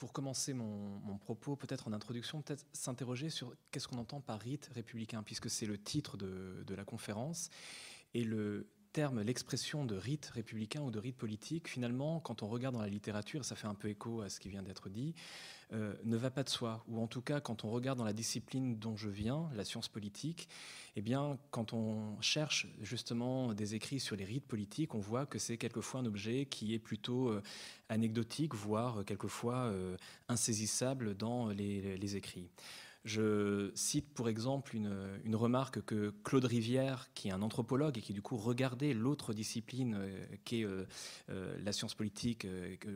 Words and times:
pour 0.00 0.14
commencer 0.14 0.54
mon, 0.54 1.18
propos, 1.18 1.56
peut-être 1.56 1.86
en 1.86 1.92
introduction, 1.92 2.40
peut-être 2.40 2.64
s'interroger 2.72 3.28
sur 3.28 3.54
qu'est-ce 3.70 3.86
qu'on 3.86 3.98
entend 3.98 4.22
par 4.22 4.40
rite 4.40 4.70
républicain, 4.74 5.22
puisque 5.22 5.50
c'est 5.50 5.66
le 5.66 5.76
titre 5.76 6.16
de, 6.16 6.64
de 6.66 6.74
la 6.74 6.86
conférence. 6.86 7.50
Et 8.14 8.24
le 8.24 8.66
terme, 8.92 9.22
l'expression 9.22 9.84
de 9.84 9.96
rite 9.96 10.30
républicain 10.34 10.80
ou 10.82 10.90
de 10.90 10.98
rite 10.98 11.16
politique, 11.16 11.68
finalement, 11.68 12.20
quand 12.20 12.42
on 12.42 12.48
regarde 12.48 12.74
dans 12.74 12.82
la 12.82 12.88
littérature, 12.88 13.44
ça 13.44 13.56
fait 13.56 13.66
un 13.66 13.74
peu 13.74 13.88
écho 13.88 14.20
à 14.20 14.28
ce 14.28 14.40
qui 14.40 14.48
vient 14.48 14.62
d'être 14.62 14.88
dit, 14.88 15.14
euh, 15.72 15.94
ne 16.04 16.16
va 16.16 16.30
pas 16.30 16.42
de 16.42 16.48
soi. 16.48 16.84
Ou 16.88 17.00
en 17.00 17.06
tout 17.06 17.22
cas, 17.22 17.40
quand 17.40 17.64
on 17.64 17.70
regarde 17.70 17.98
dans 17.98 18.04
la 18.04 18.12
discipline 18.12 18.78
dont 18.78 18.96
je 18.96 19.08
viens, 19.08 19.48
la 19.54 19.64
science 19.64 19.88
politique, 19.88 20.48
eh 20.96 21.02
bien, 21.02 21.38
quand 21.50 21.72
on 21.72 22.20
cherche 22.20 22.66
justement 22.80 23.54
des 23.54 23.74
écrits 23.74 24.00
sur 24.00 24.16
les 24.16 24.24
rites 24.24 24.46
politiques, 24.46 24.94
on 24.94 25.00
voit 25.00 25.26
que 25.26 25.38
c'est 25.38 25.56
quelquefois 25.56 26.00
un 26.00 26.06
objet 26.06 26.46
qui 26.46 26.74
est 26.74 26.80
plutôt 26.80 27.28
euh, 27.28 27.42
anecdotique, 27.88 28.54
voire 28.54 29.04
quelquefois 29.04 29.66
euh, 29.66 29.96
insaisissable 30.28 31.16
dans 31.16 31.48
les 31.50 32.16
écrits. 32.16 32.50
Je 33.04 33.70
cite 33.74 34.12
pour 34.12 34.28
exemple 34.28 34.76
une, 34.76 35.34
remarque 35.34 35.82
que 35.82 36.12
Claude 36.22 36.44
Rivière, 36.44 37.08
qui 37.14 37.28
est 37.28 37.30
un 37.30 37.40
anthropologue 37.40 37.96
et 37.96 38.02
qui 38.02 38.12
du 38.12 38.20
coup 38.20 38.36
regardait 38.36 38.92
l'autre 38.92 39.32
discipline 39.32 39.96
euh, 39.98 40.26
qui 40.44 40.60
est 40.60 40.64
euh, 40.64 40.84
euh, 41.30 41.56
la 41.64 41.72
science 41.72 41.94
politique, 41.94 42.46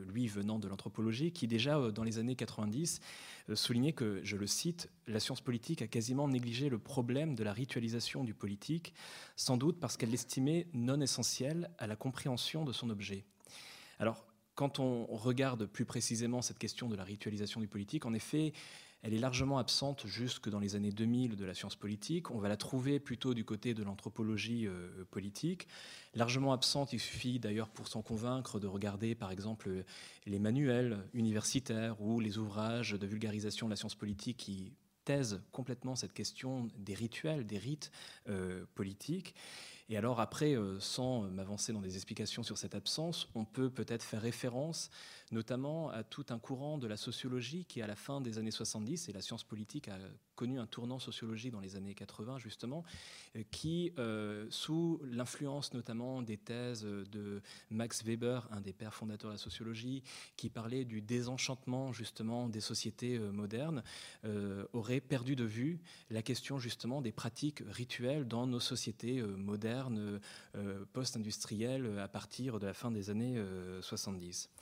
lui 0.07 0.27
venant 0.27 0.59
de 0.59 0.67
l'anthropologie, 0.67 1.31
qui 1.31 1.47
déjà 1.47 1.91
dans 1.91 2.03
les 2.03 2.19
années 2.19 2.35
90 2.35 2.99
soulignait 3.55 3.93
que, 3.93 4.21
je 4.23 4.37
le 4.37 4.45
cite, 4.45 4.91
la 5.07 5.19
science 5.19 5.41
politique 5.41 5.81
a 5.81 5.87
quasiment 5.87 6.27
négligé 6.27 6.69
le 6.69 6.77
problème 6.77 7.33
de 7.33 7.43
la 7.43 7.53
ritualisation 7.53 8.23
du 8.23 8.35
politique, 8.35 8.93
sans 9.35 9.57
doute 9.57 9.79
parce 9.79 9.97
qu'elle 9.97 10.11
l'estimait 10.11 10.67
non 10.73 11.01
essentielle 11.01 11.71
à 11.79 11.87
la 11.87 11.95
compréhension 11.95 12.63
de 12.63 12.73
son 12.73 12.91
objet. 12.91 13.25
Alors, 13.97 14.27
quand 14.55 14.79
on 14.79 15.05
regarde 15.07 15.65
plus 15.65 15.85
précisément 15.85 16.41
cette 16.41 16.57
question 16.57 16.87
de 16.87 16.95
la 16.95 17.03
ritualisation 17.03 17.59
du 17.59 17.67
politique, 17.67 18.05
en 18.05 18.13
effet, 18.13 18.53
elle 19.01 19.13
est 19.13 19.19
largement 19.19 19.59
absente 19.59 20.07
jusque 20.07 20.49
dans 20.49 20.59
les 20.59 20.75
années 20.75 20.91
2000 20.91 21.35
de 21.35 21.45
la 21.45 21.53
science 21.53 21.75
politique. 21.75 22.31
On 22.31 22.39
va 22.39 22.49
la 22.49 22.57
trouver 22.57 22.99
plutôt 22.99 23.33
du 23.33 23.45
côté 23.45 23.73
de 23.73 23.83
l'anthropologie 23.83 24.67
euh, 24.67 25.05
politique. 25.11 25.67
Largement 26.15 26.53
absente, 26.53 26.91
il 26.93 26.99
suffit 26.99 27.39
d'ailleurs 27.39 27.69
pour 27.69 27.87
s'en 27.87 28.01
convaincre 28.01 28.59
de 28.59 28.67
regarder 28.67 29.13
par 29.13 29.31
exemple 29.31 29.83
les 30.25 30.39
manuels 30.39 31.07
universitaires 31.13 32.01
ou 32.01 32.19
les 32.19 32.37
ouvrages 32.37 32.91
de 32.91 33.05
vulgarisation 33.05 33.67
de 33.67 33.71
la 33.71 33.75
science 33.75 33.95
politique 33.95 34.37
qui 34.37 34.73
taisent 35.05 35.41
complètement 35.51 35.95
cette 35.95 36.13
question 36.13 36.67
des 36.77 36.95
rituels, 36.95 37.45
des 37.45 37.59
rites 37.59 37.91
euh, 38.27 38.65
politiques. 38.73 39.35
Et 39.87 39.97
alors 39.97 40.19
après, 40.19 40.55
euh, 40.55 40.79
sans 40.79 41.21
m'avancer 41.29 41.71
dans 41.71 41.81
des 41.81 41.95
explications 41.95 42.41
sur 42.41 42.57
cette 42.57 42.73
absence, 42.73 43.29
on 43.35 43.45
peut 43.45 43.69
peut-être 43.69 44.03
faire 44.03 44.21
référence 44.21 44.89
notamment 45.31 45.89
à 45.89 46.03
tout 46.03 46.25
un 46.29 46.39
courant 46.39 46.77
de 46.77 46.87
la 46.87 46.97
sociologie 46.97 47.65
qui, 47.65 47.81
à 47.81 47.87
la 47.87 47.95
fin 47.95 48.21
des 48.21 48.37
années 48.37 48.51
70, 48.51 49.09
et 49.09 49.13
la 49.13 49.21
science 49.21 49.43
politique 49.43 49.87
a 49.87 49.97
connu 50.35 50.59
un 50.59 50.67
tournant 50.67 50.99
sociologique 50.99 51.51
dans 51.51 51.59
les 51.59 51.75
années 51.75 51.93
80 51.93 52.39
justement, 52.39 52.83
euh, 53.35 53.43
qui, 53.51 53.91
euh, 53.99 54.47
sous 54.49 55.01
l'influence 55.03 55.73
notamment 55.73 56.21
des 56.21 56.37
thèses 56.37 56.83
de 56.83 57.41
Max 57.69 58.03
Weber, 58.03 58.47
un 58.51 58.61
des 58.61 58.73
pères 58.73 58.93
fondateurs 58.93 59.29
de 59.29 59.35
la 59.35 59.39
sociologie, 59.39 60.03
qui 60.35 60.49
parlait 60.49 60.85
du 60.85 61.01
désenchantement 61.01 61.91
justement 61.93 62.49
des 62.49 62.61
sociétés 62.61 63.19
modernes, 63.19 63.83
aurait 64.73 65.01
perdu 65.01 65.35
de 65.35 65.43
vue 65.43 65.79
la 66.09 66.21
question 66.21 66.59
justement 66.59 67.01
des 67.01 67.11
pratiques 67.11 67.63
rituelles 67.67 68.27
dans 68.27 68.47
nos 68.47 68.59
sociétés 68.59 69.21
modernes 69.21 69.74
euh, 70.55 70.85
post-industrielle 70.93 71.99
à 71.99 72.07
partir 72.07 72.59
de 72.59 72.65
la 72.65 72.73
fin 72.73 72.91
des 72.91 73.09
années 73.09 73.41
70. 73.81 74.49
Euh, 74.49 74.61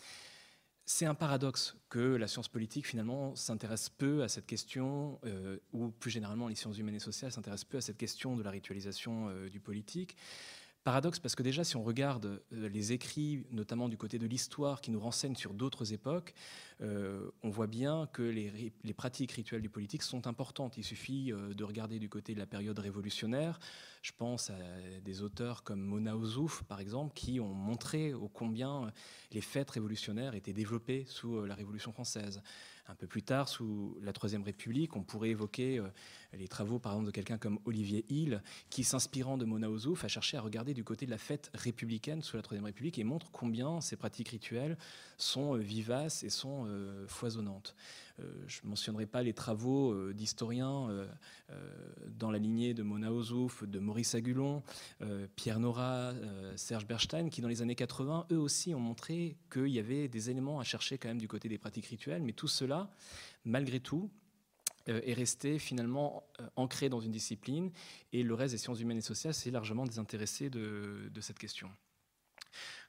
C'est 0.86 1.06
un 1.06 1.16
paradoxe 1.16 1.76
que 1.90 2.00
la 2.00 2.28
science 2.28 2.48
politique, 2.48 2.88
finalement, 2.88 3.36
s'intéresse 3.36 3.90
peu 3.90 4.24
à 4.24 4.28
cette 4.28 4.46
question, 4.46 5.20
euh, 5.26 5.58
ou 5.72 5.90
plus 5.90 6.12
généralement 6.12 6.48
les 6.48 6.56
sciences 6.56 6.78
humaines 6.78 6.96
et 6.96 7.00
sociales 7.00 7.32
s'intéressent 7.32 7.70
peu 7.70 7.78
à 7.78 7.82
cette 7.82 7.98
question 7.98 8.36
de 8.36 8.44
la 8.44 8.52
ritualisation 8.52 9.32
du 9.48 9.60
politique. 9.60 10.18
Paradoxe 10.84 11.20
parce 11.20 11.36
que 11.36 11.44
déjà, 11.44 11.64
si 11.64 11.78
on 11.78 11.84
regarde 11.84 12.42
euh, 12.52 12.68
les 12.68 12.92
écrits, 12.92 13.46
notamment 13.52 13.88
du 13.88 13.98
côté 13.98 14.20
de 14.20 14.28
l'histoire, 14.28 14.82
qui 14.82 14.92
nous 14.92 15.00
renseignent 15.00 15.36
sur 15.36 15.54
d'autres 15.54 15.94
époques, 15.94 16.34
euh, 16.82 17.32
on 17.42 17.50
voit 17.50 17.68
bien 17.68 18.10
que 18.12 18.22
les, 18.22 18.74
pratiques 18.94 19.32
rituelles 19.32 19.62
du 19.62 19.70
politique 19.70 20.04
sont 20.04 20.28
importantes. 20.28 20.78
Il 20.78 20.84
suffit 20.84 21.32
euh, 21.32 21.54
de 21.54 21.64
regarder 21.64 22.00
du 22.00 22.10
côté 22.10 22.34
de 22.34 22.40
la 22.40 22.46
période 22.46 22.78
révolutionnaire. 22.78 23.60
Je 24.02 24.12
pense 24.12 24.50
à 24.50 24.58
des 25.06 25.22
auteurs 25.22 25.64
comme 25.64 25.80
Mona 25.80 26.18
Ozouf, 26.18 26.64
par 26.64 26.82
exemple, 26.82 27.14
qui 27.14 27.40
ont 27.40 27.54
montré 27.54 28.14
au 28.14 28.28
combien 28.28 28.92
les 29.32 29.40
fêtes 29.40 29.72
révolutionnaires 29.72 30.36
étaient 30.36 30.52
développées 30.52 31.06
sous 31.08 31.46
la 31.46 31.56
Révolution 31.56 31.94
française. 31.94 32.42
Un 32.90 32.96
peu 32.96 33.08
plus 33.08 33.24
tard, 33.24 33.48
sous 33.48 33.98
la 34.02 34.12
Troisième 34.12 34.44
République, 34.44 34.98
on 34.98 35.04
pourrait 35.04 35.30
évoquer 35.30 35.82
les 36.38 36.48
travaux, 36.48 36.80
par 36.80 36.94
exemple, 36.94 37.08
de 37.08 37.12
quelqu'un 37.12 37.38
comme 37.38 37.60
Olivier 37.66 38.06
Hill, 38.10 38.42
qui, 38.70 38.84
s'inspirant 38.84 39.38
de 39.38 39.46
Mona 39.46 39.70
Ozouf, 39.70 40.04
a 40.04 40.08
cherché 40.08 40.38
à 40.38 40.42
regarder 40.42 40.74
du 40.74 40.84
côté 40.84 41.06
de 41.06 41.12
la 41.12 41.18
fête 41.18 41.52
républicaine 41.54 42.22
sous 42.22 42.36
la 42.36 42.44
Troisième 42.44 42.66
République 42.66 42.98
et 43.00 43.04
montre 43.04 43.32
combien 43.32 43.82
ces 43.82 43.96
pratiques 43.96 44.30
rituelles 44.30 44.78
sont 45.18 45.56
euh, 45.56 45.60
vivaces 45.60 46.24
et 46.24 46.30
sont 46.30 46.66
euh, 46.68 47.06
foisonnantes. 47.08 47.76
Euh, 48.20 48.24
je 48.48 48.62
ne 48.64 48.70
mentionnerai 48.70 49.06
pas 49.06 49.24
les 49.24 49.34
travaux 49.34 50.12
d'historiens 50.14 50.90
dans 52.08 52.32
la 52.32 52.38
lignée 52.38 52.74
de 52.74 52.84
Mona 52.84 53.12
Ozouf, 53.12 53.64
de 53.64 53.80
Maurice 53.80 54.16
Agulon, 54.16 54.64
Pierre 55.36 55.60
Nora, 55.60 56.14
Serge 56.56 56.86
Berstein, 56.86 57.30
qui 57.30 57.42
dans 57.42 57.48
les 57.48 57.62
années 57.62 57.76
80, 57.76 58.28
eux 58.32 58.38
aussi 58.38 58.74
ont 58.76 58.80
montré 58.80 59.38
qu'il 59.52 59.70
y 59.70 59.80
avait 59.80 60.08
des 60.08 60.30
éléments 60.30 60.60
à 60.60 60.64
chercher 60.64 60.98
quand 60.98 61.08
même 61.08 61.20
du 61.20 61.28
côté 61.28 61.50
des 61.50 61.58
pratiques 61.58 61.88
rituelles, 61.88 62.22
mais 62.22 62.34
tout 62.34 62.48
cela, 62.48 62.90
malgré 63.46 63.80
tout, 63.80 64.10
est 64.88 65.14
resté 65.14 65.60
finalement 65.60 66.24
euh, 66.40 66.48
ancré 66.56 66.90
dans 66.90 67.00
une 67.00 67.12
discipline 67.12 67.72
et 68.12 68.24
le 68.24 68.34
reste 68.34 68.54
des 68.54 68.58
sciences 68.58 68.82
humaines 68.82 68.98
et 68.98 69.02
sociales 69.02 69.34
s'est 69.34 69.52
largement 69.52 69.86
désintéressé 69.86 70.50
de, 70.50 71.10
cette 71.22 71.40
question. 71.40 71.70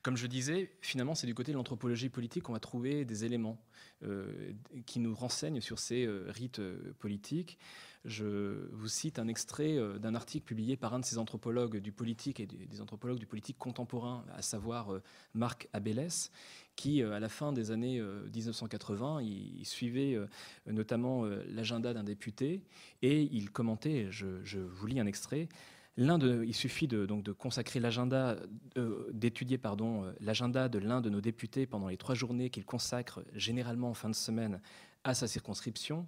Comme 0.03 0.17
je 0.17 0.27
disais, 0.27 0.71
finalement, 0.83 1.15
c'est 1.15 1.27
du 1.27 1.35
côté 1.35 1.53
de 1.53 1.57
l'anthropologie 1.57 2.11
politique 2.11 2.43
qu'on 2.43 2.53
va 2.53 2.61
trouver 2.61 3.05
des 3.05 3.25
éléments 3.25 3.59
euh, 4.03 4.53
qui 4.85 5.01
nous 5.01 5.15
renseignent 5.15 5.63
sur 5.63 5.79
ces 5.79 6.05
euh, 6.05 6.27
rites 6.29 6.59
euh, 6.59 6.95
politiques. 6.99 7.59
Je 8.05 8.69
vous 8.73 8.89
cite 8.89 9.19
un 9.19 9.29
extrait 9.29 9.79
d'un 9.99 10.15
article 10.15 10.45
publié 10.45 10.77
par 10.77 10.93
un 10.93 10.99
de 10.99 11.07
ces 11.07 11.17
anthropologues 11.17 11.79
du 11.79 11.91
politique 11.91 12.39
et 12.39 12.45
des, 12.45 12.83
anthropologues 12.83 13.19
du 13.19 13.25
politique 13.25 13.57
contemporain, 13.57 14.27
à 14.35 14.43
savoir 14.43 15.01
Marc 15.33 15.71
Abélès, 15.73 16.31
qui, 16.77 17.03
à 17.03 17.21
la 17.21 17.29
fin 17.29 17.53
des 17.53 17.71
années 17.71 18.01
1980, 18.35 19.23
il, 19.23 19.65
suivait 19.65 20.19
notamment 20.67 21.25
l'agenda 21.49 21.95
d'un 21.95 22.05
député 22.05 22.63
et 23.03 23.23
il 23.23 23.51
commentait, 23.51 24.09
je 24.11 24.59
vous 24.59 24.87
lis 24.87 25.01
un 25.01 25.07
extrait, 25.07 25.49
il 25.97 26.55
suffit 26.55 26.89
donc 26.89 27.23
de 27.23 27.33
consacrer 27.33 27.81
l'agenda, 27.81 28.37
euh, 28.77 29.09
d'étudier 29.13 29.61
euh, 29.65 30.13
l'agenda 30.21 30.69
de 30.69 30.79
l'un 30.79 31.01
de 31.01 31.11
nos 31.11 31.21
députés 31.21 31.67
pendant 31.67 31.89
les 31.89 31.97
trois 31.97 32.15
journées 32.15 32.51
qu'il 32.51 32.65
consacre 32.65 33.25
généralement 33.35 33.91
en 33.91 33.95
fin 33.95 34.09
de 34.09 34.15
semaine 34.15 34.61
à 35.05 35.15
sa 35.15 35.29
circonscription. 35.29 36.07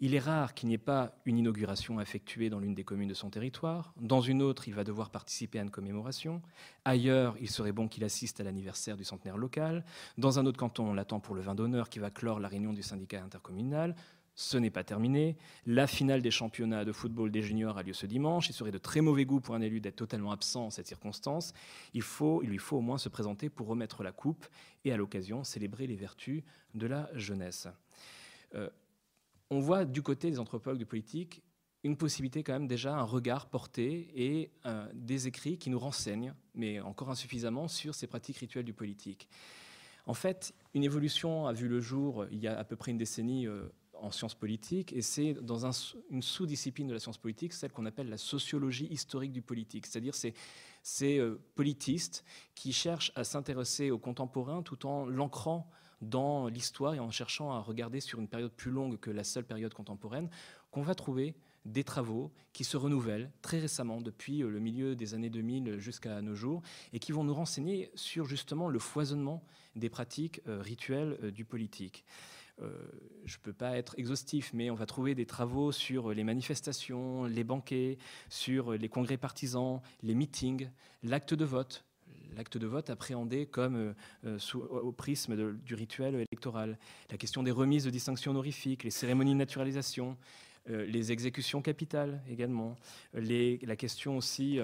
Il 0.00 0.14
est 0.14 0.20
rare 0.20 0.54
qu'il 0.54 0.68
n'y 0.68 0.74
ait 0.74 0.78
pas 0.78 1.12
une 1.24 1.38
inauguration 1.38 2.00
effectuée 2.00 2.50
dans 2.50 2.58
l'une 2.58 2.74
des 2.74 2.84
communes 2.84 3.08
de 3.08 3.14
son 3.14 3.30
territoire. 3.30 3.92
Dans 4.00 4.20
une 4.20 4.42
autre, 4.42 4.68
il 4.68 4.74
va 4.74 4.84
devoir 4.84 5.10
participer 5.10 5.58
à 5.58 5.62
une 5.62 5.70
commémoration. 5.70 6.42
Ailleurs, 6.84 7.36
il 7.40 7.50
serait 7.50 7.72
bon 7.72 7.88
qu'il 7.88 8.04
assiste 8.04 8.40
à 8.40 8.44
l'anniversaire 8.44 8.96
du 8.96 9.04
centenaire 9.04 9.36
local. 9.36 9.84
Dans 10.18 10.38
un 10.38 10.46
autre 10.46 10.58
canton, 10.58 10.88
on 10.88 10.94
l'attend 10.94 11.20
pour 11.20 11.34
le 11.34 11.40
vin 11.40 11.54
d'honneur 11.54 11.88
qui 11.88 11.98
va 11.98 12.10
clore 12.10 12.40
la 12.40 12.48
réunion 12.48 12.72
du 12.72 12.82
syndicat 12.82 13.22
intercommunal. 13.22 13.94
Ce 14.38 14.58
n'est 14.58 14.70
pas 14.70 14.84
terminé. 14.84 15.38
La 15.64 15.86
finale 15.86 16.20
des 16.20 16.30
championnats 16.30 16.84
de 16.84 16.92
football 16.92 17.30
des 17.30 17.40
juniors 17.40 17.78
a 17.78 17.82
lieu 17.82 17.94
ce 17.94 18.04
dimanche. 18.04 18.50
Il 18.50 18.52
serait 18.52 18.70
de 18.70 18.76
très 18.76 19.00
mauvais 19.00 19.24
goût 19.24 19.40
pour 19.40 19.54
un 19.54 19.62
élu 19.62 19.80
d'être 19.80 19.96
totalement 19.96 20.30
absent 20.30 20.66
en 20.66 20.70
cette 20.70 20.86
circonstance. 20.86 21.54
Il, 21.94 22.02
faut, 22.02 22.42
il 22.42 22.50
lui 22.50 22.58
faut 22.58 22.76
au 22.76 22.82
moins 22.82 22.98
se 22.98 23.08
présenter 23.08 23.48
pour 23.48 23.66
remettre 23.66 24.02
la 24.02 24.12
coupe 24.12 24.46
et 24.84 24.92
à 24.92 24.98
l'occasion 24.98 25.42
célébrer 25.42 25.86
les 25.86 25.96
vertus 25.96 26.42
de 26.74 26.86
la 26.86 27.08
jeunesse. 27.14 27.66
Euh, 28.54 28.68
on 29.50 29.60
voit 29.60 29.84
du 29.84 30.02
côté 30.02 30.30
des 30.30 30.38
anthropologues 30.38 30.78
du 30.78 30.86
politique 30.86 31.42
une 31.86 31.96
possibilité 31.96 32.42
quand 32.42 32.52
même 32.52 32.66
déjà 32.66 32.96
un 32.96 33.02
regard 33.02 33.46
porté 33.46 34.10
et 34.14 34.50
euh, 34.66 34.86
des 34.92 35.28
écrits 35.28 35.56
qui 35.56 35.70
nous 35.70 35.78
renseignent, 35.78 36.34
mais 36.54 36.80
encore 36.80 37.10
insuffisamment, 37.10 37.68
sur 37.68 37.94
ces 37.94 38.06
pratiques 38.06 38.38
rituelles 38.38 38.64
du 38.64 38.74
politique. 38.74 39.28
En 40.06 40.14
fait, 40.14 40.54
une 40.74 40.84
évolution 40.84 41.46
a 41.46 41.52
vu 41.52 41.68
le 41.68 41.80
jour 41.80 42.26
il 42.30 42.38
y 42.40 42.48
a 42.48 42.58
à 42.58 42.64
peu 42.64 42.76
près 42.76 42.90
une 42.90 42.98
décennie 42.98 43.46
euh, 43.46 43.68
en 43.94 44.10
sciences 44.10 44.34
politiques, 44.34 44.92
et 44.92 45.00
c'est 45.00 45.34
dans 45.34 45.70
une 46.10 46.22
sous-discipline 46.22 46.88
de 46.88 46.92
la 46.92 47.00
science 47.00 47.18
politique, 47.18 47.52
celle 47.52 47.72
qu'on 47.72 47.86
appelle 47.86 48.08
la 48.08 48.18
sociologie 48.18 48.86
historique 48.86 49.32
du 49.32 49.42
politique, 49.42 49.86
c'est-à-dire 49.86 50.14
ces, 50.14 50.34
ces 50.82 51.18
euh, 51.18 51.40
politistes 51.54 52.24
qui 52.54 52.72
cherchent 52.72 53.12
à 53.14 53.24
s'intéresser 53.24 53.90
aux 53.90 53.98
contemporains 53.98 54.62
tout 54.62 54.86
en 54.86 55.06
l'ancrant 55.06 55.70
dans 56.02 56.48
l'histoire 56.48 56.94
et 56.94 57.00
en 57.00 57.10
cherchant 57.10 57.52
à 57.52 57.60
regarder 57.60 58.00
sur 58.00 58.20
une 58.20 58.28
période 58.28 58.52
plus 58.52 58.70
longue 58.70 58.98
que 58.98 59.10
la 59.10 59.24
seule 59.24 59.44
période 59.44 59.74
contemporaine, 59.74 60.28
qu'on 60.70 60.82
va 60.82 60.94
trouver 60.94 61.34
des 61.64 61.84
travaux 61.84 62.30
qui 62.52 62.64
se 62.64 62.76
renouvellent 62.76 63.30
très 63.42 63.58
récemment, 63.58 64.00
depuis 64.00 64.42
euh, 64.42 64.50
le 64.50 64.60
milieu 64.60 64.94
des 64.94 65.14
années 65.14 65.30
2000 65.30 65.78
jusqu'à 65.78 66.22
nos 66.22 66.34
jours, 66.34 66.62
et 66.92 66.98
qui 66.98 67.12
vont 67.12 67.24
nous 67.24 67.34
renseigner 67.34 67.90
sur 67.94 68.26
justement 68.26 68.68
le 68.68 68.78
foisonnement 68.78 69.42
des 69.74 69.90
pratiques 69.90 70.40
euh, 70.46 70.62
rituelles 70.62 71.32
du 71.32 71.44
politique. 71.44 72.04
je 72.58 73.36
ne 73.36 73.42
peux 73.42 73.52
pas 73.52 73.76
être 73.76 73.94
exhaustif, 73.98 74.52
mais 74.54 74.70
on 74.70 74.74
va 74.74 74.86
trouver 74.86 75.14
des 75.14 75.26
travaux 75.26 75.72
sur 75.72 76.14
les 76.14 76.24
manifestations, 76.24 77.24
les 77.24 77.44
banquets, 77.44 77.98
sur 78.30 78.72
les 78.72 78.88
congrès 78.88 79.18
partisans, 79.18 79.82
les 80.02 80.14
meetings, 80.14 80.70
l'acte 81.02 81.34
de 81.34 81.44
vote, 81.44 81.85
l'acte 82.36 82.58
de 82.58 82.66
vote 82.66 82.90
appréhendé 82.90 83.46
comme 83.46 83.94
au 84.54 84.92
prisme 84.92 85.54
du 85.54 85.74
rituel 85.74 86.14
électoral, 86.14 86.78
la 87.10 87.16
question 87.16 87.42
des 87.42 87.50
remises 87.50 87.84
de 87.84 87.90
distinctions 87.90 88.30
honorifiques, 88.30 88.84
les 88.84 88.90
cérémonies 88.90 89.32
de 89.32 89.38
naturalisation, 89.38 90.16
les 90.68 91.12
exécutions 91.12 91.62
capitales 91.62 92.22
également, 92.28 92.76
la 93.12 93.76
question 93.76 94.16
aussi 94.16 94.60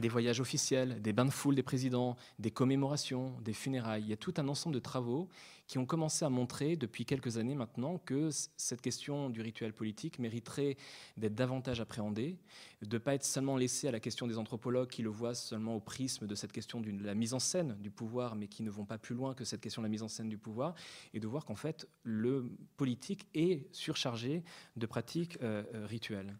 des 0.00 0.08
voyages 0.08 0.40
officiels, 0.40 1.00
des 1.00 1.12
bains 1.12 1.24
de 1.24 1.30
foule 1.30 1.54
des 1.54 1.62
présidents, 1.62 2.16
des 2.38 2.50
commémorations, 2.50 3.34
des 3.42 3.52
funérailles. 3.52 4.02
Il 4.02 4.08
y 4.08 4.12
a 4.12 4.16
tout 4.16 4.34
un 4.38 4.48
ensemble 4.48 4.74
de 4.74 4.80
travaux 4.80 5.28
qui 5.70 5.78
ont 5.78 5.86
commencé 5.86 6.24
à 6.24 6.30
montrer 6.30 6.74
depuis 6.74 7.04
quelques 7.04 7.36
années 7.36 7.54
maintenant 7.54 7.98
que 7.98 8.30
cette 8.56 8.80
question 8.80 9.30
du 9.30 9.40
rituel 9.40 9.72
politique 9.72 10.18
mériterait 10.18 10.76
d'être 11.16 11.36
davantage 11.36 11.80
appréhendée, 11.80 12.38
de 12.82 12.96
ne 12.96 12.98
pas 12.98 13.14
être 13.14 13.24
seulement 13.24 13.56
laissée 13.56 13.86
à 13.86 13.92
la 13.92 14.00
question 14.00 14.26
des 14.26 14.36
anthropologues 14.36 14.88
qui 14.88 15.02
le 15.02 15.10
voient 15.10 15.36
seulement 15.36 15.76
au 15.76 15.80
prisme 15.80 16.26
de 16.26 16.34
cette 16.34 16.50
question 16.50 16.80
de 16.80 16.90
la 17.04 17.14
mise 17.14 17.34
en 17.34 17.38
scène 17.38 17.76
du 17.78 17.90
pouvoir, 17.90 18.34
mais 18.34 18.48
qui 18.48 18.64
ne 18.64 18.70
vont 18.70 18.84
pas 18.84 18.98
plus 18.98 19.14
loin 19.14 19.32
que 19.32 19.44
cette 19.44 19.60
question 19.60 19.82
de 19.82 19.86
la 19.86 19.90
mise 19.90 20.02
en 20.02 20.08
scène 20.08 20.28
du 20.28 20.38
pouvoir, 20.38 20.74
et 21.14 21.20
de 21.20 21.26
voir 21.28 21.44
qu'en 21.44 21.54
fait 21.54 21.86
le 22.02 22.50
politique 22.76 23.28
est 23.34 23.72
surchargé 23.72 24.42
de 24.74 24.86
pratiques 24.86 25.38
euh, 25.42 25.62
euh, 25.74 25.86
rituelles. 25.86 26.36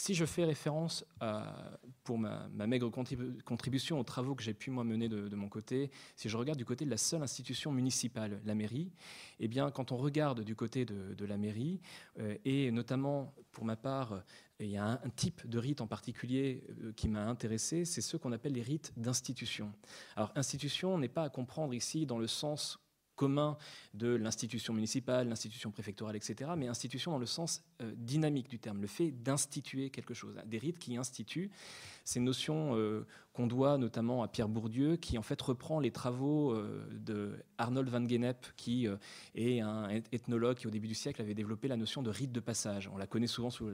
Si 0.00 0.14
je 0.14 0.24
fais 0.24 0.44
référence 0.44 1.04
pour 2.04 2.18
ma, 2.18 2.48
maigre 2.68 2.88
contribution 2.88 3.98
aux 3.98 4.04
travaux 4.04 4.36
que 4.36 4.44
j'ai 4.44 4.54
pu 4.54 4.70
mener 4.70 5.08
de, 5.08 5.34
mon 5.34 5.48
côté, 5.48 5.90
si 6.14 6.28
je 6.28 6.36
regarde 6.36 6.56
du 6.56 6.64
côté 6.64 6.84
de 6.84 6.90
la 6.90 6.96
seule 6.96 7.20
institution 7.20 7.72
municipale, 7.72 8.40
la 8.44 8.54
mairie, 8.54 8.92
eh 9.40 9.48
bien, 9.48 9.72
quand 9.72 9.90
on 9.90 9.96
regarde 9.96 10.42
du 10.42 10.54
côté 10.54 10.84
de, 10.84 11.24
la 11.24 11.36
mairie, 11.36 11.80
euh, 12.20 12.36
et 12.44 12.70
notamment 12.70 13.34
pour 13.50 13.64
ma 13.64 13.74
part, 13.74 14.22
il 14.60 14.70
y 14.70 14.76
a 14.76 14.84
un, 14.86 15.10
type 15.16 15.44
de 15.48 15.58
rite 15.58 15.80
en 15.80 15.88
particulier 15.88 16.62
euh, 16.84 16.92
qui 16.92 17.08
m'a 17.08 17.26
intéressé, 17.26 17.84
c'est 17.84 18.00
ce 18.00 18.16
qu'on 18.16 18.30
appelle 18.30 18.52
les 18.52 18.62
rites 18.62 18.92
d'institution. 18.96 19.72
Alors, 20.14 20.30
institution 20.36 20.96
n'est 20.96 21.08
pas 21.08 21.24
à 21.24 21.28
comprendre 21.28 21.74
ici 21.74 22.06
dans 22.06 22.18
le 22.18 22.28
sens 22.28 22.78
commun 23.18 23.58
de 23.94 24.14
l'institution 24.14 24.72
municipale, 24.72 25.28
l'institution 25.28 25.70
préfectorale, 25.70 26.16
etc., 26.16 26.52
mais 26.56 26.68
institution 26.68 27.10
dans 27.10 27.18
le 27.18 27.26
sens 27.26 27.62
euh, 27.82 27.92
dynamique 27.96 28.48
du 28.48 28.58
terme, 28.58 28.80
le 28.80 28.86
fait 28.86 29.10
d'instituer 29.10 29.90
quelque 29.90 30.14
chose, 30.14 30.36
des 30.46 30.58
rites 30.58 30.78
qui 30.78 30.96
instituent. 30.96 31.50
C'est 32.04 32.20
une 32.20 32.24
notion 32.24 32.76
euh, 32.76 33.04
qu'on 33.38 33.46
doit 33.46 33.78
notamment 33.78 34.24
à 34.24 34.28
Pierre 34.28 34.48
Bourdieu, 34.48 34.96
qui 34.96 35.16
en 35.16 35.22
fait 35.22 35.40
reprend 35.40 35.78
les 35.78 35.92
travaux 35.92 36.50
euh, 36.50 36.88
de 36.90 37.36
Arnold 37.56 37.88
van 37.88 38.04
Gennep, 38.04 38.44
qui 38.56 38.88
est 39.36 39.60
un 39.60 39.88
ethnologue 40.10 40.56
qui 40.56 40.66
au 40.66 40.70
début 40.70 40.88
du 40.88 40.96
siècle 40.96 41.22
avait 41.22 41.34
développé 41.34 41.68
la 41.68 41.76
notion 41.76 42.02
de 42.02 42.10
rite 42.10 42.32
de 42.32 42.40
passage. 42.40 42.90
On 42.92 42.96
la 42.96 43.06
connaît 43.06 43.28
souvent 43.28 43.50
sous 43.50 43.70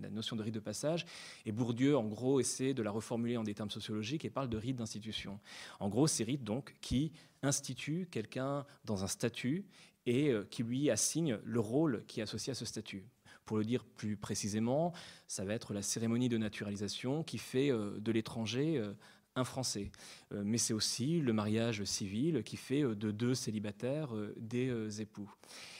la 0.00 0.08
notion 0.08 0.36
de 0.36 0.42
rite 0.42 0.54
de 0.54 0.60
passage, 0.60 1.04
et 1.44 1.52
Bourdieu 1.52 1.98
en 1.98 2.04
gros 2.04 2.40
essaie 2.40 2.72
de 2.72 2.82
la 2.82 2.90
reformuler 2.90 3.36
en 3.36 3.42
des 3.42 3.52
termes 3.52 3.68
sociologiques 3.68 4.24
et 4.24 4.30
parle 4.30 4.48
de 4.48 4.56
rite 4.56 4.76
d'institution. 4.76 5.38
En 5.80 5.90
gros, 5.90 6.06
ces 6.06 6.24
rites 6.24 6.44
donc 6.44 6.74
qui 6.80 7.12
instituent 7.42 8.06
quelqu'un 8.10 8.64
dans 8.86 9.04
un 9.04 9.08
statut 9.08 9.66
et 10.06 10.32
qui 10.50 10.62
lui 10.62 10.88
assigne 10.88 11.38
le 11.44 11.60
rôle 11.60 12.04
qui 12.06 12.20
est 12.20 12.22
associé 12.22 12.52
à 12.52 12.54
ce 12.54 12.64
statut. 12.64 13.04
Pour 13.44 13.58
le 13.58 13.64
dire 13.64 13.84
plus 13.84 14.16
précisément, 14.16 14.92
ça 15.28 15.44
va 15.44 15.54
être 15.54 15.74
la 15.74 15.82
cérémonie 15.82 16.28
de 16.28 16.38
naturalisation 16.38 17.22
qui 17.22 17.38
fait 17.38 17.70
euh, 17.70 17.98
de 17.98 18.12
l'étranger 18.12 18.78
euh, 18.78 18.92
un 19.36 19.44
Français. 19.44 19.90
Euh, 20.32 20.42
mais 20.44 20.58
c'est 20.58 20.72
aussi 20.72 21.20
le 21.20 21.32
mariage 21.32 21.84
civil 21.84 22.42
qui 22.42 22.56
fait 22.56 22.82
de 22.82 23.10
deux 23.10 23.34
célibataires 23.34 24.14
des 24.36 25.00
époux. 25.00 25.30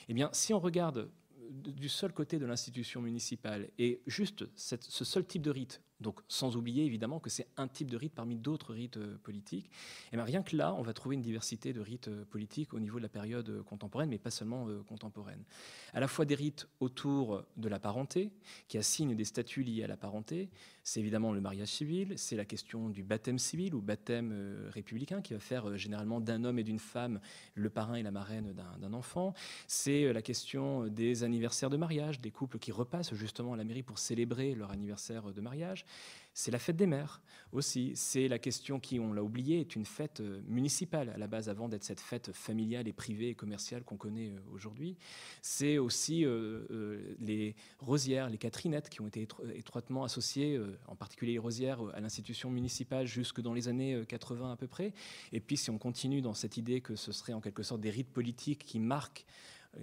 Eh 0.08 0.14
bien, 0.14 0.28
si 0.32 0.52
on 0.52 0.60
regarde 0.60 1.08
du 1.50 1.88
seul 1.88 2.12
côté 2.12 2.38
de 2.38 2.46
l'institution 2.46 3.00
municipale 3.02 3.68
et 3.78 4.00
juste 4.06 4.44
ce 4.56 5.04
seul 5.04 5.24
type 5.24 5.42
de 5.42 5.50
rite 5.50 5.82
donc 6.04 6.20
sans 6.28 6.54
oublier 6.56 6.84
évidemment 6.84 7.18
que 7.18 7.30
c'est 7.30 7.48
un 7.56 7.66
type 7.66 7.90
de 7.90 7.96
rite 7.96 8.14
parmi 8.14 8.36
d'autres 8.36 8.72
rites 8.72 8.98
euh, 8.98 9.18
politiques. 9.24 9.70
Et 10.12 10.16
bien 10.16 10.24
rien 10.24 10.42
que 10.42 10.54
là, 10.54 10.72
on 10.74 10.82
va 10.82 10.92
trouver 10.92 11.16
une 11.16 11.22
diversité 11.22 11.72
de 11.72 11.80
rites 11.80 12.08
euh, 12.08 12.24
politiques 12.26 12.74
au 12.74 12.78
niveau 12.78 12.98
de 12.98 13.02
la 13.02 13.08
période 13.08 13.48
euh, 13.48 13.62
contemporaine, 13.62 14.10
mais 14.10 14.18
pas 14.18 14.30
seulement 14.30 14.68
contemporaine. 14.86 15.42
À 15.94 16.00
la 16.00 16.06
fois 16.06 16.26
des 16.26 16.34
rites 16.34 16.68
autour 16.80 17.42
de 17.56 17.68
la 17.68 17.80
parenté, 17.80 18.30
qui 18.68 18.76
assignent 18.76 19.16
des 19.16 19.24
statuts 19.24 19.62
liés 19.62 19.82
à 19.82 19.86
la 19.86 19.96
parenté. 19.96 20.50
C'est 20.86 21.00
évidemment 21.00 21.32
le 21.32 21.40
mariage 21.40 21.68
civil, 21.68 22.12
c'est 22.16 22.36
la 22.36 22.44
question 22.44 22.90
du 22.90 23.02
baptême 23.02 23.38
civil 23.38 23.74
ou 23.74 23.80
baptême 23.80 24.68
républicain, 24.68 25.22
qui 25.22 25.32
va 25.32 25.40
faire 25.40 25.78
généralement 25.78 26.20
d'un 26.20 26.44
homme 26.44 26.58
et 26.58 26.62
d'une 26.62 26.78
femme 26.78 27.20
le 27.54 27.70
parrain 27.70 27.94
et 27.94 28.02
la 28.02 28.10
marraine 28.10 28.52
d'un 28.52 28.92
enfant. 28.92 29.32
C'est 29.66 30.12
la 30.12 30.20
question 30.20 30.86
des 30.88 31.24
anniversaires 31.24 31.70
de 31.70 31.78
mariage, 31.78 32.20
des 32.20 32.30
couples 32.30 32.58
qui 32.58 32.70
repassent 32.70 33.14
justement 33.14 33.54
à 33.54 33.56
la 33.56 33.64
mairie 33.64 33.82
pour 33.82 33.98
célébrer 33.98 34.54
leur 34.54 34.72
anniversaire 34.72 35.32
de 35.32 35.40
mariage. 35.40 35.86
C'est 36.36 36.50
la 36.50 36.58
fête 36.58 36.76
des 36.76 36.88
mères 36.88 37.22
aussi. 37.52 37.92
C'est 37.94 38.26
la 38.26 38.40
question 38.40 38.80
qui, 38.80 38.98
on 38.98 39.12
l'a 39.12 39.22
oublié, 39.22 39.60
est 39.60 39.76
une 39.76 39.84
fête 39.84 40.18
euh, 40.18 40.40
municipale 40.48 41.10
à 41.10 41.16
la 41.16 41.28
base 41.28 41.48
avant 41.48 41.68
d'être 41.68 41.84
cette 41.84 42.00
fête 42.00 42.32
familiale 42.32 42.88
et 42.88 42.92
privée 42.92 43.28
et 43.28 43.34
commerciale 43.36 43.84
qu'on 43.84 43.96
connaît 43.96 44.30
euh, 44.30 44.40
aujourd'hui. 44.52 44.96
C'est 45.42 45.78
aussi 45.78 46.24
euh, 46.24 47.14
les 47.20 47.54
rosières, 47.78 48.28
les 48.28 48.38
catherinettes 48.38 48.88
qui 48.88 49.00
ont 49.00 49.06
été 49.06 49.28
étroitement 49.54 50.02
associées, 50.02 50.60
en 50.88 50.96
particulier 50.96 51.34
les 51.34 51.38
rosières, 51.38 51.80
à 51.94 52.00
l'institution 52.00 52.50
municipale 52.50 53.06
jusque 53.06 53.40
dans 53.40 53.54
les 53.54 53.68
années 53.68 54.02
80 54.08 54.50
à 54.52 54.56
peu 54.56 54.66
près. 54.66 54.92
Et 55.32 55.38
puis 55.38 55.56
si 55.56 55.70
on 55.70 55.78
continue 55.78 56.20
dans 56.20 56.34
cette 56.34 56.56
idée 56.56 56.80
que 56.80 56.96
ce 56.96 57.12
serait 57.12 57.32
en 57.32 57.40
quelque 57.40 57.62
sorte 57.62 57.80
des 57.80 57.90
rites 57.90 58.10
politiques 58.10 58.64
qui 58.64 58.80
marquent 58.80 59.24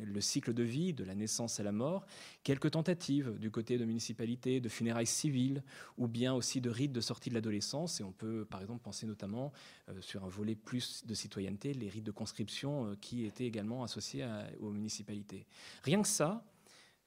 le 0.02 0.22
cycle 0.22 0.54
de 0.54 0.64
vie, 0.64 0.94
de 0.94 1.04
la 1.04 1.16
naissance 1.16 1.60
à 1.60 1.64
la 1.64 1.72
mort, 1.72 2.06
quelques 2.44 2.72
tentatives 2.72 3.38
du 3.40 3.52
côté 3.52 3.78
de 3.78 3.86
municipalités, 3.86 4.60
de 4.60 4.70
funérailles 4.70 5.06
civiles, 5.06 5.64
ou 5.98 6.08
bien 6.08 6.34
aussi 6.34 6.62
de 6.62 6.70
rites 6.70 6.94
de 6.94 7.02
sortie 7.02 7.30
de 7.30 7.36
l'adolescence. 7.36 8.00
Et 8.00 8.04
on 8.04 8.12
peut, 8.12 8.46
par 8.46 8.62
exemple, 8.62 8.84
penser 8.84 9.06
notamment 9.06 9.52
euh, 9.90 10.02
sur 10.02 10.24
un 10.24 10.30
volet 10.30 10.56
plus 10.56 11.06
de 11.06 11.14
citoyenneté, 11.14 11.74
les 11.74 11.90
rites 11.90 12.04
de 12.04 12.12
conscription 12.12 12.88
euh, 12.88 12.96
qui 13.00 13.26
étaient 13.26 13.46
également 13.46 13.84
associés 13.84 14.26
aux 14.60 14.72
municipalités. 14.72 15.46
Rien 15.84 16.02
que 16.02 16.08
ça, 16.08 16.44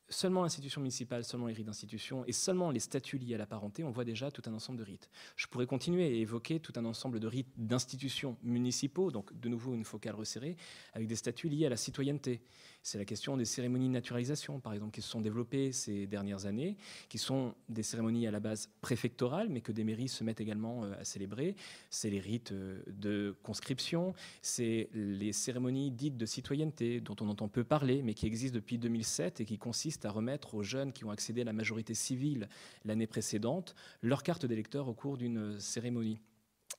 seulement 0.09 0.43
l'institution 0.43 0.81
municipale, 0.81 1.25
seulement 1.25 1.47
les 1.47 1.55
rites 1.55 1.67
d'institution 1.67 2.25
et 2.27 2.33
seulement 2.33 2.71
les 2.71 2.81
statuts 2.81 3.19
liés 3.19 3.35
à 3.35 3.39
la 3.39 3.47
parenté, 3.47 3.85
on 3.85 3.91
voit 3.91 4.05
déjà 4.05 4.31
tout 4.31 4.43
un 4.47 4.55
ensemble 4.55 4.79
de 4.79 4.85
rites. 4.85 5.11
Je 5.37 5.47
pourrais 5.47 5.67
continuer 5.67 6.07
et 6.17 6.21
évoquer 6.21 6.61
tout 6.61 6.73
un 6.77 6.85
ensemble 6.85 7.21
de 7.21 7.27
rites 7.27 7.53
d'institutions 7.57 8.37
municipaux, 8.43 9.11
donc 9.11 9.39
de 9.39 9.49
nouveau 9.49 9.75
une 9.75 9.85
focale 9.85 10.15
resserrée, 10.15 10.57
avec 10.93 11.09
des 11.09 11.17
statuts 11.17 11.49
liés 11.49 11.67
à 11.67 11.71
la 11.71 11.77
citoyenneté. 11.77 12.43
C'est 12.87 12.99
la 12.99 13.07
question 13.07 13.39
des 13.39 13.47
cérémonies 13.47 13.89
de 13.89 13.95
naturalisation, 13.95 14.61
par 14.61 14.75
exemple, 14.75 14.93
qui 14.93 15.01
se 15.01 15.09
sont 15.09 15.23
développées 15.23 15.73
ces 15.73 16.07
dernières 16.07 16.45
années, 16.45 16.77
qui 17.09 17.17
sont 17.17 17.55
des 17.71 17.83
cérémonies 17.83 18.27
à 18.27 18.31
la 18.31 18.41
base 18.41 18.69
préfectorales, 18.83 19.49
mais 19.49 19.63
que 19.63 19.73
des 19.73 19.85
mairies 19.85 20.09
se 20.09 20.23
mettent 20.23 20.43
également 20.43 20.85
euh, 20.85 21.01
à 21.01 21.05
célébrer. 21.05 21.57
C'est 21.89 22.11
les 22.11 22.21
rites 22.21 22.53
euh, 22.53 22.83
de 22.87 23.35
conscription, 23.43 24.13
c'est 24.43 24.91
les 24.93 25.33
cérémonies 25.33 25.93
dites 25.93 26.19
de 26.19 26.27
citoyenneté, 26.27 27.01
dont 27.01 27.17
on 27.23 27.31
entend 27.31 27.49
peu 27.49 27.65
parler, 27.65 28.03
mais 28.03 28.13
qui 28.13 28.27
existent 28.27 28.55
depuis 28.55 28.77
2007 28.77 29.41
et 29.41 29.47
qui 29.47 29.57
consistent 29.57 30.05
à 30.05 30.11
remettre 30.11 30.55
aux 30.55 30.63
jeunes 30.63 30.93
qui 30.93 31.07
ont 31.07 31.11
accédé 31.11 31.41
à 31.41 31.45
la 31.45 31.55
majorité 31.55 31.95
civile 31.95 32.51
l'année 32.85 33.07
précédente 33.07 33.75
leur 34.03 34.23
carte 34.23 34.45
d'électeur 34.45 34.89
au 34.89 34.93
cours 34.93 35.17
d'une 35.17 35.59
cérémonie. 35.59 36.21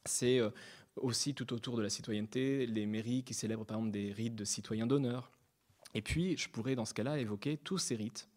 C'est 0.06 0.38
euh, 0.38 0.52
aussi 0.98 1.34
tout 1.34 1.52
autour 1.52 1.78
de 1.78 1.82
la 1.82 1.90
citoyenneté, 1.90 2.68
les 2.68 2.86
mairies 2.86 3.24
qui 3.24 3.34
célèbrent 3.34 3.66
par 3.66 3.78
exemple 3.78 3.92
des 3.92 4.12
rites 4.12 4.36
de 4.36 4.46
citoyens 4.46 4.86
d'honneur, 4.86 5.32
et 5.96 6.02
puis, 6.02 6.38
je 6.38 6.50
pourrais 6.50 6.76
dans 6.76 6.86
ce 6.86 6.94
cas-là 6.94 7.18
évoquer 7.18 7.58
tous 7.58 7.78
ces 7.78 7.96
rites 7.96 8.30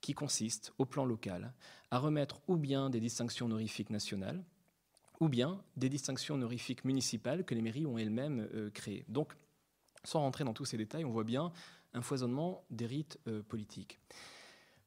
qui 0.00 0.14
consistent, 0.14 0.72
au 0.78 0.84
plan 0.84 1.04
local, 1.04 1.52
à 1.90 1.98
remettre 1.98 2.40
ou 2.46 2.56
bien 2.56 2.88
des 2.88 3.00
distinctions 3.00 3.46
honorifiques 3.46 3.90
nationales, 3.90 4.44
ou 5.18 5.28
bien 5.28 5.60
des 5.76 5.88
distinctions 5.88 6.36
honorifiques 6.36 6.84
municipales 6.84 7.44
que 7.44 7.54
les 7.54 7.62
mairies 7.62 7.86
ont 7.86 7.98
elles-mêmes 7.98 8.48
euh, 8.54 8.70
créées. 8.70 9.04
Donc, 9.08 9.34
sans 10.04 10.20
rentrer 10.20 10.44
dans 10.44 10.52
tous 10.52 10.66
ces 10.66 10.76
détails, 10.76 11.04
on 11.04 11.10
voit 11.10 11.24
bien 11.24 11.52
un 11.94 12.02
foisonnement 12.02 12.64
des 12.70 12.86
rites 12.86 13.18
euh, 13.26 13.42
politiques. 13.42 13.98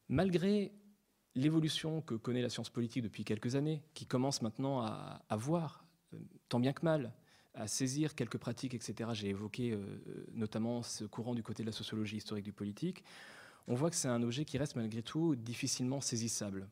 Malgré 0.07 0.71
l'évolution 1.35 2.01
que 2.01 2.15
connaît 2.15 2.41
la 2.41 2.49
science 2.49 2.69
politique 2.69 3.03
depuis 3.03 3.25
quelques 3.25 3.55
années, 3.55 3.83
qui 3.93 4.05
commence 4.05 4.41
maintenant 4.41 4.81
à, 4.81 5.35
voir, 5.35 5.83
euh, 6.13 6.19
tant 6.47 6.59
bien 6.59 6.71
que 6.71 6.85
mal, 6.85 7.13
à 7.57 7.67
saisir 7.67 8.15
quelques 8.15 8.37
pratiques, 8.37 8.73
etc. 8.73 9.09
J'ai 9.13 9.29
évoqué 9.29 9.71
euh, 9.71 9.83
notamment 10.33 10.83
ce 10.83 11.05
courant 11.05 11.35
du 11.35 11.43
côté 11.43 11.63
de 11.63 11.67
la 11.67 11.73
sociologie 11.73 12.17
historique 12.17 12.45
du 12.45 12.53
politique. 12.53 13.03
On 13.67 13.75
voit 13.75 13.89
que 13.89 13.95
c'est 13.95 14.07
un 14.07 14.23
objet 14.23 14.45
qui 14.45 14.57
reste 14.57 14.75
malgré 14.75 15.01
tout 15.01 15.35
difficilement 15.35 15.99
saisissable. 15.99 16.67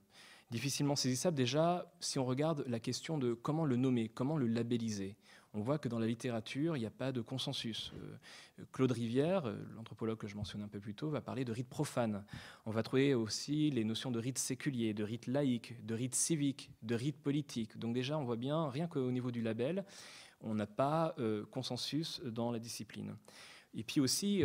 Difficilement 0.51 0.95
saisissable 0.95 1.35
déjà 1.35 1.91
si 1.99 2.19
on 2.19 2.25
regarde 2.25 2.63
la 2.67 2.79
question 2.79 3.17
de 3.17 3.33
comment 3.33 3.65
le 3.65 3.75
nommer, 3.75 4.09
comment 4.09 4.37
le 4.37 4.47
labelliser. 4.47 5.17
On 5.57 5.61
voit 5.61 5.79
que 5.79 5.87
dans 5.87 5.99
la 5.99 6.05
littérature, 6.05 6.75
il 6.75 6.81
n'y 6.81 6.85
a 6.85 6.91
pas 6.91 7.13
de 7.13 7.21
consensus. 7.21 7.93
Euh, 7.95 8.65
Claude 8.73 8.91
Rivière, 8.91 9.45
euh, 9.45 9.55
l'anthropologue 9.75 10.17
que 10.17 10.27
je 10.27 10.35
mentionnais 10.35 10.65
un 10.65 10.67
peu 10.67 10.81
plus 10.81 10.93
tôt, 10.93 11.09
va 11.09 11.21
parler 11.21 11.45
de 11.45 11.53
rite 11.53 11.69
profane. 11.69 12.25
On 12.65 12.71
va 12.71 12.83
trouver 12.83 13.13
aussi 13.15 13.71
les 13.71 13.85
notions 13.85 14.11
de 14.11 14.19
rite 14.19 14.37
séculier, 14.37 14.93
de 14.93 15.03
rite 15.03 15.27
laïque, 15.27 15.73
de 15.85 15.95
rite 15.95 16.13
civique, 16.13 16.69
de 16.83 16.93
rite 16.93 17.17
politique. 17.17 17.77
Donc 17.79 17.93
déjà, 17.93 18.17
on 18.17 18.25
voit 18.25 18.35
bien, 18.35 18.69
rien 18.69 18.87
qu'au 18.87 19.09
niveau 19.11 19.31
du 19.31 19.41
label, 19.41 19.85
on 20.45 20.55
n'a 20.55 20.67
pas 20.67 21.13
euh, 21.19 21.45
consensus 21.47 22.21
dans 22.21 22.51
la 22.51 22.59
discipline. 22.59 23.15
Et 23.73 23.83
puis 23.83 23.99
aussi, 23.99 24.41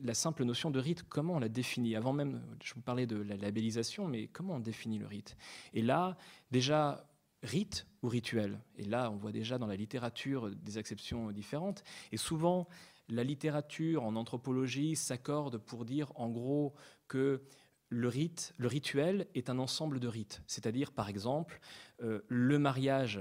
la 0.00 0.14
simple 0.14 0.44
notion 0.44 0.70
de 0.70 0.80
rite, 0.80 1.02
comment 1.06 1.34
on 1.34 1.38
la 1.38 1.50
définit? 1.50 1.96
Avant 1.96 2.14
même, 2.14 2.40
je 2.62 2.72
vous 2.72 2.80
parlais 2.80 3.06
de 3.06 3.16
la 3.16 3.36
labellisation, 3.36 4.08
mais 4.08 4.28
comment 4.28 4.54
on 4.54 4.60
définit 4.60 4.98
le 4.98 5.06
rite? 5.06 5.36
Et 5.74 5.82
là, 5.82 6.16
déjà, 6.50 7.06
rite 7.42 7.86
ou 8.02 8.08
rituel? 8.08 8.58
Et 8.76 8.84
là, 8.84 9.10
on 9.10 9.16
voit 9.16 9.32
déjà 9.32 9.58
dans 9.58 9.66
la 9.66 9.76
littérature 9.76 10.50
des 10.50 10.78
acceptions 10.78 11.30
différentes. 11.30 11.84
Et 12.12 12.16
souvent, 12.16 12.68
la 13.08 13.24
littérature 13.24 14.04
en 14.04 14.16
anthropologie 14.16 14.96
s'accorde 14.96 15.58
pour 15.58 15.84
dire 15.84 16.12
en 16.14 16.28
gros 16.28 16.74
que 17.08 17.42
le 17.88 18.08
rite, 18.08 18.54
le 18.56 18.68
rituel 18.68 19.26
est 19.34 19.50
un 19.50 19.58
ensemble 19.58 19.98
de 19.98 20.06
rites. 20.06 20.42
C'est-à-dire, 20.46 20.92
par 20.92 21.08
exemple, 21.08 21.60
euh, 22.02 22.20
le 22.28 22.58
mariage 22.58 23.20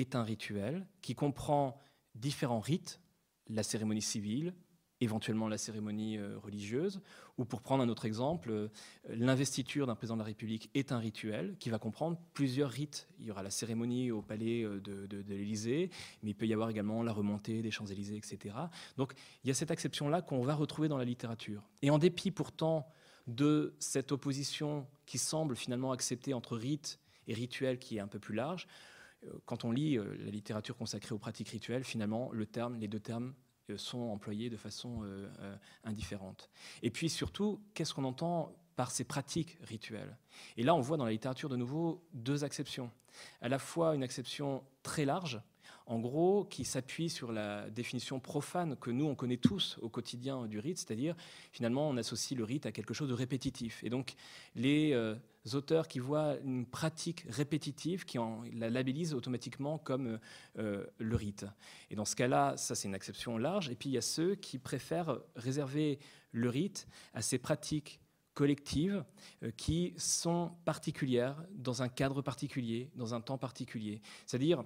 est 0.00 0.14
un 0.14 0.22
rituel 0.22 0.86
qui 1.02 1.14
comprend 1.14 1.80
différents 2.14 2.60
rites, 2.60 3.00
la 3.48 3.62
cérémonie 3.62 4.02
civile, 4.02 4.54
éventuellement 5.00 5.48
la 5.48 5.58
cérémonie 5.58 6.16
euh, 6.16 6.38
religieuse, 6.38 7.00
ou 7.36 7.44
pour 7.44 7.62
prendre 7.62 7.82
un 7.82 7.88
autre 7.88 8.04
exemple, 8.04 8.50
euh, 8.50 8.68
l'investiture 9.08 9.86
d'un 9.86 9.94
président 9.94 10.16
de 10.16 10.20
la 10.20 10.26
République 10.26 10.70
est 10.74 10.90
un 10.90 10.98
rituel 10.98 11.56
qui 11.58 11.70
va 11.70 11.78
comprendre 11.78 12.18
plusieurs 12.34 12.70
rites. 12.70 13.08
Il 13.20 13.26
y 13.26 13.30
aura 13.30 13.42
la 13.42 13.50
cérémonie 13.50 14.10
au 14.10 14.22
palais 14.22 14.64
euh, 14.64 14.80
de, 14.80 15.24
l'Élysée, 15.28 15.90
mais 16.22 16.30
il 16.30 16.34
peut 16.34 16.46
y 16.46 16.52
avoir 16.52 16.68
également 16.70 17.02
la 17.02 17.12
remontée 17.12 17.62
des 17.62 17.70
Champs-Élysées, 17.70 18.16
etc. 18.16 18.54
Donc 18.96 19.14
il 19.44 19.48
y 19.48 19.50
a 19.50 19.54
cette 19.54 19.70
acception-là 19.70 20.22
qu'on 20.22 20.42
va 20.42 20.54
retrouver 20.54 20.88
dans 20.88 20.98
la 20.98 21.04
littérature. 21.04 21.62
Et 21.82 21.90
en 21.90 21.98
dépit 21.98 22.30
pourtant 22.30 22.88
de 23.28 23.76
cette 23.78 24.10
opposition 24.10 24.86
qui 25.06 25.18
semble 25.18 25.54
finalement 25.54 25.92
acceptée 25.92 26.34
entre 26.34 26.56
rite 26.56 26.98
et 27.28 27.34
rituel 27.34 27.78
qui 27.78 27.98
est 27.98 28.00
un 28.00 28.08
peu 28.08 28.18
plus 28.18 28.34
large, 28.34 28.66
quand 29.46 29.64
on 29.64 29.72
lit 29.72 29.96
la 29.96 30.30
littérature 30.30 30.76
consacrée 30.76 31.14
aux 31.14 31.18
pratiques 31.18 31.48
rituelles, 31.48 31.84
finalement, 31.84 32.30
le 32.32 32.46
terme, 32.46 32.76
les 32.76 32.88
deux 32.88 33.00
termes 33.00 33.34
euh, 33.70 33.76
sont 33.76 34.00
employés 34.00 34.50
de 34.50 34.56
façon 34.56 35.02
euh, 35.02 35.28
euh, 35.40 35.56
indifférente. 35.84 36.50
Et 36.82 36.90
puis 36.90 37.10
surtout, 37.10 37.60
qu'est-ce 37.74 37.92
qu'on 37.92 38.04
entend 38.04 38.54
par 38.76 38.90
ces 38.90 39.04
pratiques 39.04 39.58
rituelles? 39.62 40.16
Et 40.56 40.62
là, 40.62 40.74
on 40.74 40.80
voit 40.80 40.96
dans 40.96 41.04
la 41.04 41.10
littérature 41.10 41.48
de 41.48 41.56
nouveau 41.56 42.06
deux 42.14 42.44
acceptions. 42.44 42.90
À 43.40 43.48
la 43.48 43.58
fois 43.58 43.94
une 43.94 44.02
acception 44.02 44.64
très 44.82 45.04
large, 45.04 45.40
en 45.88 45.98
gros, 45.98 46.44
qui 46.44 46.66
s'appuie 46.66 47.08
sur 47.08 47.32
la 47.32 47.70
définition 47.70 48.20
profane 48.20 48.76
que 48.76 48.90
nous, 48.90 49.06
on 49.06 49.14
connaît 49.14 49.38
tous 49.38 49.78
au 49.80 49.88
quotidien 49.88 50.46
du 50.46 50.58
rite, 50.58 50.76
c'est-à-dire, 50.76 51.16
finalement, 51.50 51.88
on 51.88 51.96
associe 51.96 52.36
le 52.36 52.44
rite 52.44 52.66
à 52.66 52.72
quelque 52.72 52.92
chose 52.92 53.08
de 53.08 53.14
répétitif. 53.14 53.82
Et 53.82 53.88
donc, 53.88 54.14
les 54.54 54.92
euh, 54.92 55.14
auteurs 55.54 55.88
qui 55.88 55.98
voient 55.98 56.36
une 56.44 56.66
pratique 56.66 57.24
répétitive, 57.30 58.04
qui 58.04 58.18
en, 58.18 58.42
la 58.52 58.68
labellisent 58.68 59.14
automatiquement 59.14 59.78
comme 59.78 60.18
euh, 60.58 60.84
le 60.98 61.16
rite. 61.16 61.46
Et 61.90 61.96
dans 61.96 62.04
ce 62.04 62.16
cas-là, 62.16 62.58
ça, 62.58 62.74
c'est 62.74 62.86
une 62.86 62.94
acception 62.94 63.38
large. 63.38 63.70
Et 63.70 63.74
puis, 63.74 63.88
il 63.88 63.92
y 63.92 63.98
a 63.98 64.02
ceux 64.02 64.34
qui 64.34 64.58
préfèrent 64.58 65.18
réserver 65.36 66.00
le 66.32 66.50
rite 66.50 66.86
à 67.14 67.22
ces 67.22 67.38
pratiques 67.38 67.98
collectives 68.34 69.04
euh, 69.42 69.50
qui 69.56 69.94
sont 69.96 70.52
particulières 70.66 71.42
dans 71.50 71.82
un 71.82 71.88
cadre 71.88 72.20
particulier, 72.20 72.90
dans 72.94 73.14
un 73.14 73.22
temps 73.22 73.38
particulier. 73.38 74.02
C'est-à-dire, 74.26 74.64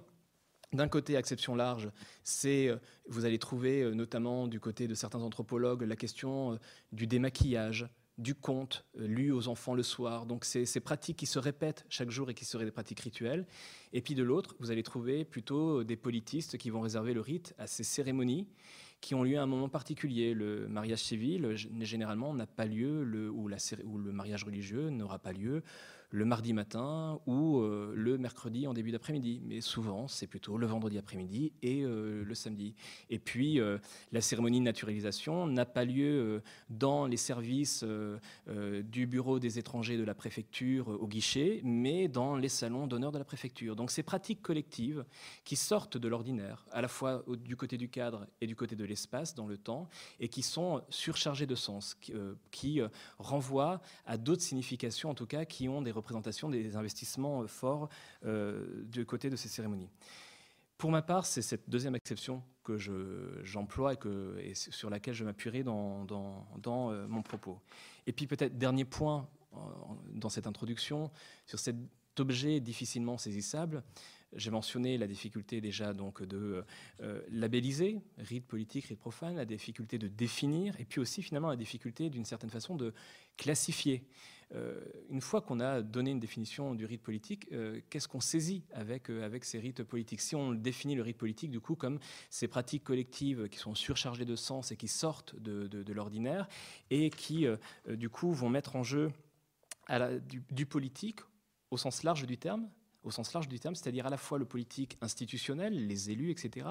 d'un 0.73 0.87
côté, 0.87 1.15
acception 1.15 1.55
large, 1.55 1.89
c'est, 2.23 2.67
euh, 2.67 2.77
vous 3.07 3.25
allez 3.25 3.39
trouver 3.39 3.83
euh, 3.83 3.93
notamment 3.93 4.47
du 4.47 4.59
côté 4.59 4.87
de 4.87 4.95
certains 4.95 5.21
anthropologues 5.21 5.83
la 5.83 5.95
question 5.95 6.53
euh, 6.53 6.57
du 6.91 7.07
démaquillage, 7.07 7.87
du 8.17 8.35
conte 8.35 8.85
lu 8.95 9.31
aux 9.31 9.47
enfants 9.47 9.73
le 9.73 9.83
soir. 9.83 10.25
Donc 10.25 10.45
c'est 10.45 10.65
ces 10.65 10.79
pratiques 10.79 11.17
qui 11.17 11.25
se 11.25 11.39
répètent 11.39 11.85
chaque 11.89 12.11
jour 12.11 12.29
et 12.29 12.33
qui 12.33 12.45
seraient 12.45 12.65
des 12.65 12.71
pratiques 12.71 12.99
rituelles. 12.99 13.45
Et 13.91 14.01
puis 14.01 14.13
de 14.13 14.23
l'autre, 14.23 14.55
vous 14.59 14.69
allez 14.69 14.83
trouver 14.83 15.25
plutôt 15.25 15.83
des 15.83 15.95
politistes 15.95 16.57
qui 16.57 16.69
vont 16.69 16.81
réserver 16.81 17.13
le 17.13 17.21
rite 17.21 17.55
à 17.57 17.65
ces 17.65 17.83
cérémonies 17.83 18.47
qui 19.01 19.15
ont 19.15 19.23
lieu 19.23 19.37
à 19.37 19.41
un 19.41 19.47
moment 19.47 19.67
particulier. 19.67 20.33
Le 20.33 20.67
mariage 20.69 21.03
civil, 21.03 21.55
généralement, 21.81 22.33
n'a 22.33 22.47
pas 22.47 22.65
lieu, 22.65 23.01
ou 23.33 23.47
le 23.49 24.11
mariage 24.13 24.45
religieux 24.45 24.89
n'aura 24.91 25.19
pas 25.19 25.33
lieu 25.33 25.61
le 26.13 26.25
mardi 26.25 26.53
matin 26.53 27.19
ou 27.25 27.57
euh, 27.57 27.91
le 27.95 28.19
mercredi 28.19 28.67
en 28.67 28.73
début 28.73 28.91
d'après-midi. 28.91 29.41
Mais 29.45 29.61
souvent, 29.61 30.07
c'est 30.07 30.27
plutôt 30.27 30.59
le 30.59 30.67
vendredi 30.67 30.99
après-midi 30.99 31.53
et 31.63 31.81
euh, 31.83 32.23
le 32.23 32.35
samedi. 32.35 32.75
Et 33.09 33.17
puis, 33.17 33.59
euh, 33.59 33.79
la 34.11 34.21
cérémonie 34.21 34.59
de 34.59 34.63
naturalisation 34.63 35.47
n'a 35.47 35.65
pas 35.65 35.85
lieu 35.85 36.43
dans 36.69 37.07
les 37.07 37.17
services 37.17 37.83
du 38.45 39.07
bureau 39.07 39.39
des 39.39 39.57
étrangers 39.57 39.97
de 39.97 40.03
la 40.03 40.13
préfecture 40.13 40.87
au 40.87 41.07
guichet, 41.07 41.61
mais 41.63 42.07
dans 42.07 42.35
les 42.35 42.49
salons 42.49 42.85
d'honneur 42.85 43.11
de 43.11 43.17
la 43.17 43.25
préfecture. 43.25 43.75
Donc, 43.75 43.89
ces 43.89 44.03
pratiques 44.03 44.43
collectives 44.43 45.05
qui 45.43 45.55
sortent 45.55 45.97
de 45.97 46.07
l'ordinaire, 46.07 46.67
à 46.71 46.81
la 46.81 46.87
fois 46.87 47.25
du 47.27 47.55
côté 47.55 47.77
du 47.77 47.89
cadre 47.89 48.27
et 48.39 48.45
du 48.45 48.55
côté 48.55 48.75
de 48.75 48.85
l'espace 48.85 49.33
dans 49.33 49.47
le 49.47 49.57
temps, 49.57 49.89
et 50.19 50.27
qui 50.27 50.43
sont 50.43 50.83
surchargées 50.89 51.47
de 51.47 51.55
sens, 51.55 51.95
qui, 51.95 52.13
qui 52.51 52.81
renvoient 53.17 53.81
à 54.05 54.17
d'autres 54.17 54.43
significations, 54.43 55.09
en 55.09 55.15
tout 55.15 55.27
cas, 55.27 55.45
qui 55.45 55.67
ont 55.67 55.81
des 55.81 55.91
représentation 56.03 56.49
des 56.49 56.75
investissements 56.75 57.41
euh, 57.41 57.47
forts 57.47 57.89
euh, 58.25 58.83
du 58.83 59.05
côté 59.05 59.29
de 59.29 59.35
ces 59.35 59.47
cérémonies. 59.47 59.89
Pour 60.77 60.91
ma 60.91 61.01
part, 61.01 61.25
c'est 61.25 61.41
cette 61.41 61.69
deuxième 61.69 61.95
exception 61.95 62.43
que 62.63 62.77
j'emploie 63.43 63.93
et, 64.39 64.53
sur 64.53 64.89
laquelle 64.89 65.13
je 65.13 65.23
m'appuierai 65.23 65.63
dans 65.63 66.05
euh, 66.11 67.07
mon 67.07 67.21
propos. 67.21 67.59
Et 68.05 68.11
puis 68.11 68.27
peut-être 68.27 68.57
dernier 68.57 68.85
point 68.85 69.27
dans 70.13 70.29
cette 70.29 70.47
introduction, 70.47 71.11
sur 71.45 71.59
cet 71.59 71.75
objet 72.17 72.59
difficilement 72.59 73.17
saisissable, 73.19 73.83
j'ai 74.33 74.49
mentionné 74.49 74.97
la 74.97 75.05
difficulté 75.05 75.61
déjà 75.61 75.93
donc 75.93 76.23
de 76.23 76.65
labelliser, 77.29 78.01
rite 78.17 78.47
politique, 78.47 78.85
rite 78.85 78.99
profane, 78.99 79.35
la 79.35 79.45
difficulté 79.45 79.99
de 79.99 80.07
définir, 80.07 80.79
et 80.79 80.85
puis 80.85 80.99
aussi 80.99 81.21
finalement 81.21 81.49
la 81.49 81.55
difficulté 81.55 82.09
d'une 82.09 82.25
certaine 82.25 82.49
façon 82.49 82.75
de 82.75 82.95
classifier. 83.37 84.07
Euh, 84.55 84.79
une 85.09 85.21
fois 85.21 85.41
qu'on 85.41 85.59
a 85.59 85.81
donné 85.81 86.11
une 86.11 86.19
définition 86.19 86.75
du 86.75 86.85
rite 86.85 87.01
politique, 87.01 87.47
euh, 87.51 87.79
qu'est-ce 87.89 88.07
qu'on 88.07 88.19
saisit 88.19 88.63
avec, 88.73 89.09
euh, 89.09 89.25
avec 89.25 89.45
ces 89.45 89.59
rites 89.59 89.83
politiques 89.83 90.21
Si 90.21 90.35
on 90.35 90.53
définit 90.53 90.95
le 90.95 91.01
rite 91.01 91.17
politique, 91.17 91.49
du 91.49 91.59
coup, 91.59 91.75
comme 91.75 91.99
ces 92.29 92.47
pratiques 92.47 92.83
collectives 92.83 93.49
qui 93.49 93.57
sont 93.57 93.75
surchargées 93.75 94.25
de 94.25 94.35
sens 94.35 94.71
et 94.71 94.77
qui 94.77 94.87
sortent 94.87 95.35
de, 95.35 95.93
l'ordinaire 95.93 96.47
et 96.89 97.09
qui, 97.09 97.45
du 97.87 98.09
coup, 98.09 98.31
vont 98.31 98.49
mettre 98.49 98.75
en 98.75 98.83
jeu 98.83 99.11
du 100.49 100.65
politique 100.65 101.19
au 101.69 101.77
sens 101.77 102.03
large 102.03 102.25
du 102.25 102.37
terme, 102.37 102.67
au 103.03 103.11
sens 103.11 103.33
large 103.33 103.47
du 103.47 103.59
terme, 103.59 103.75
c'est-à-dire 103.75 104.05
à 104.05 104.09
la 104.09 104.17
fois 104.17 104.37
le 104.37 104.45
politique 104.45 104.97
institutionnel, 105.01 105.87
les 105.87 106.09
élus, 106.11 106.31
etc., 106.31 106.67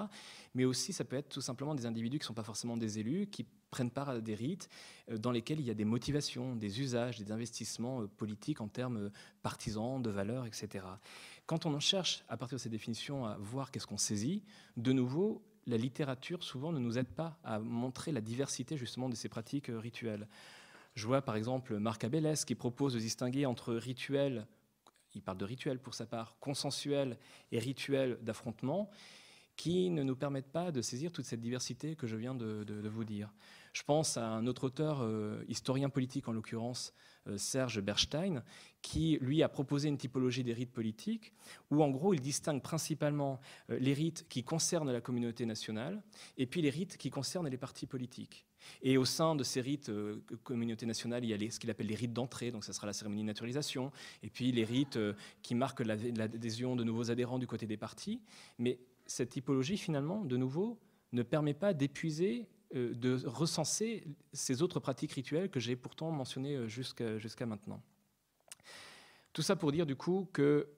mais 0.54 0.64
aussi 0.64 0.92
ça 0.92 1.04
peut 1.04 1.16
être 1.16 1.28
tout 1.28 1.40
simplement 1.40 1.74
des 1.74 1.86
individus 1.86 2.18
qui 2.18 2.24
ne 2.24 2.28
sont 2.28 2.34
pas 2.34 2.42
forcément 2.42 2.76
des 2.76 2.98
élus, 2.98 3.26
qui 3.26 3.46
prennent 3.70 3.90
part 3.90 4.10
à 4.10 4.20
des 4.20 4.34
rites 4.34 4.68
euh, 5.10 5.18
dans 5.18 5.32
lesquels 5.32 5.60
il 5.60 5.66
y 5.66 5.70
a 5.70 5.74
des 5.74 5.84
motivations, 5.84 6.54
des 6.54 6.80
usages, 6.80 7.18
des 7.18 7.32
investissements 7.32 8.02
euh, 8.02 8.06
politiques 8.06 8.60
en 8.60 8.68
termes 8.68 8.96
euh, 8.96 9.10
partisans, 9.42 10.00
de 10.00 10.10
valeurs, 10.10 10.46
etc. 10.46 10.84
Quand 11.46 11.66
on 11.66 11.74
en 11.74 11.80
cherche, 11.80 12.24
à 12.28 12.36
partir 12.36 12.56
de 12.56 12.62
ces 12.62 12.68
définitions, 12.68 13.26
à 13.26 13.36
voir 13.38 13.70
qu'est-ce 13.70 13.86
qu'on 13.86 13.98
saisit, 13.98 14.42
de 14.76 14.92
nouveau, 14.92 15.42
la 15.66 15.76
littérature 15.76 16.42
souvent 16.42 16.72
ne 16.72 16.78
nous 16.78 16.98
aide 16.98 17.08
pas 17.08 17.38
à 17.44 17.58
montrer 17.58 18.12
la 18.12 18.20
diversité 18.20 18.76
justement 18.76 19.08
de 19.08 19.14
ces 19.14 19.28
pratiques 19.28 19.70
rituelles. 19.70 20.28
Je 20.94 21.06
vois 21.06 21.22
par 21.22 21.36
exemple 21.36 21.78
Marc 21.78 22.04
Abélès 22.04 22.44
qui 22.44 22.54
propose 22.54 22.94
de 22.94 22.98
distinguer 22.98 23.46
entre 23.46 23.74
rituels 23.74 24.46
il 25.14 25.22
parle 25.22 25.38
de 25.38 25.44
rituels 25.44 25.78
pour 25.78 25.94
sa 25.94 26.06
part, 26.06 26.36
consensuels 26.40 27.18
et 27.50 27.58
rituels 27.58 28.18
d'affrontement, 28.22 28.90
qui 29.56 29.90
ne 29.90 30.02
nous 30.02 30.16
permettent 30.16 30.50
pas 30.50 30.72
de 30.72 30.80
saisir 30.80 31.12
toute 31.12 31.26
cette 31.26 31.40
diversité 31.40 31.94
que 31.94 32.06
je 32.06 32.16
viens 32.16 32.34
de, 32.34 32.88
vous 32.88 33.04
dire. 33.04 33.32
Je 33.72 33.82
pense 33.82 34.16
à 34.16 34.26
un 34.26 34.46
autre 34.46 34.64
auteur, 34.64 35.00
euh, 35.02 35.44
historien 35.48 35.88
politique 35.88 36.28
en 36.28 36.32
l'occurrence, 36.32 36.92
euh, 37.28 37.38
Serge 37.38 37.80
Berstein, 37.80 38.42
qui 38.80 39.16
lui 39.20 39.44
a 39.44 39.48
proposé 39.48 39.88
une 39.88 39.96
typologie 39.96 40.42
des 40.42 40.52
rites 40.52 40.72
politiques, 40.72 41.32
où 41.70 41.82
en 41.82 41.88
gros 41.88 42.14
il 42.14 42.20
distingue 42.20 42.60
principalement 42.60 43.40
euh, 43.70 43.78
les 43.78 43.92
rites 43.92 44.26
qui 44.28 44.42
concernent 44.42 44.90
la 44.90 45.00
communauté 45.00 45.46
nationale 45.46 46.02
et 46.36 46.46
puis 46.46 46.62
les 46.62 46.70
rites 46.70 46.96
qui 46.96 47.10
concernent 47.10 47.48
les 47.48 47.58
partis 47.58 47.86
politiques. 47.86 48.44
Et 48.82 48.96
au 48.96 49.04
sein 49.04 49.36
de 49.36 49.44
ces 49.44 49.60
rites 49.60 49.88
euh, 49.88 50.24
communauté 50.42 50.84
nationale, 50.84 51.24
il 51.24 51.30
y 51.30 51.46
a 51.46 51.50
ce 51.50 51.60
qu'il 51.60 51.70
appelle 51.70 51.86
les 51.86 51.94
rites 51.94 52.12
d'entrée, 52.12 52.50
donc 52.50 52.64
ça 52.64 52.72
sera 52.72 52.88
la 52.88 52.92
cérémonie 52.92 53.22
de 53.22 53.28
naturalisation, 53.28 53.92
et 54.24 54.28
puis 54.28 54.50
les 54.50 54.64
rites 54.64 54.98
qui 55.42 55.54
marquent 55.54 55.80
l'adhésion 55.80 56.74
de 56.74 56.82
nouveaux 56.82 57.12
adhérents 57.12 57.38
du 57.38 57.46
côté 57.46 57.66
des 57.66 57.76
partis. 57.76 58.20
Mais 58.58 58.80
cette 59.06 59.30
typologie, 59.30 59.76
finalement, 59.76 60.24
de 60.24 60.36
nouveau, 60.36 60.80
ne 61.12 61.22
permet 61.22 61.54
pas 61.54 61.72
d'épuiser, 61.72 62.48
de 62.72 63.26
recenser 63.26 64.04
ces 64.32 64.62
autres 64.62 64.80
pratiques 64.80 65.12
rituelles 65.12 65.50
que 65.50 65.60
j'ai 65.60 65.76
pourtant 65.76 66.10
mentionnées 66.10 66.68
jusqu'à 66.68 67.46
maintenant. 67.46 67.82
Tout 69.32 69.42
ça 69.42 69.56
pour 69.56 69.72
dire 69.72 69.86
du 69.86 69.96
coup 69.96 70.28
que, 70.32 70.68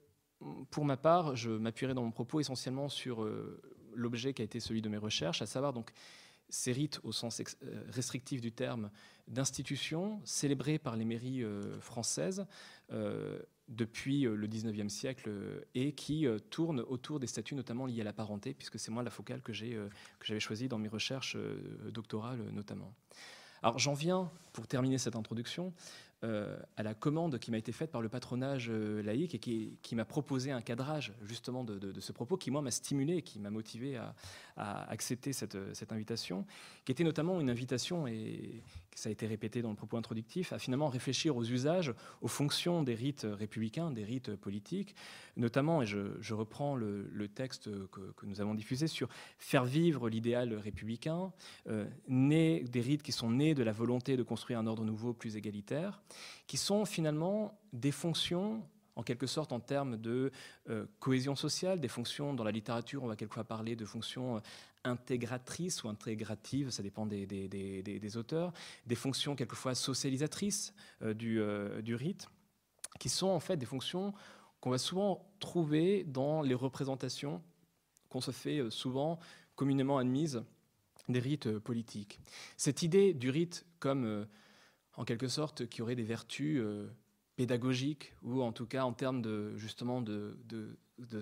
pour 0.71 0.85
ma 0.85 0.97
part, 0.97 1.37
je 1.37 1.51
m'appuierai 1.51 1.95
dans 1.95 2.03
mon 2.03 2.11
propos 2.11 2.41
essentiellement 2.41 2.89
sur 2.89 3.29
l'objet 3.95 4.35
qui 4.35 4.43
a 4.43 4.45
été 4.45 4.61
celui 4.61 4.83
de 4.83 4.89
mes 4.89 4.97
recherches, 4.97 5.43
à 5.43 5.47
savoir 5.47 5.73
donc 5.73 5.93
ces 6.49 6.73
rites 6.73 7.01
au 7.03 7.13
sens 7.13 7.41
euh, 7.41 7.85
restrictif 7.89 8.41
du 8.41 8.53
terme 8.53 8.91
d'institutions 9.29 10.21
célébrées 10.25 10.79
par 10.79 10.97
les 10.97 11.05
mairies 11.05 11.43
euh, 11.43 11.81
françaises, 11.81 12.47
euh, 12.93 13.41
depuis 13.69 14.23
le 14.23 14.47
19e 14.47 14.89
siècle 14.89 15.31
et 15.75 15.93
qui 15.93 16.27
tourne 16.51 16.81
autour 16.81 17.19
des 17.19 17.27
statuts 17.27 17.55
notamment 17.55 17.87
liés 17.87 18.03
à 18.03 18.05
la 18.05 18.13
parenté, 18.13 18.55
puisque 18.55 18.79
c'est 18.79 18.91
moi 18.91 19.03
la 19.03 19.11
focale 19.11 19.41
que 19.41 19.53
j'avais 19.53 20.41
choisie 20.41 20.69
dans 20.69 20.79
mes 20.79 20.89
recherches 20.89 21.37
doctorales 21.91 22.43
notamment. 22.53 22.93
Alors 23.63 23.79
j'en 23.79 23.95
viens, 23.95 24.31
pour 24.53 24.67
terminer 24.67 24.99
cette 24.99 25.17
introduction, 25.17 25.73
euh, 26.25 26.57
à 26.77 26.83
la 26.83 26.95
commande 26.95 27.39
qui 27.39 27.51
m'a 27.51 27.59
été 27.59 27.71
faite 27.73 27.91
par 27.91 28.01
le 28.01 28.09
patronage 28.09 28.69
euh, 28.71 29.03
laïque 29.03 29.35
et 29.35 29.39
qui, 29.39 29.95
m'a 29.95 30.07
proposé 30.07 30.53
un 30.53 30.63
cadrage 30.63 31.13
justement 31.23 31.65
de, 31.65 32.01
ce 32.01 32.13
propos 32.13 32.37
qui, 32.37 32.51
moi, 32.51 32.63
m'a 32.63 32.71
stimulé 32.71 33.17
et 33.17 33.23
qui 33.23 33.39
m'a 33.39 33.51
motivé 33.51 33.97
à, 33.97 34.15
accepter 34.89 35.33
cette, 35.33 35.57
cette, 35.75 35.93
invitation, 35.93 36.47
qui 36.85 36.93
était 36.93 37.05
notamment 37.05 37.41
une 37.41 37.51
invitation, 37.51 38.07
et 38.07 38.63
ça 38.95 39.09
a 39.09 39.13
été 39.13 39.27
répété 39.27 39.63
dans 39.63 39.71
le 39.71 39.77
propos 39.77 39.97
introductif, 39.97 40.53
à 40.53 40.59
finalement 40.59 40.89
réfléchir 40.89 41.37
aux 41.37 41.45
usages, 41.45 41.93
aux 42.23 42.29
fonctions 42.29 42.83
des 42.83 42.95
rites 42.95 43.27
républicains, 43.31 43.91
des 43.91 44.05
rites 44.05 44.35
politiques, 44.37 44.95
notamment, 45.37 45.83
et 45.83 45.87
je, 45.87 46.35
reprends 46.35 46.77
le, 46.77 47.29
texte 47.35 47.71
que, 47.91 48.27
nous 48.27 48.41
avons 48.41 48.55
diffusé 48.55 48.87
sur 48.87 49.09
faire 49.39 49.65
vivre 49.65 50.09
l'idéal 50.09 50.55
républicain, 50.55 51.33
euh, 51.69 51.87
des 52.09 52.81
rites 52.81 53.03
qui 53.03 53.13
sont 53.13 53.31
nés 53.31 53.55
de 53.55 53.63
la 53.63 53.73
volonté 53.73 54.17
de 54.17 54.23
construire 54.23 54.59
un 54.59 54.67
ordre 54.67 54.85
nouveau 54.85 55.13
plus 55.13 55.37
égalitaire, 55.37 56.03
qui 56.47 56.57
sont 56.57 56.85
finalement 56.85 57.59
des 57.73 57.93
fonctions 57.93 58.63
en 58.97 59.03
quelque 59.03 59.27
sorte 59.27 59.53
en 59.53 59.61
termes 59.61 59.97
de 59.97 60.31
euh, 60.71 60.87
cohésion 61.01 61.35
sociale, 61.35 61.81
des 61.81 61.89
fonctions 61.89 62.33
dans 62.33 62.45
la 62.45 62.53
littérature, 62.53 63.03
on 63.03 63.09
va 63.09 63.17
quelquefois 63.17 63.45
parler 63.45 63.75
de 63.75 63.85
fonctions 63.85 64.41
intégratrices 64.85 65.83
ou 65.83 65.89
intégratives, 65.89 66.71
ça 66.71 66.83
dépend 66.83 67.07
des, 67.07 68.17
auteurs, 68.17 68.53
des 68.87 68.95
fonctions 68.95 69.35
quelquefois 69.35 69.75
socialisatrices 69.75 70.75
euh, 71.03 71.15
du, 71.15 71.41
du, 71.83 71.95
rite, 71.95 72.29
qui 73.01 73.09
sont 73.09 73.29
en 73.29 73.41
fait 73.41 73.57
des 73.57 73.67
fonctions 73.67 74.15
qu'on 74.61 74.71
va 74.71 74.79
souvent 74.79 75.27
trouver 75.41 76.05
dans 76.05 76.43
les 76.43 76.55
représentations 76.55 77.43
qu'on 78.09 78.21
se 78.21 78.31
fait 78.31 78.71
souvent 78.71 79.19
communément 79.57 79.99
admises 79.99 80.43
des 81.09 81.19
rites 81.19 81.59
politiques. 81.59 82.21
Cette 82.57 82.83
idée 82.83 83.13
du 83.13 83.31
rite 83.31 83.67
comme 83.79 84.27
en 84.97 85.05
quelque 85.05 85.29
sorte, 85.29 85.67
qui 85.67 85.83
aurait 85.83 85.97
des 85.97 86.03
vertus 86.03 86.61
euh, 86.61 86.89
pédagogiques 87.37 88.15
ou 88.23 88.43
en 88.43 88.53
tout 88.53 88.67
cas 88.67 88.85
en 88.85 88.93
termes 88.93 89.23
de 89.23 89.57
justement 89.57 90.01
de, 90.01 90.37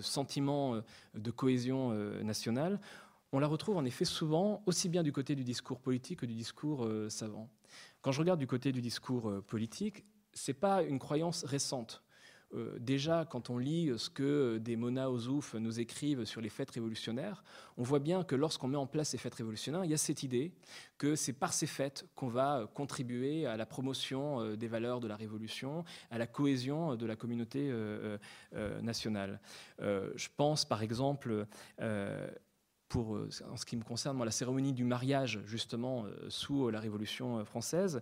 sentiment 0.01 0.75
euh, 0.75 0.81
de 1.15 1.31
cohésion 1.31 1.91
euh, 1.91 2.21
nationale, 2.23 2.79
on 3.33 3.39
la 3.39 3.47
retrouve 3.47 3.75
en 3.77 3.83
effet 3.83 4.05
souvent 4.05 4.63
aussi 4.65 4.87
bien 4.87 5.03
du 5.03 5.11
côté 5.11 5.35
du 5.35 5.43
discours 5.43 5.81
politique 5.81 6.19
que 6.19 6.25
du 6.25 6.35
discours 6.35 6.87
savant. 7.09 7.49
Quand 8.01 8.11
je 8.11 8.19
regarde 8.19 8.39
du 8.39 8.47
côté 8.47 8.71
du 8.71 8.81
discours 8.81 9.43
politique, 9.47 10.05
c'est 10.33 10.53
pas 10.53 10.83
une 10.83 10.99
croyance 10.99 11.43
récente. 11.43 12.03
Euh, 12.55 12.77
déjà, 12.79 13.25
quand 13.25 13.49
on 13.49 13.57
lit 13.57 13.91
ce 13.97 14.09
que 14.09 14.57
des 14.57 14.75
Mona 14.75 15.09
Ozouf 15.09 15.55
nous 15.55 15.79
écrivent 15.79 16.25
sur 16.25 16.41
les 16.41 16.49
fêtes 16.49 16.71
révolutionnaires, 16.71 17.43
on 17.77 17.83
voit 17.83 17.99
bien 17.99 18.23
que 18.23 18.35
lorsqu'on 18.35 18.67
met 18.67 18.77
en 18.77 18.87
place 18.87 19.09
ces 19.09 19.17
fêtes 19.17 19.35
révolutionnaires, 19.35 19.85
il 19.85 19.91
y 19.91 19.93
a 19.93 19.97
cette 19.97 20.23
idée 20.23 20.51
que 20.97 21.15
c'est 21.15 21.33
par 21.33 21.53
ces 21.53 21.67
fêtes 21.67 22.05
qu'on 22.15 22.27
va 22.27 22.69
contribuer 22.73 23.45
à 23.45 23.57
la 23.57 23.65
promotion 23.65 24.41
euh, 24.41 24.55
des 24.55 24.67
valeurs 24.67 24.99
de 24.99 25.07
la 25.07 25.15
révolution, 25.15 25.83
à 26.11 26.17
la 26.17 26.27
cohésion 26.27 26.95
de 26.95 27.05
la 27.05 27.15
communauté 27.15 27.69
euh, 27.71 28.17
nationale. 28.81 29.39
Je 29.79 30.27
pense 30.37 30.65
par 30.65 30.81
exemple 30.81 31.45
euh, 33.01 33.29
en 33.51 33.57
ce 33.57 33.65
qui 33.65 33.75
me 33.75 33.83
concerne, 33.83 34.23
la 34.23 34.31
cérémonie 34.31 34.73
du 34.73 34.83
mariage, 34.83 35.41
justement, 35.45 36.05
euh, 36.05 36.29
sous 36.29 36.69
la 36.69 36.79
Révolution 36.79 37.39
euh, 37.39 37.45
française, 37.45 38.01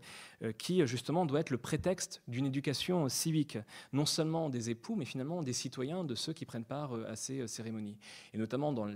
qui, 0.58 0.86
justement, 0.88 1.26
doit 1.26 1.40
être 1.40 1.50
le 1.50 1.58
prétexte 1.58 2.22
d'une 2.28 2.46
éducation 2.46 3.08
civique, 3.10 3.58
non 3.94 4.06
seulement 4.06 4.50
des 4.50 4.70
époux, 4.70 4.96
mais 4.96 5.06
finalement 5.06 5.44
des 5.44 5.54
citoyens, 5.54 6.04
de 6.04 6.16
ceux 6.16 6.34
qui 6.34 6.46
prennent 6.46 6.66
part 6.66 6.94
à 7.08 7.16
ces 7.16 7.48
cérémonies. 7.48 7.98
Et 8.34 8.38
notamment 8.38 8.74
dans 8.74 8.88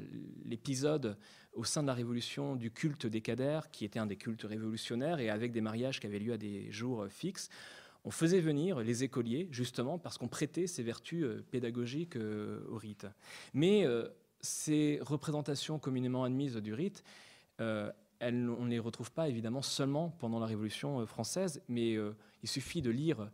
l'épisode 0.45 1.17
au 1.53 1.63
sein 1.63 1.81
de 1.81 1.87
la 1.87 1.93
Révolution 1.93 2.55
du 2.55 2.71
culte 2.71 3.05
des 3.05 3.21
cadères, 3.21 3.69
qui 3.71 3.85
était 3.85 3.99
un 3.99 4.05
des 4.05 4.17
cultes 4.17 4.43
révolutionnaires, 4.43 5.19
et 5.19 5.29
avec 5.29 5.51
des 5.51 5.61
mariages 5.61 5.99
qui 5.99 6.07
avaient 6.07 6.20
lieu 6.20 6.33
à 6.33 6.37
des 6.37 6.72
jours 6.72 7.05
fixes, 7.09 7.50
on 8.03 8.11
faisait 8.11 8.41
venir 8.41 8.79
les 8.79 9.03
écoliers, 9.03 9.48
justement, 9.51 9.98
parce 9.98 10.17
qu'on 10.17 10.27
prêtait 10.27 10.67
ces 10.67 10.83
vertus 10.83 11.25
pédagogiques 11.51 12.17
au 12.17 12.77
rite. 12.77 13.07
Mais 13.53 13.85
ces 14.46 15.00
représentations 15.01 15.79
communément 15.79 16.24
admises 16.24 16.55
du 16.55 16.74
rite, 16.74 17.03
euh, 17.60 17.92
on 18.22 18.31
ne 18.31 18.70
les 18.70 18.79
retrouve 18.79 19.12
pas 19.12 19.27
évidemment 19.27 19.62
seulement 19.62 20.10
pendant 20.20 20.40
la 20.40 20.46
Révolution 20.46 21.01
euh, 21.01 21.05
française, 21.05 21.62
mais 21.68 21.96
euh, 21.96 22.16
il 22.44 22.50
suffit 22.50 22.81
de 22.81 22.92
lire 22.92 23.29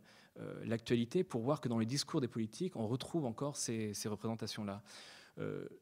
l'actualité 0.64 1.24
pour 1.24 1.42
voir 1.42 1.60
que 1.60 1.68
dans 1.68 1.78
les 1.78 1.84
discours 1.84 2.22
des 2.22 2.26
politiques, 2.26 2.74
on 2.76 2.86
retrouve 2.86 3.26
encore 3.26 3.58
ces 3.58 3.92
représentations-là. 4.06 4.82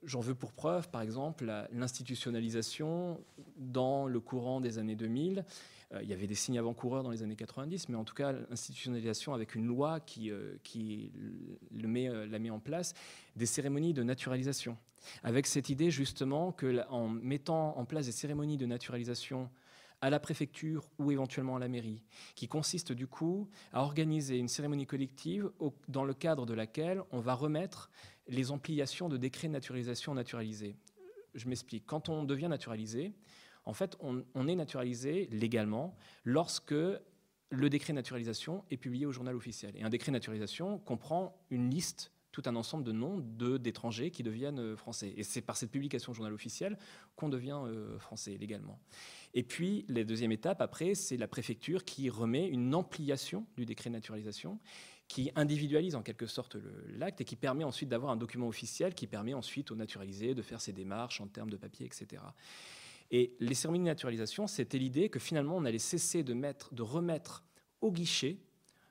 J'en 0.03 0.19
veux 0.19 0.35
pour 0.35 0.53
preuve, 0.53 0.91
par 0.91 1.03
exemple, 1.03 1.45
l'institutionnalisation 1.71 3.21
dans 3.57 4.09
le 4.09 4.19
courant 4.19 4.61
des 4.61 4.79
années 4.79 4.97
2000 4.97 5.45
il 6.01 6.09
y 6.09 6.13
avait 6.13 6.27
des 6.27 6.35
signes 6.35 6.59
avant-coureurs 6.59 7.03
dans 7.03 7.11
les 7.11 7.23
années 7.23 7.37
90, 7.37 7.89
mais 7.89 7.97
en 7.97 8.05
tout 8.05 8.15
cas, 8.15 8.33
l'institutionnalisation 8.33 9.35
avec 9.35 9.55
une 9.55 9.67
loi 9.67 9.99
qui, 10.01 10.31
qui 10.63 11.11
le 11.73 11.89
met, 11.89 12.09
la 12.27 12.39
met 12.39 12.51
en 12.51 12.61
place, 12.61 12.95
des 13.35 13.47
cérémonies 13.47 13.93
de 13.93 14.03
naturalisation 14.03 14.77
avec 15.23 15.47
cette 15.47 15.69
idée 15.69 15.91
justement 15.91 16.53
que 16.53 16.87
en 16.89 17.09
mettant 17.09 17.77
en 17.77 17.85
place 17.85 18.07
des 18.07 18.13
cérémonies 18.13 18.57
de 18.57 18.67
naturalisation 18.67 19.51
à 20.03 20.09
la 20.09 20.19
préfecture 20.19 20.89
ou 20.99 21.11
éventuellement 21.11 21.57
à 21.57 21.59
la 21.59 21.69
mairie, 21.69 22.03
qui 22.35 22.49
consiste 22.49 22.93
du 22.93 23.07
coup 23.07 23.49
à 23.73 23.83
organiser 23.83 24.39
une 24.39 24.49
cérémonie 24.49 24.87
collective 24.87 25.51
dans 25.89 26.05
le 26.05 26.15
cadre 26.15 26.47
de 26.47 26.55
laquelle 26.55 27.03
on 27.13 27.21
va 27.21 27.35
remettre 27.35 27.91
les 28.27 28.51
ampliations 28.51 29.11
de 29.11 29.19
décrets 29.19 29.49
de 29.49 29.53
naturalisation 29.53 30.15
naturalisés. 30.15 30.75
Je 31.35 31.49
m'explique. 31.49 31.85
Quand 31.87 32.09
on 32.09 32.25
devient 32.25 32.49
naturalisé, 32.49 33.13
en 33.65 33.75
fait, 33.75 33.97
on, 34.01 34.49
est 34.49 34.55
naturalisé 34.55 35.29
légalement 35.31 35.97
lorsque 36.25 36.75
le 37.51 37.71
décret 37.71 37.93
naturalisation 37.93 38.65
est 38.71 38.77
publié 38.77 39.07
au 39.07 39.13
journal 39.13 39.37
officiel. 39.37 39.77
Et 39.77 39.83
un 39.83 39.91
décret 39.91 40.13
naturalisation 40.13 40.79
comprend 40.79 41.37
une 41.51 41.71
liste 41.71 42.13
tout 42.33 42.43
un 42.47 42.55
ensemble 42.55 42.85
de 42.85 42.93
noms 42.93 43.19
d'étrangers 43.59 44.13
qui 44.13 44.23
deviennent 44.23 44.61
euh, 44.61 44.77
français. 44.77 45.13
Et 45.17 45.25
c'est 45.25 45.41
par 45.41 45.57
cette 45.57 45.73
publication 45.73 46.13
au 46.13 46.15
journal 46.15 46.33
officiel 46.33 46.79
qu'on 47.17 47.29
devient 47.29 47.59
euh, 47.65 47.99
français 47.99 48.37
légalement. 48.39 48.79
Et 49.35 49.43
puis, 49.43 49.85
la 49.89 50.05
deuxième 50.05 50.31
étape, 50.31 50.61
après, 50.61 50.95
c'est 50.95 51.17
la 51.17 51.27
préfecture 51.27 51.85
qui 51.85 52.09
remet 52.09 52.47
une 52.47 52.73
ampliation 52.75 53.47
du 53.57 53.67
décret 53.67 53.91
de 53.91 53.95
naturalisation 53.95 54.61
qui 55.09 55.33
individualise 55.35 55.97
en 55.97 56.03
quelque 56.03 56.27
sorte 56.27 56.57
l'acte 56.97 57.21
et 57.21 57.25
qui 57.25 57.35
permet 57.35 57.65
ensuite 57.65 57.89
d'avoir 57.89 58.13
un 58.13 58.17
document 58.17 58.47
officiel 58.47 58.95
qui 58.95 59.09
permet 59.09 59.35
ensuite 59.35 59.73
aux 59.73 59.75
naturalisés 59.75 60.37
de 60.37 60.43
faire 60.43 60.61
ses 60.61 60.73
démarches 60.73 61.21
en 61.21 61.27
termes 61.27 61.51
de 61.51 61.57
papier, 61.57 61.85
etc. 61.85 62.23
Et 63.11 63.35
les 63.41 63.55
cérémonies 63.55 63.85
de 63.85 63.89
naturalisation, 63.89 64.47
c'était 64.47 64.79
l'idée 64.79 65.09
que 65.09 65.19
finalement 65.19 65.57
on 65.57 65.65
allait 65.65 65.79
cesser 65.79 66.23
de, 66.23 66.35
mettre, 66.35 66.73
de 66.75 66.83
remettre 66.83 67.45
au 67.81 67.91
guichet 67.91 68.39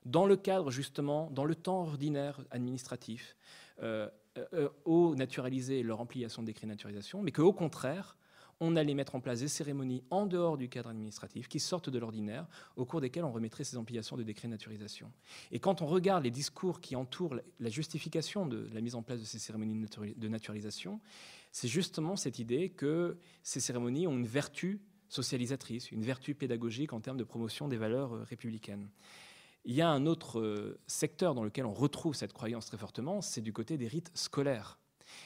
dans 0.04 0.26
le 0.26 0.36
cadre 0.36 0.70
justement, 0.70 1.30
dans 1.30 1.44
le 1.44 1.54
temps 1.54 1.82
ordinaire 1.82 2.40
administratif, 2.50 3.36
euh, 3.82 4.08
euh, 4.54 4.68
au 4.84 5.14
naturaliser 5.14 5.82
leur 5.82 6.00
ampliation 6.00 6.42
de 6.42 6.46
décret 6.46 6.66
de 6.66 6.72
naturalisation, 6.72 7.22
mais 7.22 7.32
qu'au 7.32 7.52
contraire, 7.52 8.16
on 8.60 8.76
allait 8.76 8.94
mettre 8.94 9.14
en 9.14 9.20
place 9.20 9.40
des 9.40 9.48
cérémonies 9.48 10.02
en 10.10 10.26
dehors 10.26 10.56
du 10.56 10.68
cadre 10.68 10.90
administratif 10.90 11.48
qui 11.48 11.58
sortent 11.58 11.88
de 11.88 11.98
l'ordinaire, 11.98 12.46
au 12.76 12.84
cours 12.84 13.00
desquelles 13.00 13.24
on 13.24 13.32
remettrait 13.32 13.64
ces 13.64 13.76
ampliations 13.76 14.16
de 14.16 14.22
décret 14.22 14.48
de 14.48 14.52
naturalisation. 14.52 15.10
Et 15.50 15.58
quand 15.58 15.82
on 15.82 15.86
regarde 15.86 16.24
les 16.24 16.30
discours 16.30 16.80
qui 16.80 16.94
entourent 16.94 17.36
la 17.58 17.70
justification 17.70 18.46
de 18.46 18.68
la 18.72 18.80
mise 18.80 18.94
en 18.94 19.02
place 19.02 19.20
de 19.20 19.24
ces 19.24 19.38
cérémonies 19.38 19.86
de 20.16 20.28
naturalisation, 20.28 21.00
c'est 21.52 21.68
justement 21.68 22.16
cette 22.16 22.38
idée 22.38 22.68
que 22.68 23.16
ces 23.42 23.60
cérémonies 23.60 24.06
ont 24.06 24.16
une 24.16 24.26
vertu 24.26 24.80
socialisatrice, 25.08 25.90
une 25.90 26.02
vertu 26.02 26.34
pédagogique 26.34 26.92
en 26.92 27.00
termes 27.00 27.16
de 27.16 27.24
promotion 27.24 27.68
des 27.68 27.76
valeurs 27.76 28.14
euh, 28.14 28.22
républicaines. 28.22 28.88
Il 29.64 29.74
y 29.74 29.82
a 29.82 29.88
un 29.88 30.06
autre 30.06 30.40
euh, 30.40 30.78
secteur 30.86 31.34
dans 31.34 31.44
lequel 31.44 31.66
on 31.66 31.74
retrouve 31.74 32.14
cette 32.14 32.32
croyance 32.32 32.66
très 32.66 32.78
fortement, 32.78 33.20
c'est 33.20 33.40
du 33.40 33.52
côté 33.52 33.76
des 33.76 33.88
rites 33.88 34.10
scolaires. 34.14 34.79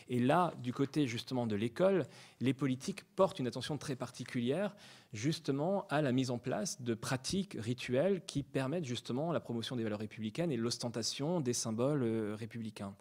Et 0.08 0.20
là, 0.20 0.52
du 0.62 0.72
côté 0.72 1.06
justement 1.06 1.46
de 1.46 1.56
l'école, 1.56 2.06
les 2.40 2.54
politiques 2.54 3.04
portent 3.16 3.38
une 3.38 3.46
attention 3.46 3.78
très 3.78 3.96
particulière 3.96 4.74
justement 5.12 5.86
à 5.88 6.02
la 6.02 6.12
mise 6.12 6.30
en 6.30 6.38
place 6.38 6.82
de 6.82 6.94
pratiques 6.94 7.56
rituelles 7.58 8.22
qui 8.26 8.42
permettent 8.42 8.84
justement 8.84 9.32
la 9.32 9.40
promotion 9.40 9.76
des 9.76 9.82
valeurs 9.82 10.00
républicaines 10.00 10.50
et 10.50 10.56
l'ostentation 10.56 11.40
des 11.40 11.52
symboles 11.52 12.02
euh, 12.02 12.34
républicains. 12.34 12.94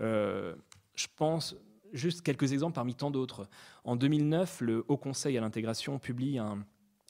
Euh, 0.00 0.54
je 0.94 1.06
pense 1.16 1.56
juste 1.92 2.22
quelques 2.22 2.52
exemples 2.52 2.74
parmi 2.74 2.94
tant 2.94 3.10
d'autres. 3.10 3.48
En 3.84 3.96
2009, 3.96 4.60
le 4.60 4.84
Haut 4.88 4.96
Conseil 4.96 5.38
à 5.38 5.40
l'intégration 5.40 5.98
publie 5.98 6.38
un, 6.38 6.64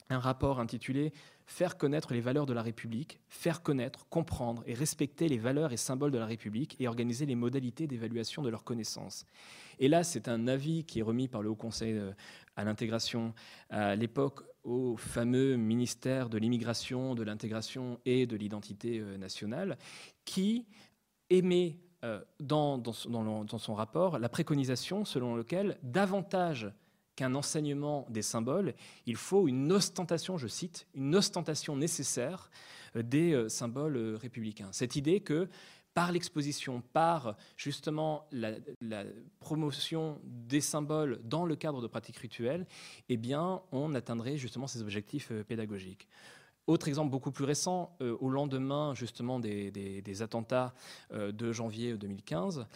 un 0.09 0.19
rapport 0.19 0.59
intitulé 0.59 1.11
Faire 1.45 1.77
connaître 1.77 2.13
les 2.13 2.21
valeurs 2.21 2.45
de 2.45 2.53
la 2.53 2.61
République, 2.61 3.19
faire 3.29 3.61
connaître, 3.61 4.07
comprendre 4.09 4.63
et 4.65 4.73
respecter 4.73 5.29
les 5.29 5.37
valeurs 5.37 5.71
et 5.71 5.77
symboles 5.77 6.11
de 6.11 6.17
la 6.17 6.25
République 6.25 6.75
et 6.79 6.87
organiser 6.87 7.25
les 7.25 7.35
modalités 7.35 7.87
d'évaluation 7.87 8.41
de 8.41 8.49
leurs 8.49 8.63
connaissances. 8.63 9.25
Et 9.79 9.87
là, 9.87 10.03
c'est 10.03 10.27
un 10.27 10.47
avis 10.47 10.85
qui 10.85 10.99
est 10.99 11.03
remis 11.03 11.27
par 11.27 11.41
le 11.41 11.49
Haut 11.49 11.55
Conseil 11.55 11.93
euh, 11.93 12.11
à 12.55 12.63
l'intégration 12.63 13.33
à 13.69 13.95
l'époque 13.95 14.41
au 14.63 14.97
fameux 14.97 15.55
ministère 15.55 16.29
de 16.29 16.37
l'immigration, 16.37 17.13
de 17.13 17.23
l'intégration 17.23 17.99
et 18.05 18.25
de 18.25 18.35
l'identité 18.35 18.99
euh, 18.99 19.17
nationale, 19.17 19.77
qui 20.25 20.65
émet 21.29 21.79
dans, 22.39 22.83
son, 22.93 23.73
rapport 23.73 24.19
la 24.19 24.29
préconisation 24.29 25.05
selon 25.05 25.35
laquelle 25.35 25.79
davantage 25.81 26.71
qu'un 27.15 27.35
enseignement 27.35 28.05
des 28.09 28.21
symboles, 28.21 28.73
il 29.05 29.15
faut 29.15 29.47
une 29.47 29.71
ostentation, 29.71 30.37
je 30.37 30.47
cite, 30.47 30.87
une 30.93 31.15
ostentation 31.15 31.75
nécessaire 31.75 32.49
des 32.95 33.49
symboles 33.49 34.15
républicains. 34.15 34.69
Cette 34.71 34.95
idée 34.95 35.19
que 35.19 35.49
par 35.95 36.11
l'exposition, 36.11 36.83
par 36.93 37.37
justement 37.55 38.27
la, 38.31 38.51
promotion 39.39 40.19
des 40.23 40.61
symboles 40.61 41.19
dans 41.23 41.45
le 41.45 41.55
cadre 41.55 41.81
de 41.81 41.87
pratiques 41.87 42.17
rituelles, 42.17 42.67
eh 43.09 43.17
bien, 43.17 43.61
on 43.71 43.95
atteindrait 43.95 44.37
justement 44.37 44.67
ces 44.67 44.81
objectifs 44.81 45.29
euh, 45.31 45.43
pédagogiques. 45.43 46.07
Autre 46.67 46.89
exemple 46.89 47.11
beaucoup 47.11 47.31
plus 47.31 47.45
récent, 47.45 47.95
euh, 48.01 48.17
au 48.19 48.29
lendemain 48.29 48.93
justement 48.93 49.39
des, 49.39 50.21
attentats 50.21 50.73
euh, 51.13 51.31
de 51.31 51.51
janvier 51.53 51.95
2015, 51.95 52.67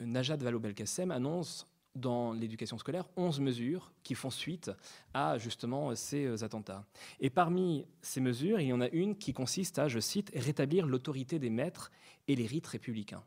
Najat 0.00 0.36
Vallaud-Belkacem 0.36 1.10
annonce 1.10 1.66
dans 1.94 2.32
l'éducation 2.32 2.78
scolaire 2.78 3.08
11 3.16 3.40
mesures 3.40 3.92
qui 4.02 4.14
font 4.14 4.30
suite 4.30 4.70
à 5.12 5.38
justement 5.38 5.94
ces 5.94 6.24
euh, 6.24 6.44
attentats. 6.44 6.84
Et 7.20 7.30
parmi 7.30 7.86
ces 8.02 8.20
mesures, 8.20 8.60
il 8.60 8.68
y 8.68 8.72
en 8.72 8.80
a 8.80 8.88
une 8.88 9.16
qui 9.16 9.32
consiste 9.32 9.78
à, 9.78 9.88
je 9.88 10.00
cite, 10.00 10.32
rétablir 10.34 10.86
l'autorité 10.86 11.38
des 11.38 11.50
maîtres 11.50 11.90
et 12.28 12.36
les 12.36 12.46
rites 12.46 12.66
républicains. 12.66 13.22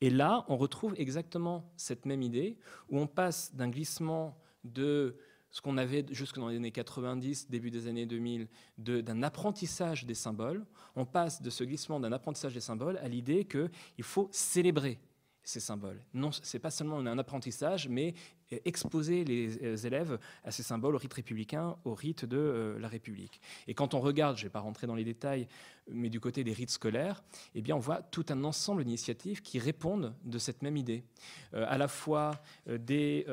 Et 0.00 0.10
là, 0.10 0.44
on 0.48 0.56
retrouve 0.56 0.94
exactement 0.96 1.70
cette 1.76 2.06
même 2.06 2.22
idée 2.22 2.56
où 2.88 2.98
on 2.98 3.06
passe 3.06 3.54
d'un 3.54 3.68
glissement 3.68 4.38
de 4.64 5.16
ce 5.50 5.60
qu'on 5.60 5.78
avait 5.78 6.04
jusque 6.10 6.36
dans 6.36 6.48
les 6.48 6.56
années 6.56 6.72
90, 6.72 7.48
début 7.48 7.70
des 7.70 7.86
années 7.86 8.06
2000, 8.06 8.48
d'un 8.78 9.22
apprentissage 9.22 10.04
des 10.04 10.14
symboles, 10.14 10.66
on 10.96 11.06
passe 11.06 11.40
de 11.40 11.50
ce 11.50 11.64
glissement 11.64 12.00
d'un 12.00 12.12
apprentissage 12.12 12.54
des 12.54 12.60
symboles 12.60 12.98
à 12.98 13.08
l'idée 13.08 13.46
qu'il 13.46 14.04
faut 14.04 14.28
célébrer 14.32 14.98
ces 15.46 15.60
symboles. 15.60 16.02
Non, 16.12 16.32
c'est 16.32 16.58
pas 16.58 16.72
seulement 16.72 16.98
un 16.98 17.18
apprentissage, 17.18 17.88
mais 17.88 18.14
exposer 18.64 19.24
les 19.24 19.62
euh, 19.62 19.76
élèves 19.76 20.18
à 20.42 20.50
ces 20.50 20.64
symboles, 20.64 20.96
au 20.96 20.98
rite 20.98 21.14
républicain, 21.14 21.76
au 21.84 21.94
rite 21.94 22.24
de 22.24 22.36
euh, 22.36 22.78
la 22.80 22.88
République. 22.88 23.40
Et 23.68 23.74
quand 23.74 23.94
on 23.94 24.00
regarde, 24.00 24.36
je 24.36 24.42
ne 24.42 24.46
vais 24.46 24.52
pas 24.52 24.60
rentrer 24.60 24.88
dans 24.88 24.96
les 24.96 25.04
détails, 25.04 25.46
mais 25.88 26.10
du 26.10 26.18
côté 26.18 26.42
des 26.42 26.52
rites 26.52 26.70
scolaires, 26.70 27.22
eh 27.54 27.62
bien, 27.62 27.76
on 27.76 27.80
voit 27.80 28.02
tout 28.02 28.26
un 28.28 28.42
ensemble 28.42 28.82
d'initiatives 28.82 29.40
qui 29.40 29.60
répondent 29.60 30.16
de 30.24 30.38
cette 30.38 30.62
même 30.62 30.76
idée. 30.76 31.04
Euh, 31.54 31.64
à 31.68 31.78
la 31.78 31.86
fois 31.86 32.32
des 32.66 33.24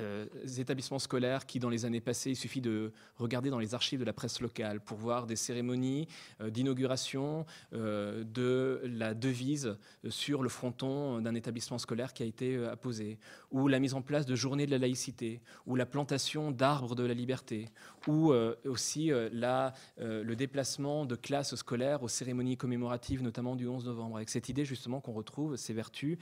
euh, 0.00 0.26
établissements 0.58 0.98
scolaires 0.98 1.46
qui, 1.46 1.60
dans 1.60 1.68
les 1.68 1.84
années 1.84 2.00
passées, 2.00 2.30
il 2.30 2.36
suffit 2.36 2.60
de 2.60 2.92
regarder 3.16 3.50
dans 3.50 3.58
les 3.58 3.74
archives 3.74 4.00
de 4.00 4.04
la 4.04 4.12
presse 4.12 4.40
locale 4.40 4.80
pour 4.80 4.98
voir 4.98 5.26
des 5.26 5.36
cérémonies 5.36 6.08
euh, 6.40 6.50
d'inauguration 6.50 7.46
euh, 7.72 8.24
de 8.24 8.80
la 8.84 9.14
devise 9.14 9.76
sur 10.08 10.42
le 10.42 10.48
fronton 10.48 11.20
d'un 11.20 11.34
établissement 11.34 11.78
scolaire 11.78 12.12
qui 12.12 12.22
a 12.22 12.26
été 12.26 12.64
apposé, 12.66 13.18
ou 13.52 13.68
la 13.68 13.78
mise 13.78 13.94
en 13.94 14.02
place 14.02 14.26
de 14.26 14.34
journées 14.34 14.66
de 14.66 14.72
la 14.72 14.78
laïcité, 14.78 15.40
ou 15.66 15.76
la 15.76 15.86
plantation 15.86 16.50
d'arbres 16.50 16.94
de 16.94 17.04
la 17.04 17.14
liberté, 17.14 17.68
ou 18.06 18.32
aussi 18.64 19.10
la, 19.32 19.72
le 19.98 20.34
déplacement 20.34 21.06
de 21.06 21.14
classes 21.14 21.54
scolaires 21.54 22.02
aux 22.02 22.08
cérémonies 22.08 22.56
commémoratives, 22.56 23.22
notamment 23.22 23.56
du 23.56 23.66
11 23.66 23.86
novembre, 23.86 24.16
avec 24.16 24.28
cette 24.28 24.48
idée 24.48 24.64
justement 24.64 25.00
qu'on 25.00 25.12
retrouve 25.12 25.56
ces 25.56 25.72
vertus 25.72 26.18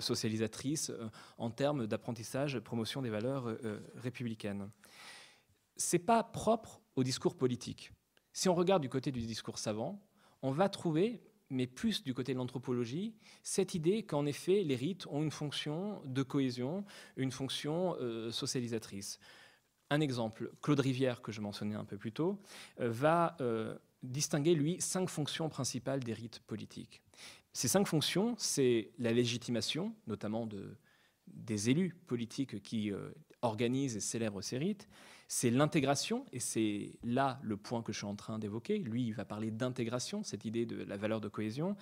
socialisatrices 0.00 0.92
en 1.38 1.50
termes 1.50 1.83
d'apprentissage, 1.86 2.58
promotion 2.60 3.02
des 3.02 3.10
valeurs 3.10 3.48
euh, 3.48 3.56
euh, 3.64 3.80
républicaines. 3.96 4.70
Ce 5.76 5.96
n'est 5.96 6.02
pas 6.02 6.22
propre 6.22 6.80
au 6.96 7.02
discours 7.02 7.36
politique. 7.36 7.92
Si 8.32 8.48
on 8.48 8.54
regarde 8.54 8.82
du 8.82 8.88
côté 8.88 9.12
du 9.12 9.20
discours 9.20 9.58
savant, 9.58 10.04
on 10.42 10.50
va 10.50 10.68
trouver, 10.68 11.22
mais 11.50 11.66
plus 11.66 12.02
du 12.02 12.14
côté 12.14 12.32
de 12.32 12.38
l'anthropologie, 12.38 13.14
cette 13.42 13.74
idée 13.74 14.04
qu'en 14.04 14.26
effet 14.26 14.62
les 14.62 14.76
rites 14.76 15.06
ont 15.08 15.22
une 15.22 15.30
fonction 15.30 16.02
de 16.04 16.22
cohésion, 16.22 16.84
une 17.16 17.30
fonction 17.30 17.96
euh, 18.00 18.30
socialisatrice. 18.30 19.18
Un 19.90 20.00
exemple, 20.00 20.50
Claude 20.62 20.80
Rivière, 20.80 21.22
que 21.22 21.30
je 21.30 21.40
mentionnais 21.40 21.74
un 21.76 21.84
peu 21.84 21.98
plus 21.98 22.12
tôt, 22.12 22.40
va 22.78 23.36
distinguer, 24.02 24.54
lui, 24.54 24.80
cinq 24.80 25.08
fonctions 25.08 25.48
principales 25.48 26.02
des 26.02 26.12
rites 26.12 26.40
politiques. 26.46 27.02
Ces 27.52 27.68
cinq 27.68 27.86
fonctions, 27.86 28.34
c'est 28.36 28.90
la 28.98 29.12
légitimation, 29.12 29.94
notamment 30.06 30.46
de, 30.46 30.76
des 31.26 31.70
élus 31.70 31.94
politiques 32.06 32.62
qui 32.62 32.92
euh, 32.92 33.10
organisent 33.42 33.96
et 33.96 34.00
célèbrent 34.00 34.42
ces 34.42 34.58
rites, 34.58 34.88
c'est 35.28 35.50
l'intégration, 35.50 36.26
et 36.32 36.40
c'est 36.40 36.92
là 37.02 37.40
le 37.42 37.56
point 37.56 37.82
que 37.82 37.92
je 37.92 37.98
suis 37.98 38.06
en 38.06 38.14
train 38.14 38.38
d'évoquer. 38.38 38.78
Lui, 38.78 39.06
il 39.06 39.14
va 39.14 39.24
parler 39.24 39.50
d'intégration, 39.50 40.22
cette 40.22 40.44
idée 40.44 40.66
de 40.66 40.82
la 40.84 40.96
valeur 40.96 41.20
de 41.20 41.28
cohésion, 41.28 41.76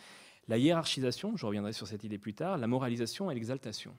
la 0.48 0.59
hiérarchisation, 0.59 1.37
je 1.37 1.46
reviendrai 1.46 1.72
sur 1.72 1.87
cette 1.87 2.05
idée 2.05 2.18
plus 2.18 2.35
tard, 2.35 2.59
la 2.59 2.66
moralisation 2.66 3.31
et 3.31 3.35
l'exaltation. 3.35 3.96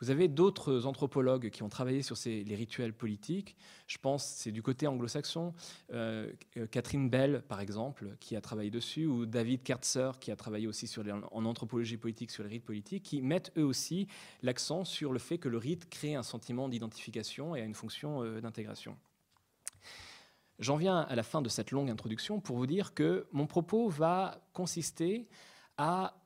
Vous 0.00 0.10
avez 0.10 0.28
d'autres 0.28 0.86
anthropologues 0.86 1.50
qui 1.50 1.64
ont 1.64 1.68
travaillé 1.68 2.02
sur 2.02 2.16
les 2.24 2.54
rituels 2.54 2.92
politiques. 2.92 3.56
Je 3.88 3.98
pense, 3.98 4.24
c'est 4.24 4.52
du 4.52 4.62
côté 4.62 4.86
anglo-saxon, 4.86 5.54
euh, 5.92 6.32
Catherine 6.70 7.10
Bell, 7.10 7.42
par 7.48 7.60
exemple, 7.60 8.16
qui 8.20 8.36
a 8.36 8.40
travaillé 8.40 8.70
dessus, 8.70 9.06
ou 9.06 9.26
David 9.26 9.64
Kertzer, 9.64 10.12
qui 10.20 10.30
a 10.30 10.36
travaillé 10.36 10.68
aussi 10.68 10.88
en 11.32 11.44
anthropologie 11.44 11.96
politique 11.96 12.30
sur 12.30 12.44
les 12.44 12.50
rites 12.50 12.64
politiques, 12.64 13.02
qui 13.02 13.22
mettent 13.22 13.52
eux 13.56 13.64
aussi 13.64 14.06
l'accent 14.42 14.84
sur 14.84 15.12
le 15.12 15.18
fait 15.18 15.38
que 15.38 15.48
le 15.48 15.58
rite 15.58 15.90
crée 15.90 16.14
un 16.14 16.22
sentiment 16.22 16.68
d'identification 16.68 17.56
et 17.56 17.60
a 17.60 17.64
une 17.64 17.74
fonction 17.74 18.22
euh, 18.22 18.40
d'intégration. 18.40 18.96
J'en 20.60 20.76
viens 20.76 20.98
à 20.98 21.14
la 21.14 21.22
fin 21.22 21.42
de 21.42 21.48
cette 21.48 21.70
longue 21.70 21.90
introduction 21.90 22.40
pour 22.40 22.56
vous 22.56 22.66
dire 22.66 22.94
que 22.94 23.26
mon 23.32 23.46
propos 23.46 23.88
va 23.88 24.40
consister 24.52 25.28
à 25.76 26.20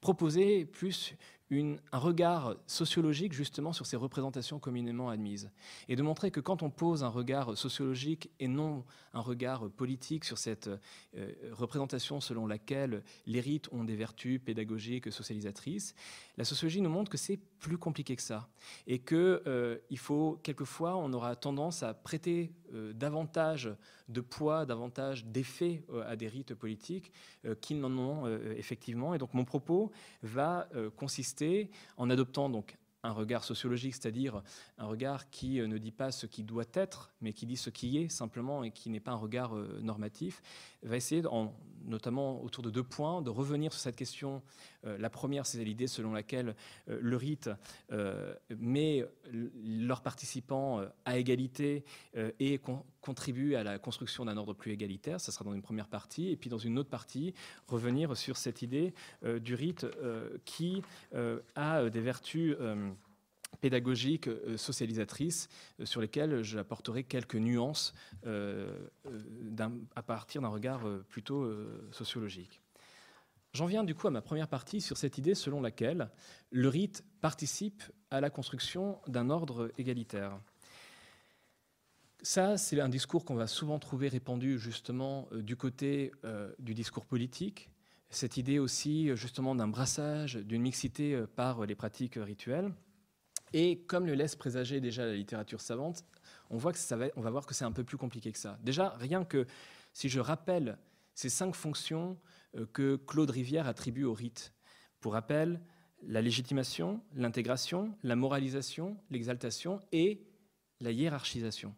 proposer 0.00 0.64
plus 0.64 1.14
un 1.60 1.98
regard 1.98 2.56
sociologique 2.66 3.32
justement 3.32 3.72
sur 3.72 3.86
ces 3.86 3.96
représentations 3.96 4.58
communément 4.58 5.10
admises. 5.10 5.50
Et 5.88 5.96
de 5.96 6.02
montrer 6.02 6.30
que 6.30 6.40
quand 6.40 6.62
on 6.62 6.70
pose 6.70 7.04
un 7.04 7.08
regard 7.08 7.56
sociologique 7.56 8.30
et 8.40 8.48
non 8.48 8.84
un 9.14 9.20
regard 9.20 9.70
politique 9.70 10.24
sur 10.24 10.38
cette 10.38 10.68
euh, 11.16 11.32
représentation 11.52 12.20
selon 12.20 12.46
laquelle 12.46 13.02
les 13.26 13.40
rites 13.40 13.68
ont 13.72 13.84
des 13.84 13.96
vertus 13.96 14.40
pédagogiques, 14.44 15.10
socialisatrices, 15.10 15.94
la 16.36 16.44
sociologie 16.44 16.80
nous 16.80 16.90
montre 16.90 17.10
que 17.10 17.16
c'est 17.16 17.38
plus 17.60 17.78
compliqué 17.78 18.16
que 18.16 18.22
ça. 18.22 18.48
Et 18.86 18.98
qu'il 18.98 19.16
euh, 19.16 19.78
faut, 19.96 20.38
quelquefois, 20.42 20.96
on 20.96 21.12
aura 21.12 21.36
tendance 21.36 21.82
à 21.82 21.94
prêter 21.94 22.52
euh, 22.74 22.92
davantage 22.92 23.74
de 24.08 24.20
poids, 24.20 24.66
davantage 24.66 25.24
d'effet 25.24 25.82
à 26.06 26.14
des 26.14 26.28
rites 26.28 26.54
politiques 26.54 27.10
qu'ils 27.62 27.80
n'en 27.80 27.96
ont 27.96 28.26
effectivement. 28.54 29.14
Et 29.14 29.18
donc 29.18 29.32
mon 29.32 29.46
propos 29.46 29.92
va 30.22 30.68
consister 30.96 31.34
en 31.96 32.10
adoptant 32.10 32.48
donc 32.48 32.76
un 33.04 33.12
regard 33.12 33.44
sociologique, 33.44 33.94
c'est-à-dire 33.94 34.42
un 34.78 34.86
regard 34.86 35.30
qui 35.30 35.60
euh, 35.60 35.66
ne 35.66 35.78
dit 35.78 35.92
pas 35.92 36.10
ce 36.10 36.26
qui 36.26 36.42
doit 36.42 36.64
être, 36.72 37.12
mais 37.20 37.32
qui 37.32 37.46
dit 37.46 37.56
ce 37.56 37.70
qui 37.70 37.98
est 37.98 38.08
simplement 38.08 38.64
et 38.64 38.70
qui 38.70 38.88
n'est 38.90 39.00
pas 39.00 39.12
un 39.12 39.16
regard 39.16 39.54
euh, 39.54 39.78
normatif, 39.82 40.42
va 40.82 40.96
essayer, 40.96 41.22
notamment 41.86 42.42
autour 42.42 42.62
de 42.62 42.70
deux 42.70 42.82
points, 42.82 43.22
de 43.22 43.30
revenir 43.30 43.72
sur 43.72 43.80
cette 43.80 43.96
question. 43.96 44.42
Euh, 44.86 44.98
la 44.98 45.10
première, 45.10 45.46
c'est 45.46 45.62
l'idée 45.64 45.86
selon 45.86 46.12
laquelle 46.12 46.54
le 46.86 47.16
rite 47.16 47.50
met 48.50 49.04
leurs 49.62 50.02
participants 50.02 50.82
à 51.04 51.18
égalité 51.18 51.84
et 52.40 52.60
contribue 53.00 53.54
à 53.54 53.62
la 53.62 53.78
construction 53.78 54.24
d'un 54.24 54.36
ordre 54.36 54.54
plus 54.54 54.72
égalitaire. 54.72 55.20
Ça 55.20 55.32
sera 55.32 55.44
dans 55.44 55.54
une 55.54 55.62
première 55.62 55.88
partie. 55.88 56.30
Et 56.30 56.36
puis 56.36 56.50
dans 56.50 56.58
une 56.58 56.78
autre 56.78 56.90
partie, 56.90 57.34
revenir 57.68 58.16
sur 58.16 58.36
cette 58.36 58.62
idée 58.62 58.94
du 59.40 59.54
rite 59.54 59.86
qui 60.44 60.82
a 61.54 61.88
des 61.90 62.00
vertus 62.00 62.56
pédagogiques, 63.56 64.28
euh, 64.28 64.56
socialisatrices, 64.56 65.48
euh, 65.80 65.86
sur 65.86 66.00
lesquelles 66.00 66.42
j'apporterai 66.42 67.04
quelques 67.04 67.36
nuances 67.36 67.94
euh, 68.26 68.88
à 69.94 70.02
partir 70.02 70.42
d'un 70.42 70.48
regard 70.48 70.82
plutôt 71.08 71.50
sociologique. 71.90 72.60
J'en 73.52 73.66
viens 73.66 73.84
du 73.84 73.94
coup 73.94 74.08
à 74.08 74.10
ma 74.10 74.22
première 74.22 74.48
partie 74.48 74.80
sur 74.80 74.96
cette 74.96 75.18
idée 75.18 75.34
selon 75.34 75.60
laquelle 75.60 76.10
le 76.50 76.68
rite 76.68 77.04
participe 77.20 77.82
à 78.10 78.20
la 78.20 78.30
construction 78.30 79.00
d'un 79.06 79.30
ordre 79.30 79.70
égalitaire. 79.78 80.38
Ça, 82.22 82.56
c'est 82.56 82.80
un 82.80 82.88
discours 82.88 83.24
qu'on 83.24 83.34
va 83.34 83.46
souvent 83.46 83.78
trouver 83.78 84.08
répandu 84.08 84.58
justement 84.58 85.28
du 85.32 85.56
côté 85.56 86.10
du 86.58 86.74
discours 86.74 87.06
politique, 87.06 87.70
cette 88.10 88.36
idée 88.36 88.58
aussi 88.58 89.14
justement 89.16 89.54
d'un 89.54 89.68
brassage, 89.68 90.36
d'une 90.36 90.62
mixité 90.62 91.22
par 91.36 91.64
les 91.66 91.74
pratiques 91.74 92.16
rituelles. 92.16 92.72
Et 93.54 93.78
comme 93.86 94.04
le 94.04 94.14
laisse 94.14 94.34
présager 94.34 94.80
déjà 94.80 95.06
la 95.06 95.14
littérature 95.14 95.60
savante, 95.60 96.04
on, 96.50 96.56
voit 96.56 96.72
que 96.72 96.78
ça 96.78 96.96
va, 96.96 97.06
on 97.14 97.20
va 97.20 97.30
voir 97.30 97.46
que 97.46 97.54
c'est 97.54 97.64
un 97.64 97.70
peu 97.70 97.84
plus 97.84 97.96
compliqué 97.96 98.32
que 98.32 98.38
ça. 98.38 98.58
Déjà, 98.64 98.90
rien 98.98 99.24
que 99.24 99.46
si 99.92 100.08
je 100.08 100.18
rappelle 100.18 100.76
ces 101.14 101.28
cinq 101.28 101.54
fonctions 101.54 102.18
euh, 102.56 102.66
que 102.72 102.96
Claude 102.96 103.30
Rivière 103.30 103.68
attribue 103.68 104.02
au 104.02 104.12
rite. 104.12 104.52
Pour 105.00 105.12
rappel, 105.12 105.60
la 106.02 106.20
légitimation, 106.20 107.00
l'intégration, 107.14 107.96
la 108.02 108.16
moralisation, 108.16 108.96
l'exaltation 109.08 109.80
et 109.92 110.26
la 110.80 110.90
hiérarchisation. 110.90 111.76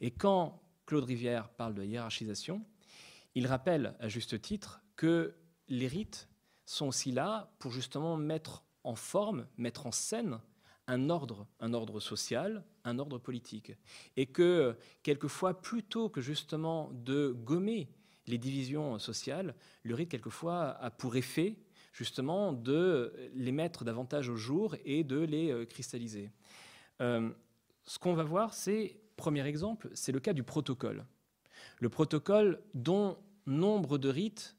Et 0.00 0.12
quand 0.12 0.62
Claude 0.86 1.04
Rivière 1.04 1.48
parle 1.48 1.74
de 1.74 1.82
hiérarchisation, 1.82 2.64
il 3.34 3.48
rappelle 3.48 3.96
à 3.98 4.08
juste 4.08 4.40
titre 4.40 4.80
que 4.94 5.34
les 5.66 5.88
rites 5.88 6.28
sont 6.64 6.86
aussi 6.86 7.10
là 7.10 7.50
pour 7.58 7.72
justement 7.72 8.16
mettre 8.16 8.62
en 8.84 8.94
forme, 8.94 9.48
mettre 9.56 9.86
en 9.86 9.92
scène 9.92 10.38
un 10.88 11.10
ordre, 11.10 11.46
un 11.60 11.72
social, 12.00 12.64
un 12.84 12.98
ordre 12.98 13.18
politique. 13.18 13.72
Et 14.16 14.26
que 14.26 14.76
quelquefois, 15.02 15.60
plutôt 15.60 16.08
que 16.08 16.20
justement 16.20 16.90
de 16.92 17.36
gommer 17.44 17.88
les 18.26 18.38
divisions 18.38 18.98
sociales, 18.98 19.54
le 19.84 19.94
rite 19.94 20.10
quelquefois 20.10 20.70
a 20.80 20.90
pour 20.90 21.14
effet 21.16 21.56
justement 21.92 22.52
de 22.52 23.12
les 23.34 23.52
mettre 23.52 23.84
davantage 23.84 24.28
au 24.28 24.36
jour 24.36 24.76
et 24.84 25.04
de 25.04 25.18
les 25.18 25.50
euh, 25.50 25.64
cristalliser. 25.64 26.30
Euh, 27.00 27.30
ce 27.84 27.98
qu'on 27.98 28.14
va 28.14 28.22
voir, 28.22 28.54
c'est, 28.54 29.00
premier 29.16 29.46
exemple, 29.46 29.90
c'est 29.94 30.12
le 30.12 30.20
cas 30.20 30.32
du 30.32 30.42
protocole. 30.42 31.04
Le 31.80 31.88
protocole 31.88 32.62
dont 32.74 33.18
nombre 33.46 33.98
de 33.98 34.08
rites 34.08 34.57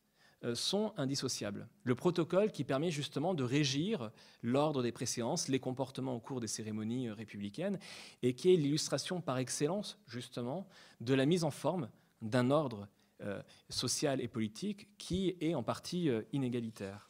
sont 0.53 0.93
indissociables. 0.97 1.67
Le 1.83 1.95
protocole 1.95 2.51
qui 2.51 2.63
permet 2.63 2.91
justement 2.91 3.33
de 3.33 3.43
régir 3.43 4.11
l'ordre 4.41 4.81
des 4.81 4.91
préséances, 4.91 5.47
les 5.47 5.59
comportements 5.59 6.15
au 6.15 6.19
cours 6.19 6.39
des 6.39 6.47
cérémonies 6.47 7.09
euh, 7.09 7.13
républicaines, 7.13 7.79
et 8.23 8.33
qui 8.33 8.53
est 8.53 8.55
l'illustration 8.55 9.21
par 9.21 9.37
excellence 9.37 9.99
justement 10.07 10.67
de 11.01 11.13
la 11.13 11.25
mise 11.25 11.43
en 11.43 11.51
forme 11.51 11.89
d'un 12.21 12.51
ordre 12.51 12.87
euh, 13.21 13.41
social 13.69 14.21
et 14.21 14.27
politique 14.27 14.87
qui 14.97 15.35
est 15.41 15.55
en 15.55 15.63
partie 15.63 16.09
inégalitaire. 16.31 17.09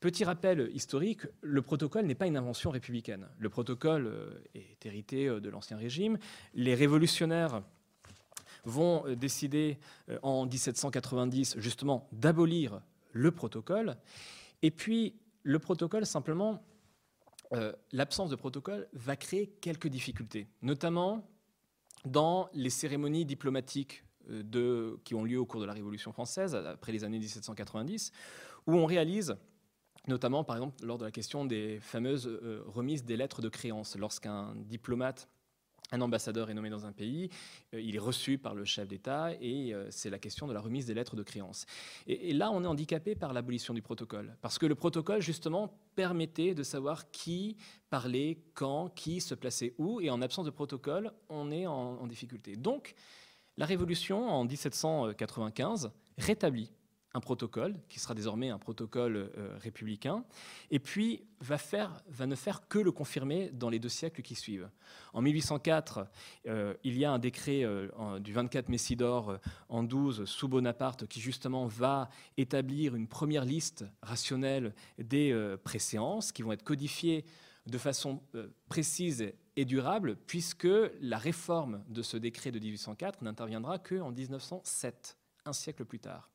Petit 0.00 0.24
rappel 0.24 0.70
historique, 0.72 1.26
le 1.42 1.60
protocole 1.60 2.06
n'est 2.06 2.14
pas 2.14 2.26
une 2.26 2.38
invention 2.38 2.70
républicaine. 2.70 3.28
Le 3.38 3.50
protocole 3.50 4.40
est 4.54 4.86
hérité 4.86 5.26
de 5.26 5.48
l'Ancien 5.50 5.76
Régime. 5.76 6.16
Les 6.54 6.74
révolutionnaires 6.74 7.62
vont 8.64 9.06
euh, 9.06 9.16
décider 9.16 9.78
euh, 10.08 10.18
en 10.22 10.46
1790 10.46 11.56
justement 11.58 12.08
d'abolir 12.12 12.80
le 13.12 13.30
protocole. 13.30 13.96
Et 14.62 14.70
puis 14.70 15.16
le 15.42 15.58
protocole, 15.58 16.06
simplement, 16.06 16.62
euh, 17.52 17.72
l'absence 17.92 18.30
de 18.30 18.36
protocole 18.36 18.88
va 18.92 19.16
créer 19.16 19.48
quelques 19.60 19.88
difficultés, 19.88 20.48
notamment 20.62 21.28
dans 22.04 22.48
les 22.52 22.70
cérémonies 22.70 23.24
diplomatiques 23.24 24.04
qui 25.02 25.14
ont 25.14 25.24
lieu 25.24 25.40
au 25.40 25.46
cours 25.46 25.60
de 25.60 25.66
la 25.66 25.72
Révolution 25.72 26.12
française, 26.12 26.54
après 26.54 26.92
les 26.92 27.02
années 27.02 27.18
1790, 27.18 28.12
où 28.68 28.74
on 28.74 28.86
réalise 28.86 29.34
notamment 30.06 30.44
par 30.44 30.56
exemple 30.56 30.84
lors 30.84 30.98
de 30.98 31.04
la 31.04 31.10
question 31.10 31.44
des 31.44 31.80
fameuses 31.80 32.30
remises 32.66 33.04
des 33.04 33.16
lettres 33.16 33.42
de 33.42 33.48
créance, 33.48 33.96
lorsqu'un 33.96 34.54
diplomate 34.54 35.28
un 35.92 36.00
ambassadeur 36.00 36.50
est 36.50 36.54
nommé 36.54 36.70
dans 36.70 36.86
un 36.86 36.92
pays, 36.92 37.30
euh, 37.74 37.80
il 37.80 37.96
est 37.96 38.00
reçu 38.00 38.38
par 38.38 38.54
le 38.54 38.64
chef 38.64 38.88
d'État 38.88 39.32
et 39.40 39.74
euh, 39.74 39.86
c'est 39.90 40.10
la 40.10 40.18
question 40.18 40.46
de 40.46 40.52
la 40.52 40.60
remise 40.60 40.86
des 40.86 40.94
lettres 40.94 41.16
de 41.16 41.22
créance. 41.22 41.66
Et, 42.06 42.32
là, 42.32 42.50
on 42.50 42.62
est 42.64 42.66
handicapé 42.66 43.14
par 43.14 43.32
l'abolition 43.32 43.74
du 43.74 43.82
protocole, 43.82 44.36
parce 44.40 44.58
que 44.58 44.66
le 44.66 44.74
protocole, 44.74 45.20
justement, 45.20 45.78
permettait 45.94 46.54
de 46.54 46.62
savoir 46.62 47.10
qui 47.10 47.56
parlait, 47.90 48.38
quand, 48.54 48.88
qui 48.94 49.20
se 49.20 49.34
plaçait 49.34 49.74
où, 49.78 50.00
et 50.00 50.10
en 50.10 50.22
absence 50.22 50.46
de 50.46 50.50
protocole, 50.50 51.12
on 51.28 51.50
est 51.50 51.66
en 51.66 52.06
difficulté. 52.06 52.56
Donc, 52.56 52.94
la 53.56 53.66
Révolution, 53.66 54.28
en 54.28 54.44
1795, 54.44 55.92
rétablit 56.16 56.70
un 57.12 57.20
protocole, 57.20 57.74
qui 57.88 57.98
sera 57.98 58.14
désormais 58.14 58.50
un 58.50 58.58
protocole 58.58 59.16
euh, 59.36 59.56
républicain, 59.58 60.24
et 60.70 60.78
puis 60.78 61.24
va, 61.40 61.56
ne 62.26 62.34
faire 62.34 62.68
que 62.68 62.78
le 62.78 62.92
confirmer 62.92 63.50
dans 63.50 63.68
les 63.68 63.78
deux 63.78 63.88
siècles 63.88 64.22
qui 64.22 64.34
suivent. 64.34 64.68
En 65.12 65.20
1804, 65.22 66.06
euh, 66.46 66.74
il 66.84 66.96
y 66.96 67.04
a 67.04 67.10
un 67.10 67.18
décret 67.18 67.64
euh, 67.64 68.18
du 68.20 68.32
24 68.32 68.68
Messidor 68.68 69.38
en 69.68 69.82
12 69.82 70.24
sous 70.24 70.48
Bonaparte 70.48 71.06
qui 71.06 71.20
justement 71.20 71.66
va 71.66 72.10
établir 72.36 72.94
une 72.94 73.08
première 73.08 73.44
liste 73.44 73.84
rationnelle 74.02 74.74
des 74.98 75.56
préséances 75.64 76.32
qui 76.32 76.42
vont 76.42 76.52
être 76.52 76.62
codifiées 76.62 77.24
de 77.66 77.78
façon 77.78 78.22
précise 78.68 79.32
et 79.56 79.64
durable, 79.64 80.16
puisque 80.26 80.68
la 81.00 81.18
réforme 81.18 81.84
de 81.88 82.02
ce 82.02 82.16
décret 82.16 82.50
de 82.50 82.58
1804 82.58 83.22
n'interviendra 83.22 83.78
qu'en 83.78 84.10
1907, 84.10 85.18
un 85.44 85.52
siècle 85.52 85.84
plus 85.84 86.00
tard. 86.00 86.29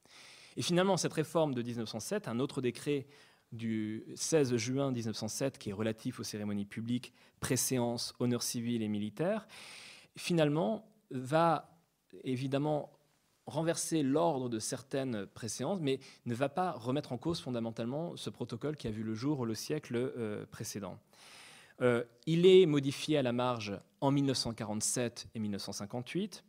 Et 0.57 0.61
finalement, 0.61 0.97
cette 0.97 1.13
réforme 1.13 1.53
de 1.53 1.61
1907, 1.61 2.27
un 2.27 2.39
autre 2.39 2.61
décret 2.61 3.07
du 3.51 4.03
16 4.15 4.55
juin 4.57 4.91
1907 4.91 5.57
qui 5.57 5.69
est 5.69 5.73
relatif 5.73 6.19
aux 6.19 6.23
cérémonies 6.23 6.65
publiques, 6.65 7.13
préséances, 7.39 8.13
honneurs 8.19 8.43
civils 8.43 8.81
et 8.81 8.87
militaires, 8.87 9.47
finalement 10.15 10.87
va 11.11 11.69
évidemment 12.23 12.91
renverser 13.45 14.01
l'ordre 14.01 14.49
de 14.49 14.59
certaines 14.59 15.27
préséances, 15.27 15.79
mais 15.79 15.99
ne 16.25 16.33
va 16.33 16.49
pas 16.49 16.71
remettre 16.71 17.11
en 17.11 17.17
cause 17.17 17.39
fondamentalement 17.39 18.15
ce 18.15 18.29
protocole 18.29 18.75
qui 18.75 18.87
a 18.87 18.91
vu 18.91 19.03
le 19.03 19.13
jour 19.13 19.45
le 19.45 19.53
siècle 19.53 19.95
euh, 19.95 20.45
précédent. 20.47 20.97
Euh, 21.81 22.03
il 22.25 22.45
est 22.45 22.65
modifié 22.65 23.17
à 23.17 23.21
la 23.21 23.33
marge 23.33 23.77
en 24.01 24.11
1947 24.11 25.27
et 25.35 25.39
1958, 25.39 26.43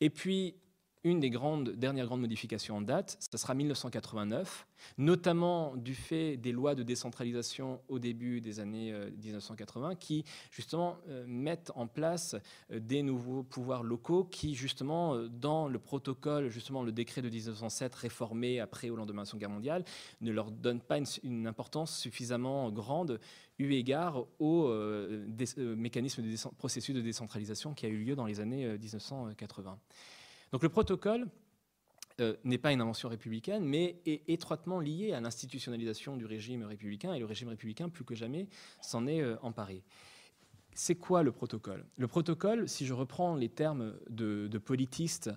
et 0.00 0.10
puis 0.10 0.56
une 1.04 1.18
des 1.18 1.30
dernières 1.76 2.06
grandes 2.06 2.20
modifications 2.20 2.76
en 2.76 2.80
date, 2.80 3.16
ce 3.18 3.36
sera 3.36 3.54
1989, 3.54 4.66
notamment 4.98 5.76
du 5.76 5.94
fait 5.94 6.36
des 6.36 6.52
lois 6.52 6.74
de 6.74 6.82
décentralisation 6.84 7.80
au 7.88 7.98
début 7.98 8.40
des 8.40 8.60
années 8.60 8.94
1980, 9.22 9.90
euh, 9.90 9.94
qui 9.94 10.24
justement 10.50 10.98
euh, 11.08 11.24
mettent 11.26 11.72
en 11.74 11.88
place 11.88 12.36
euh, 12.70 12.78
des 12.78 13.02
nouveaux 13.02 13.42
pouvoirs 13.42 13.82
locaux 13.82 14.24
qui 14.24 14.54
justement, 14.54 15.16
dans 15.28 15.66
le 15.66 15.78
protocole, 15.78 16.48
justement 16.50 16.82
le 16.82 16.92
décret 16.92 17.20
de 17.20 17.28
1907 17.28 17.94
réformé 17.94 18.60
après 18.60 18.88
au 18.90 18.96
lendemain 18.96 19.22
de 19.22 19.26
la 19.26 19.26
Seconde 19.26 19.40
Guerre 19.40 19.50
mondiale, 19.50 19.84
ne 20.20 20.30
leur 20.30 20.50
donnent 20.50 20.80
pas 20.80 20.98
une, 21.22 21.46
importance 21.46 21.98
suffisamment 21.98 22.70
grande 22.70 23.18
eu 23.58 23.72
égard 23.72 24.24
au 24.38 24.72
mécanisme 25.58 26.22
de 26.22 26.48
processus 26.56 26.94
de 26.94 27.00
décentralisation 27.00 27.74
qui 27.74 27.86
a 27.86 27.88
eu 27.88 28.04
lieu 28.04 28.14
dans 28.14 28.26
les 28.26 28.40
années 28.40 28.66
1980. 28.78 29.78
Donc 30.52 30.62
le 30.62 30.68
protocole 30.68 31.26
euh, 32.20 32.36
n'est 32.44 32.58
pas 32.58 32.72
une 32.72 32.82
invention 32.82 33.08
républicaine, 33.08 33.64
mais 33.64 34.00
est 34.04 34.22
étroitement 34.28 34.80
lié 34.80 35.12
à 35.12 35.20
l'institutionnalisation 35.20 36.16
du 36.16 36.26
régime 36.26 36.62
républicain, 36.64 37.14
et 37.14 37.18
le 37.18 37.24
régime 37.24 37.48
républicain, 37.48 37.88
plus 37.88 38.04
que 38.04 38.14
jamais, 38.14 38.48
s'en 38.82 39.06
est 39.06 39.22
euh, 39.22 39.36
emparé. 39.40 39.82
C'est 40.74 40.94
quoi 40.94 41.22
le 41.22 41.32
protocole? 41.32 41.84
Le 41.96 42.06
protocole, 42.06 42.66
si 42.66 42.86
je 42.86 42.94
reprends 42.94 43.34
les 43.34 43.50
termes 43.50 43.94
de, 44.08 44.48
politistes, 44.58 45.30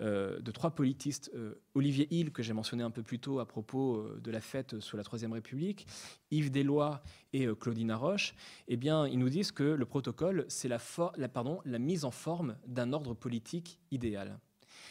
euh, 0.00 0.40
de 0.40 0.50
trois 0.50 0.70
politistes, 0.70 1.30
Olivier 1.74 2.08
Hill, 2.10 2.32
que 2.32 2.42
j'ai 2.42 2.54
mentionné 2.54 2.82
un 2.82 2.90
peu 2.90 3.02
plus 3.02 3.18
tôt 3.18 3.38
à 3.38 3.46
propos 3.46 4.08
de 4.18 4.30
la 4.30 4.40
fête 4.40 4.80
sous 4.80 4.96
la 4.96 5.02
Troisième 5.02 5.34
République, 5.34 5.86
Yves 6.30 6.50
Deslois 6.50 7.02
et 7.34 7.46
Claudine 7.60 7.92
Roche, 7.92 8.34
eh 8.66 8.78
bien, 8.78 9.06
ils 9.06 9.18
nous 9.18 9.28
disent 9.28 9.52
que 9.52 9.62
le 9.62 9.84
protocole, 9.84 10.46
c'est 10.48 10.68
la 10.68 11.78
mise 11.78 12.06
en 12.06 12.10
forme 12.10 12.56
d'un 12.66 12.94
ordre 12.94 13.12
politique 13.12 13.80
idéal. 13.90 14.38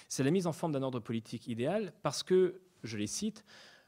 C'est 0.08 0.24
la 0.24 0.32
mise 0.32 0.48
en 0.48 0.54
forme 0.54 0.72
d'un 0.72 0.84
ordre 0.84 1.00
politique 1.00 1.48
idéal 1.48 1.93
parce 2.02 2.24
que, 2.24 2.62
je 2.84 2.98
les 2.98 3.08
cite, 3.08 3.43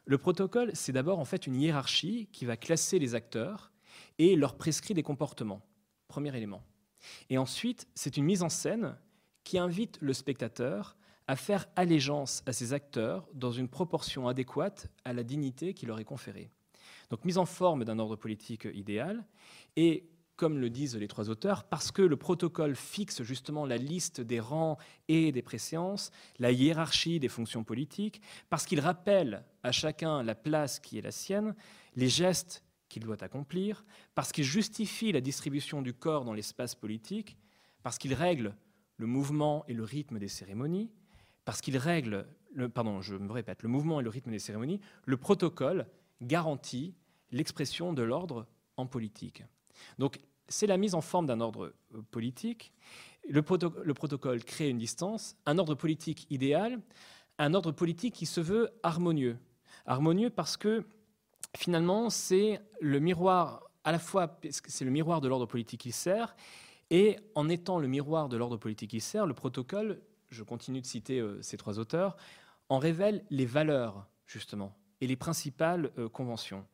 le 0.05 0.17
protocole, 0.17 0.71
c'est 0.73 0.91
d'abord 0.91 1.19
en 1.19 1.25
fait 1.25 1.47
une 1.47 1.55
hiérarchie 1.55 2.27
qui 2.31 2.45
va 2.45 2.57
classer 2.57 2.99
les 2.99 3.15
acteurs 3.15 3.71
et 4.17 4.35
leur 4.35 4.55
prescrit 4.55 4.93
des 4.93 5.03
comportements. 5.03 5.61
Premier 6.07 6.35
élément. 6.35 6.63
Et 7.29 7.37
ensuite, 7.37 7.87
c'est 7.95 8.17
une 8.17 8.25
mise 8.25 8.43
en 8.43 8.49
scène 8.49 8.97
qui 9.43 9.57
invite 9.57 9.97
le 10.01 10.13
spectateur 10.13 10.97
à 11.27 11.35
faire 11.35 11.67
allégeance 11.75 12.41
à 12.47 12.53
ces 12.53 12.73
acteurs 12.73 13.27
dans 13.33 13.51
une 13.51 13.69
proportion 13.69 14.27
adéquate 14.27 14.87
à 15.05 15.13
la 15.13 15.23
dignité 15.23 15.73
qui 15.75 15.85
leur 15.85 15.99
est 15.99 16.05
conférée. 16.05 16.49
Donc 17.09 17.23
mise 17.23 17.37
en 17.37 17.45
forme 17.45 17.85
d'un 17.85 17.99
ordre 17.99 18.15
politique 18.15 18.67
idéal 18.73 19.23
et 19.75 20.09
comme 20.39 20.57
le 20.57 20.69
disent 20.69 20.95
les 20.95 21.09
trois 21.09 21.29
auteurs, 21.29 21.65
parce 21.65 21.91
que 21.91 22.01
le 22.01 22.15
protocole 22.15 22.73
fixe 22.73 23.23
justement 23.23 23.65
la 23.65 23.75
liste 23.75 24.21
des 24.21 24.39
rangs 24.39 24.77
et 25.09 25.33
des 25.33 25.41
préséances, 25.41 26.11
la 26.39 26.53
hiérarchie 26.53 27.19
des 27.19 27.27
fonctions 27.27 27.65
politiques, 27.65 28.21
parce 28.49 28.65
qu'il 28.65 28.79
rappelle 28.79 29.43
à 29.63 29.73
chacun 29.73 30.23
la 30.23 30.35
place 30.35 30.79
qui 30.79 30.97
est 30.97 31.01
la 31.01 31.11
sienne, 31.11 31.55
les 31.97 32.07
gestes 32.07 32.63
qu'il 32.87 33.03
doit 33.03 33.21
accomplir, 33.21 33.83
parce 34.15 34.31
qu'il 34.31 34.45
justifie 34.45 35.11
la 35.11 35.19
distribution 35.19 35.81
du 35.81 35.93
corps 35.93 36.23
dans 36.23 36.33
l'espace 36.33 36.73
politique, 36.73 37.35
parce 37.83 37.97
qu'il 37.97 38.13
règle 38.13 38.55
le 38.95 39.07
mouvement 39.07 39.65
et 39.67 39.73
le 39.73 39.83
rythme 39.83 40.19
des 40.19 40.29
cérémonies, 40.29 40.89
parce 41.43 41.59
qu'il 41.59 41.75
règle, 41.75 42.25
le, 42.53 42.69
pardon, 42.69 43.01
je 43.01 43.15
me 43.15 43.33
répète, 43.33 43.61
le 43.61 43.67
mouvement 43.67 43.99
et 43.99 44.03
le 44.03 44.09
rythme 44.09 44.31
des 44.31 44.39
cérémonies, 44.39 44.79
le 45.03 45.17
protocole 45.17 45.85
garantit 46.21 46.95
l'expression 47.29 47.91
de 47.91 48.03
l'ordre 48.03 48.47
en 48.77 48.85
politique. 48.85 49.43
Donc 49.97 50.19
c'est 50.49 50.67
la 50.67 50.77
mise 50.77 50.95
en 50.95 51.01
forme 51.01 51.27
d'un 51.27 51.39
ordre 51.39 51.73
euh, 51.93 52.01
politique. 52.11 52.73
Le, 53.29 53.41
protocole 53.41 54.43
crée 54.43 54.69
une 54.69 54.79
distance, 54.79 55.35
un 55.45 55.59
ordre 55.59 55.75
politique 55.75 56.25
idéal, 56.31 56.79
un 57.37 57.53
ordre 57.53 57.71
politique 57.71 58.15
qui 58.15 58.25
se 58.25 58.41
veut 58.41 58.69
harmonieux. 58.81 59.37
Harmonieux 59.85 60.31
parce 60.31 60.57
que 60.57 60.83
finalement, 61.55 62.09
c'est 62.09 62.59
le 62.81 62.99
miroir, 62.99 63.69
à 63.83 63.91
la 63.91 63.99
fois, 63.99 64.39
c'est 64.49 64.85
le 64.85 64.91
miroir 64.91 65.21
de 65.21 65.27
l'ordre 65.27 65.45
politique 65.45 65.81
qui 65.81 65.91
sert, 65.91 66.35
et 66.89 67.17
en 67.35 67.49
étant 67.49 67.77
le 67.77 67.87
miroir 67.87 68.29
de 68.29 68.37
l'ordre 68.37 68.57
politique 68.57 68.91
qui 68.91 68.99
sert, 68.99 69.27
le 69.27 69.35
protocole, 69.35 70.01
je 70.29 70.43
continue 70.43 70.81
de 70.81 70.87
citer 70.87 71.19
euh, 71.19 71.39
ces 71.43 71.57
trois 71.57 71.77
auteurs, 71.77 72.17
en 72.67 72.79
révèle 72.79 73.23
les 73.29 73.45
valeurs 73.45 74.07
justement, 74.25 74.75
et 75.01 75.07
les 75.07 75.15
principales 75.15 75.91
conventions. 76.13 76.65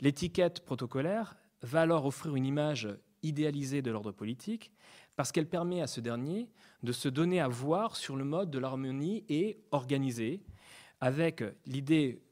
L'étiquette 0.00 0.64
protocolaire 0.64 1.36
va 1.62 1.82
alors 1.82 2.06
offrir 2.06 2.36
une 2.36 2.46
image 2.46 2.88
idéalisée 3.22 3.82
de 3.82 3.90
l'ordre 3.90 4.12
politique 4.12 4.72
parce 5.16 5.32
qu'elle 5.32 5.48
permet 5.48 5.82
à 5.82 5.86
ce 5.86 6.00
dernier 6.00 6.48
de 6.82 6.92
se 6.92 7.08
donner 7.08 7.40
à 7.40 7.48
voir 7.48 7.96
sur 7.96 8.16
le 8.16 8.24
mode 8.24 8.50
de 8.50 8.58
l'harmonie 8.58 9.24
et 9.28 9.58
organisé, 9.70 10.40
avec 11.00 11.44
l'idée 11.66 12.22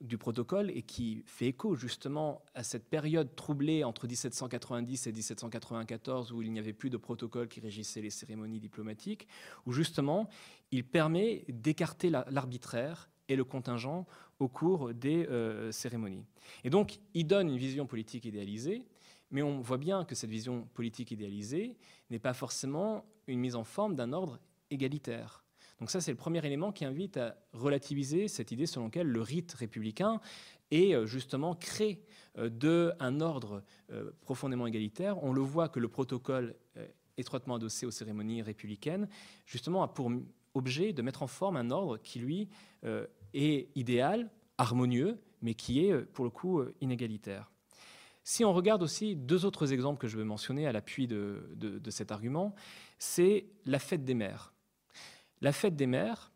du 0.00 0.18
protocole 0.18 0.70
et 0.70 0.82
qui 0.82 1.22
fait 1.26 1.46
écho 1.46 1.74
justement 1.74 2.42
à 2.54 2.62
cette 2.62 2.88
période 2.88 3.34
troublée 3.34 3.84
entre 3.84 4.06
1790 4.06 5.06
et 5.06 5.12
1794 5.12 6.32
où 6.32 6.42
il 6.42 6.52
n'y 6.52 6.58
avait 6.58 6.72
plus 6.72 6.90
de 6.90 6.96
protocole 6.96 7.48
qui 7.48 7.60
régissait 7.60 8.02
les 8.02 8.10
cérémonies 8.10 8.60
diplomatiques, 8.60 9.26
où 9.64 9.72
justement 9.72 10.28
il 10.70 10.84
permet 10.84 11.44
d'écarter 11.48 12.10
l'arbitraire 12.10 13.08
et 13.28 13.36
le 13.36 13.44
contingent 13.44 14.06
au 14.38 14.48
cours 14.48 14.92
des 14.92 15.26
euh, 15.26 15.72
cérémonies. 15.72 16.24
Et 16.64 16.70
donc 16.70 16.98
il 17.14 17.26
donne 17.26 17.48
une 17.48 17.58
vision 17.58 17.86
politique 17.86 18.24
idéalisée, 18.24 18.84
mais 19.30 19.42
on 19.42 19.60
voit 19.60 19.78
bien 19.78 20.04
que 20.04 20.14
cette 20.14 20.30
vision 20.30 20.68
politique 20.74 21.10
idéalisée 21.10 21.76
n'est 22.10 22.18
pas 22.18 22.34
forcément 22.34 23.04
une 23.26 23.40
mise 23.40 23.56
en 23.56 23.64
forme 23.64 23.94
d'un 23.94 24.12
ordre 24.12 24.38
égalitaire. 24.70 25.42
Donc 25.80 25.90
ça, 25.90 26.00
c'est 26.00 26.10
le 26.10 26.16
premier 26.16 26.44
élément 26.46 26.72
qui 26.72 26.84
invite 26.84 27.18
à 27.18 27.36
relativiser 27.52 28.28
cette 28.28 28.50
idée 28.50 28.66
selon 28.66 28.86
laquelle 28.86 29.08
le 29.08 29.20
rite 29.20 29.52
républicain 29.52 30.20
est 30.70 30.94
euh, 30.94 31.06
justement 31.06 31.54
créé 31.54 32.02
euh, 32.38 32.48
d'un 32.48 33.20
ordre 33.20 33.62
profondément 34.20 34.66
égalitaire. 34.66 35.22
On 35.22 35.32
le 35.32 35.40
voit 35.40 35.68
que 35.68 35.80
le 35.80 35.88
protocole 35.88 36.56
étroitement 37.16 37.54
adossé 37.54 37.86
aux 37.86 37.90
cérémonies 37.90 38.42
républicaines, 38.42 39.08
justement, 39.46 39.82
a 39.82 39.88
pour 39.88 40.10
objet 40.54 40.92
de 40.92 41.02
mettre 41.02 41.22
en 41.22 41.26
forme 41.26 41.56
un 41.56 41.70
ordre 41.70 41.98
qui, 41.98 42.18
lui, 42.18 42.48
est 43.36 43.68
idéal, 43.74 44.30
harmonieux, 44.58 45.18
mais 45.42 45.54
qui 45.54 45.86
est, 45.86 45.94
pour 45.96 46.24
le 46.24 46.30
coup, 46.30 46.62
inégalitaire. 46.80 47.50
Si 48.24 48.44
on 48.44 48.52
regarde 48.52 48.82
aussi 48.82 49.14
deux 49.14 49.44
autres 49.44 49.72
exemples 49.72 50.00
que 50.00 50.08
je 50.08 50.16
veux 50.16 50.24
mentionner 50.24 50.66
à 50.66 50.72
l'appui 50.72 51.06
de, 51.06 51.48
de 51.54 51.90
cet 51.90 52.10
argument, 52.10 52.54
c'est 52.98 53.46
la 53.64 53.78
fête 53.78 54.04
des 54.04 54.14
mères. 54.14 54.52
La 55.40 55.52
fête 55.52 55.76
des 55.76 55.86
mères, 55.86 56.32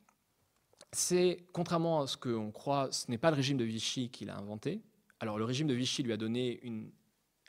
c'est, 0.92 1.46
contrairement 1.52 2.02
à 2.02 2.06
ce 2.06 2.16
qu'on 2.16 2.50
croit, 2.50 2.90
ce 2.92 3.10
n'est 3.10 3.18
pas 3.18 3.30
le 3.30 3.36
régime 3.36 3.56
de 3.56 3.64
Vichy 3.64 4.10
qui 4.10 4.24
l'a 4.24 4.36
inventé. 4.36 4.80
Alors 5.20 5.38
le 5.38 5.44
régime 5.44 5.66
de 5.66 5.74
Vichy 5.74 6.02
lui 6.02 6.12
a 6.12 6.16
donné 6.16 6.60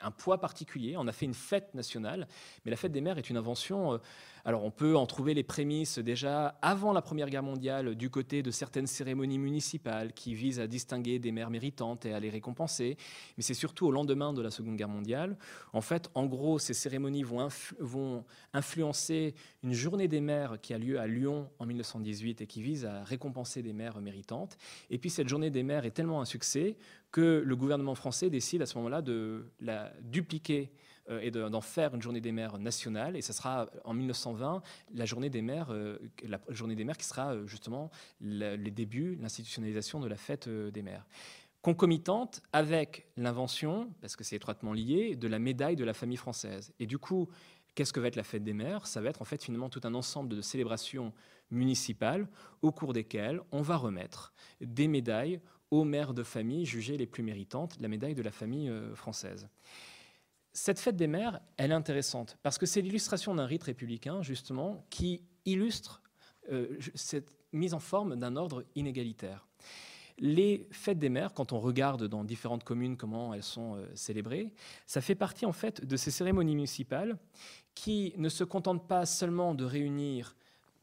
un 0.02 0.10
poids 0.10 0.38
particulier, 0.38 0.96
on 0.96 1.06
a 1.06 1.12
fait 1.12 1.26
une 1.26 1.34
fête 1.34 1.74
nationale, 1.74 2.26
mais 2.64 2.70
la 2.70 2.76
fête 2.76 2.92
des 2.92 3.00
mères 3.00 3.18
est 3.18 3.30
une 3.30 3.36
invention 3.36 3.94
euh, 3.94 3.98
alors 4.44 4.64
on 4.64 4.72
peut 4.72 4.96
en 4.96 5.06
trouver 5.06 5.34
les 5.34 5.44
prémices 5.44 6.00
déjà 6.00 6.58
avant 6.62 6.92
la 6.92 7.00
Première 7.00 7.30
Guerre 7.30 7.44
mondiale 7.44 7.94
du 7.94 8.10
côté 8.10 8.42
de 8.42 8.50
certaines 8.50 8.88
cérémonies 8.88 9.38
municipales 9.38 10.12
qui 10.12 10.34
visent 10.34 10.58
à 10.58 10.66
distinguer 10.66 11.20
des 11.20 11.30
mères 11.30 11.50
méritantes 11.50 12.06
et 12.06 12.12
à 12.12 12.18
les 12.18 12.28
récompenser, 12.28 12.96
mais 13.36 13.42
c'est 13.44 13.54
surtout 13.54 13.86
au 13.86 13.92
lendemain 13.92 14.32
de 14.32 14.42
la 14.42 14.50
Seconde 14.50 14.76
Guerre 14.76 14.88
mondiale. 14.88 15.36
En 15.72 15.80
fait, 15.80 16.10
en 16.14 16.26
gros, 16.26 16.58
ces 16.58 16.74
cérémonies 16.74 17.22
vont, 17.22 17.46
vont 17.78 18.24
influencer 18.52 19.34
une 19.62 19.72
journée 19.72 20.08
des 20.08 20.20
mères 20.20 20.60
qui 20.60 20.74
a 20.74 20.78
lieu 20.78 20.98
à 20.98 21.06
Lyon 21.06 21.48
en 21.60 21.66
1918 21.66 22.40
et 22.40 22.46
qui 22.46 22.62
vise 22.62 22.84
à 22.84 23.04
récompenser 23.04 23.62
des 23.62 23.72
mères 23.72 24.00
méritantes. 24.00 24.58
Et 24.90 24.98
puis 24.98 25.10
cette 25.10 25.28
journée 25.28 25.50
des 25.50 25.62
mères 25.62 25.84
est 25.84 25.92
tellement 25.92 26.20
un 26.20 26.24
succès 26.24 26.76
que 27.12 27.42
le 27.44 27.56
gouvernement 27.56 27.94
français 27.94 28.30
décide 28.30 28.62
à 28.62 28.66
ce 28.66 28.76
moment-là 28.78 29.02
de 29.02 29.52
la 29.60 29.92
dupliquer 30.00 30.72
euh, 31.10 31.20
et 31.20 31.30
d'en 31.30 31.60
faire 31.60 31.94
une 31.94 32.02
journée 32.02 32.20
des 32.20 32.32
mères 32.32 32.58
nationale. 32.58 33.16
Et 33.16 33.22
ce 33.22 33.32
sera 33.32 33.68
en 33.84 33.92
1920 33.92 34.62
la 34.94 35.04
journée 35.04 35.30
des 35.30 35.42
mères, 35.42 35.70
euh, 35.70 35.98
la 36.24 36.40
journée 36.48 36.74
des 36.74 36.86
qui 36.98 37.04
sera 37.04 37.34
euh, 37.34 37.46
justement 37.46 37.90
les 38.20 38.70
débuts, 38.70 39.16
l'institutionnalisation 39.20 40.00
de 40.00 40.08
la 40.08 40.16
fête 40.16 40.48
des 40.48 40.82
mères 40.82 41.06
concomitante 41.60 42.42
avec 42.52 43.06
l'invention, 43.16 43.88
parce 44.00 44.16
que 44.16 44.24
c'est 44.24 44.34
étroitement 44.34 44.72
lié, 44.72 45.14
de 45.14 45.28
la 45.28 45.38
médaille 45.38 45.76
de 45.76 45.84
la 45.84 45.94
famille 45.94 46.16
française. 46.16 46.74
Et 46.80 46.86
du 46.86 46.98
coup, 46.98 47.28
qu'est-ce 47.76 47.92
que 47.92 48.00
va 48.00 48.08
être 48.08 48.16
la 48.16 48.24
fête 48.24 48.42
des 48.42 48.52
mères 48.52 48.88
Ça 48.88 49.00
va 49.00 49.10
être 49.10 49.22
en 49.22 49.24
fait 49.24 49.42
finalement 49.44 49.68
tout 49.68 49.80
un 49.84 49.94
ensemble 49.94 50.28
de 50.28 50.40
célébrations 50.40 51.12
municipales 51.52 52.26
au 52.62 52.72
cours 52.72 52.92
desquelles 52.92 53.40
on 53.52 53.62
va 53.62 53.76
remettre 53.76 54.34
des 54.60 54.88
médailles 54.88 55.40
aux 55.72 55.82
mères 55.82 56.14
de 56.14 56.22
famille 56.22 56.64
jugées 56.64 56.96
les 56.96 57.06
plus 57.06 57.24
méritantes, 57.24 57.76
la 57.80 57.88
médaille 57.88 58.14
de 58.14 58.22
la 58.22 58.30
famille 58.30 58.70
française. 58.94 59.48
Cette 60.52 60.78
fête 60.78 60.96
des 60.96 61.06
mères, 61.06 61.40
elle 61.56 61.70
est 61.70 61.74
intéressante 61.74 62.36
parce 62.42 62.58
que 62.58 62.66
c'est 62.66 62.82
l'illustration 62.82 63.34
d'un 63.34 63.46
rite 63.46 63.64
républicain, 63.64 64.22
justement, 64.22 64.84
qui 64.90 65.22
illustre 65.46 66.02
euh, 66.50 66.78
cette 66.94 67.32
mise 67.52 67.72
en 67.72 67.80
forme 67.80 68.16
d'un 68.16 68.36
ordre 68.36 68.64
inégalitaire. 68.74 69.46
Les 70.18 70.68
fêtes 70.70 70.98
des 70.98 71.08
mères, 71.08 71.32
quand 71.32 71.52
on 71.52 71.58
regarde 71.58 72.06
dans 72.06 72.22
différentes 72.22 72.64
communes 72.64 72.98
comment 72.98 73.32
elles 73.32 73.42
sont 73.42 73.76
euh, 73.76 73.86
célébrées, 73.94 74.52
ça 74.86 75.00
fait 75.00 75.14
partie 75.14 75.46
en 75.46 75.52
fait 75.52 75.84
de 75.84 75.96
ces 75.96 76.10
cérémonies 76.10 76.54
municipales 76.54 77.16
qui 77.74 78.12
ne 78.18 78.28
se 78.28 78.44
contentent 78.44 78.86
pas 78.86 79.06
seulement 79.06 79.54
de 79.54 79.64
réunir 79.64 80.36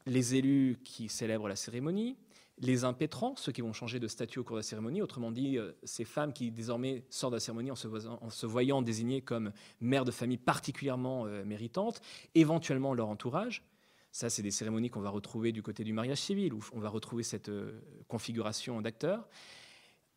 les 0.06 0.34
élus 0.34 0.78
qui 0.84 1.08
célèbrent 1.08 1.48
la 1.48 1.56
cérémonie, 1.56 2.16
les 2.60 2.84
impétrants, 2.84 3.34
ceux 3.36 3.52
qui 3.52 3.62
vont 3.62 3.72
changer 3.72 3.98
de 3.98 4.06
statut 4.06 4.38
au 4.38 4.44
cours 4.44 4.56
de 4.56 4.60
la 4.60 4.64
cérémonie, 4.64 5.00
autrement 5.00 5.32
dit, 5.32 5.56
euh, 5.56 5.72
ces 5.82 6.04
femmes 6.04 6.32
qui 6.32 6.50
désormais 6.50 7.04
sortent 7.08 7.32
de 7.32 7.36
la 7.36 7.40
cérémonie 7.40 7.70
en 7.70 7.76
se, 7.76 8.46
voyant, 8.46 8.82
désignées 8.82 9.22
comme 9.22 9.52
mères 9.80 10.04
de 10.04 10.10
famille 10.10 10.36
particulièrement 10.36 11.26
euh, 11.26 11.44
méritantes, 11.44 12.00
éventuellement 12.34 12.92
leur 12.92 13.08
entourage. 13.08 13.64
Ça, 14.12 14.28
c'est 14.28 14.42
des 14.42 14.50
cérémonies 14.50 14.90
qu'on 14.90 15.00
va 15.00 15.10
retrouver 15.10 15.52
du 15.52 15.62
côté 15.62 15.84
du 15.84 15.92
mariage 15.92 16.18
civil, 16.18 16.52
où 16.52 16.60
on 16.72 16.80
va 16.80 16.90
retrouver 16.90 17.22
cette 17.22 17.48
euh, 17.48 17.80
configuration 18.08 18.82
d'acteurs. 18.82 19.26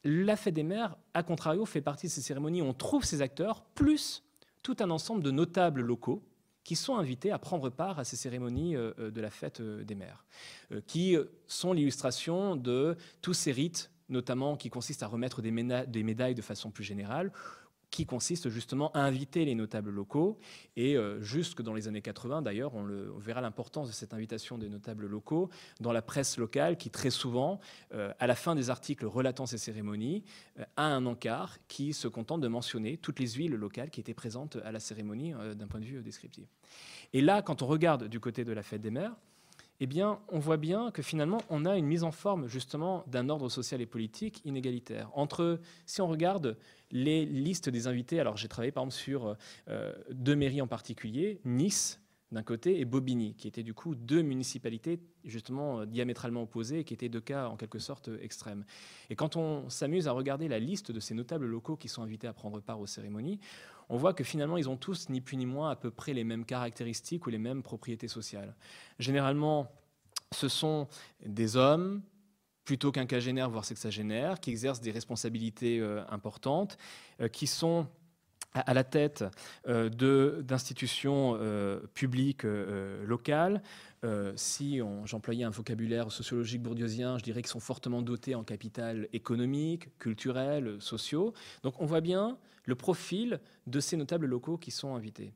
La 0.03 0.35
fête 0.35 0.55
des 0.55 0.63
mères, 0.63 0.97
à 1.13 1.23
contrario, 1.23 1.65
fait 1.65 1.81
partie 1.81 2.07
de 2.07 2.11
ces 2.11 2.21
cérémonies 2.21 2.61
où 2.61 2.65
on 2.65 2.73
trouve 2.73 3.05
ces 3.05 3.21
acteurs, 3.21 3.63
plus 3.73 4.21
tout 4.63 4.75
un 4.79 4.89
ensemble 4.89 5.23
de 5.23 5.31
notables 5.31 5.81
locaux, 5.81 6.21
qui 6.63 6.75
sont 6.75 6.95
invités 6.95 7.31
à 7.31 7.39
prendre 7.39 7.69
part 7.69 7.99
à 7.99 8.03
ces 8.03 8.15
cérémonies 8.15 8.75
euh, 8.75 8.91
euh, 8.99 9.11
de 9.11 9.21
la 9.21 9.29
fête 9.29 9.59
euh, 9.59 9.83
des 9.83 9.95
mères, 9.95 10.25
qui 10.87 11.15
sont 11.45 11.73
l'illustration 11.73 12.55
de 12.55 12.97
tous 13.21 13.33
ces 13.33 13.51
rites, 13.51 13.91
notamment 14.09 14.57
qui 14.57 14.69
consistent 14.69 15.03
à 15.03 15.07
remettre 15.07 15.41
des, 15.41 15.51
médailles 15.51 16.35
de 16.35 16.41
façon 16.41 16.71
plus 16.71 16.83
générale, 16.83 17.31
qui 17.93 18.07
consiste 18.07 18.49
justement 18.49 18.91
à 18.93 19.01
inviter 19.01 19.45
les 19.45 19.53
notables 19.53 19.91
locaux. 19.91 20.39
Et 20.75 20.97
euh, 20.97 21.21
jusque 21.21 21.61
dans 21.61 21.75
les 21.75 21.87
années 21.87 22.01
80, 22.01 22.41
d'ailleurs, 22.41 22.73
on, 22.73 22.87
verra 23.19 23.39
l'importance 23.39 23.87
de 23.87 23.93
cette 23.93 24.15
invitation 24.15 24.57
des 24.57 24.67
notables 24.67 25.05
locaux 25.05 25.51
dans 25.79 25.91
la 25.91 26.01
presse 26.01 26.37
locale, 26.37 26.75
qui 26.75 26.89
très 26.89 27.11
souvent, 27.11 27.59
euh, 27.93 28.11
à 28.19 28.25
la 28.25 28.33
fin 28.33 28.55
des 28.55 28.71
articles 28.71 29.05
relatant 29.05 29.45
ces 29.45 29.59
cérémonies, 29.59 30.23
euh, 30.59 30.63
a 30.75 30.85
un 30.85 31.05
encart 31.05 31.59
qui 31.67 31.93
se 31.93 32.07
contente 32.07 32.41
de 32.41 32.47
mentionner 32.47 32.97
toutes 32.97 33.19
les 33.19 33.27
huiles 33.33 33.53
locales 33.53 33.91
qui 33.91 33.99
étaient 33.99 34.15
présentes 34.15 34.57
à 34.65 34.71
la 34.71 34.79
cérémonie 34.79 35.33
d'un 35.55 35.67
point 35.67 35.79
de 35.79 35.85
vue 35.85 36.01
descriptif. 36.01 36.47
Et 37.13 37.21
là, 37.21 37.43
quand 37.43 37.61
on 37.61 37.67
regarde 37.67 38.07
du 38.07 38.19
côté 38.19 38.43
de 38.43 38.53
la 38.53 38.63
fête 38.63 38.81
des 38.81 38.89
mères, 38.89 39.15
eh 39.79 39.87
bien, 39.87 40.19
on 40.29 40.39
voit 40.39 40.57
bien 40.57 40.91
que 40.91 41.01
finalement, 41.01 41.39
on 41.49 41.65
a 41.65 41.77
une 41.77 41.85
mise 41.85 42.03
en 42.03 42.11
forme 42.11 42.47
justement 42.47 43.03
d'un 43.07 43.29
ordre 43.29 43.49
social 43.49 43.81
et 43.81 43.85
politique 43.85 44.41
inégalitaire. 44.45 45.09
Entre, 45.13 45.59
si 45.85 46.01
on 46.01 46.07
regarde 46.07 46.57
les 46.91 47.25
listes 47.25 47.69
des 47.69 47.87
invités, 47.87 48.19
alors 48.19 48.37
j'ai 48.37 48.47
travaillé 48.47 48.71
par 48.71 48.83
exemple 48.83 49.01
sur 49.01 49.35
euh, 49.67 49.93
deux 50.11 50.35
mairies 50.35 50.61
en 50.61 50.67
particulier, 50.67 51.41
Nice 51.43 51.99
d'un 52.33 52.43
côté 52.43 52.79
et 52.79 52.85
Bobigny, 52.85 53.35
qui 53.35 53.47
étaient 53.47 53.63
du 53.63 53.73
coup 53.73 53.95
deux 53.95 54.21
municipalités 54.21 54.99
justement 55.23 55.81
euh, 55.81 55.85
diamétralement 55.85 56.43
opposées 56.43 56.83
qui 56.83 56.93
étaient 56.93 57.09
deux 57.09 57.21
cas 57.21 57.47
en 57.47 57.55
quelque 57.55 57.79
sorte 57.79 58.09
extrêmes. 58.21 58.65
Et 59.09 59.15
quand 59.15 59.35
on 59.35 59.69
s'amuse 59.69 60.07
à 60.07 60.11
regarder 60.11 60.47
la 60.47 60.59
liste 60.59 60.91
de 60.91 60.99
ces 60.99 61.13
notables 61.13 61.45
locaux 61.45 61.77
qui 61.77 61.87
sont 61.87 62.01
invités 62.01 62.27
à 62.27 62.33
prendre 62.33 62.59
part 62.59 62.79
aux 62.79 62.87
cérémonies, 62.87 63.39
on 63.89 63.97
voit 63.97 64.13
que 64.13 64.23
finalement, 64.23 64.57
ils 64.57 64.69
ont 64.69 64.77
tous, 64.77 65.09
ni 65.09 65.21
plus 65.21 65.37
ni 65.37 65.45
moins, 65.45 65.69
à 65.69 65.75
peu 65.75 65.91
près 65.91 66.13
les 66.13 66.23
mêmes 66.23 66.45
caractéristiques 66.45 67.25
ou 67.27 67.29
les 67.29 67.37
mêmes 67.37 67.63
propriétés 67.63 68.07
sociales. 68.07 68.55
Généralement, 68.99 69.71
ce 70.33 70.47
sont 70.47 70.87
des 71.25 71.55
hommes, 71.55 72.01
plutôt 72.65 72.91
qu'un 72.91 73.01
quinquagénaire, 73.01 73.49
voire 73.49 73.65
sexagénaire, 73.65 74.39
qui 74.39 74.51
exercent 74.51 74.81
des 74.81 74.91
responsabilités 74.91 75.79
euh, 75.79 76.03
importantes, 76.09 76.77
euh, 77.21 77.27
qui 77.27 77.47
sont 77.47 77.87
à 78.53 78.75
la 78.75 78.83
tête 78.83 79.23
euh, 79.67 79.89
d'institutions 79.89 81.39
publiques 81.95 82.43
locales. 82.43 83.63
si 84.35 84.79
j'employais 85.05 85.43
un 85.43 85.49
vocabulaire 85.49 86.11
sociologique 86.11 86.61
bourdieusien, 86.61 87.17
je 87.17 87.23
dirais 87.23 87.41
qu'ils 87.41 87.49
sont 87.49 87.59
fortement 87.59 88.03
dotés 88.03 88.35
en 88.35 88.43
capital 88.43 89.07
économique, 89.11 89.97
culturel, 89.97 90.79
sociaux. 90.79 91.33
Donc 91.63 91.81
on 91.81 91.87
voit 91.87 92.01
bien 92.01 92.37
le 92.65 92.75
profil 92.75 93.39
de 93.67 93.79
ces 93.79 93.97
notables 93.97 94.25
locaux 94.25 94.57
qui 94.57 94.71
sont 94.71 94.95
invités. 94.95 95.33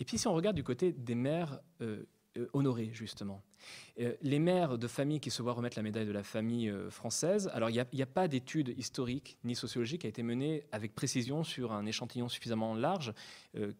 Et 0.00 0.04
puis 0.04 0.18
si 0.18 0.26
on 0.26 0.34
regarde 0.34 0.56
du 0.56 0.64
côté 0.64 0.92
des 0.92 1.14
maires 1.14 1.60
euh, 1.80 2.04
euh, 2.36 2.48
honorés, 2.52 2.90
justement. 2.92 3.42
Euh, 3.98 4.14
les 4.20 4.38
mères 4.38 4.76
de 4.76 4.86
famille 4.86 5.20
qui 5.20 5.30
se 5.30 5.42
voient 5.42 5.54
remettre 5.54 5.78
la 5.78 5.82
médaille 5.82 6.06
de 6.06 6.12
la 6.12 6.22
famille 6.22 6.72
française, 6.90 7.50
alors 7.54 7.70
il 7.70 7.84
n'y 7.92 8.02
a, 8.02 8.06
pas 8.06 8.28
d'étude 8.28 8.74
historique 8.76 9.38
ni 9.42 9.54
sociologique 9.54 10.02
qui 10.02 10.06
a 10.06 10.10
été 10.10 10.22
menée 10.22 10.66
avec 10.70 10.94
précision 10.94 11.44
sur 11.44 11.72
un 11.72 11.86
échantillon 11.86 12.28
suffisamment 12.28 12.74
large 12.74 13.14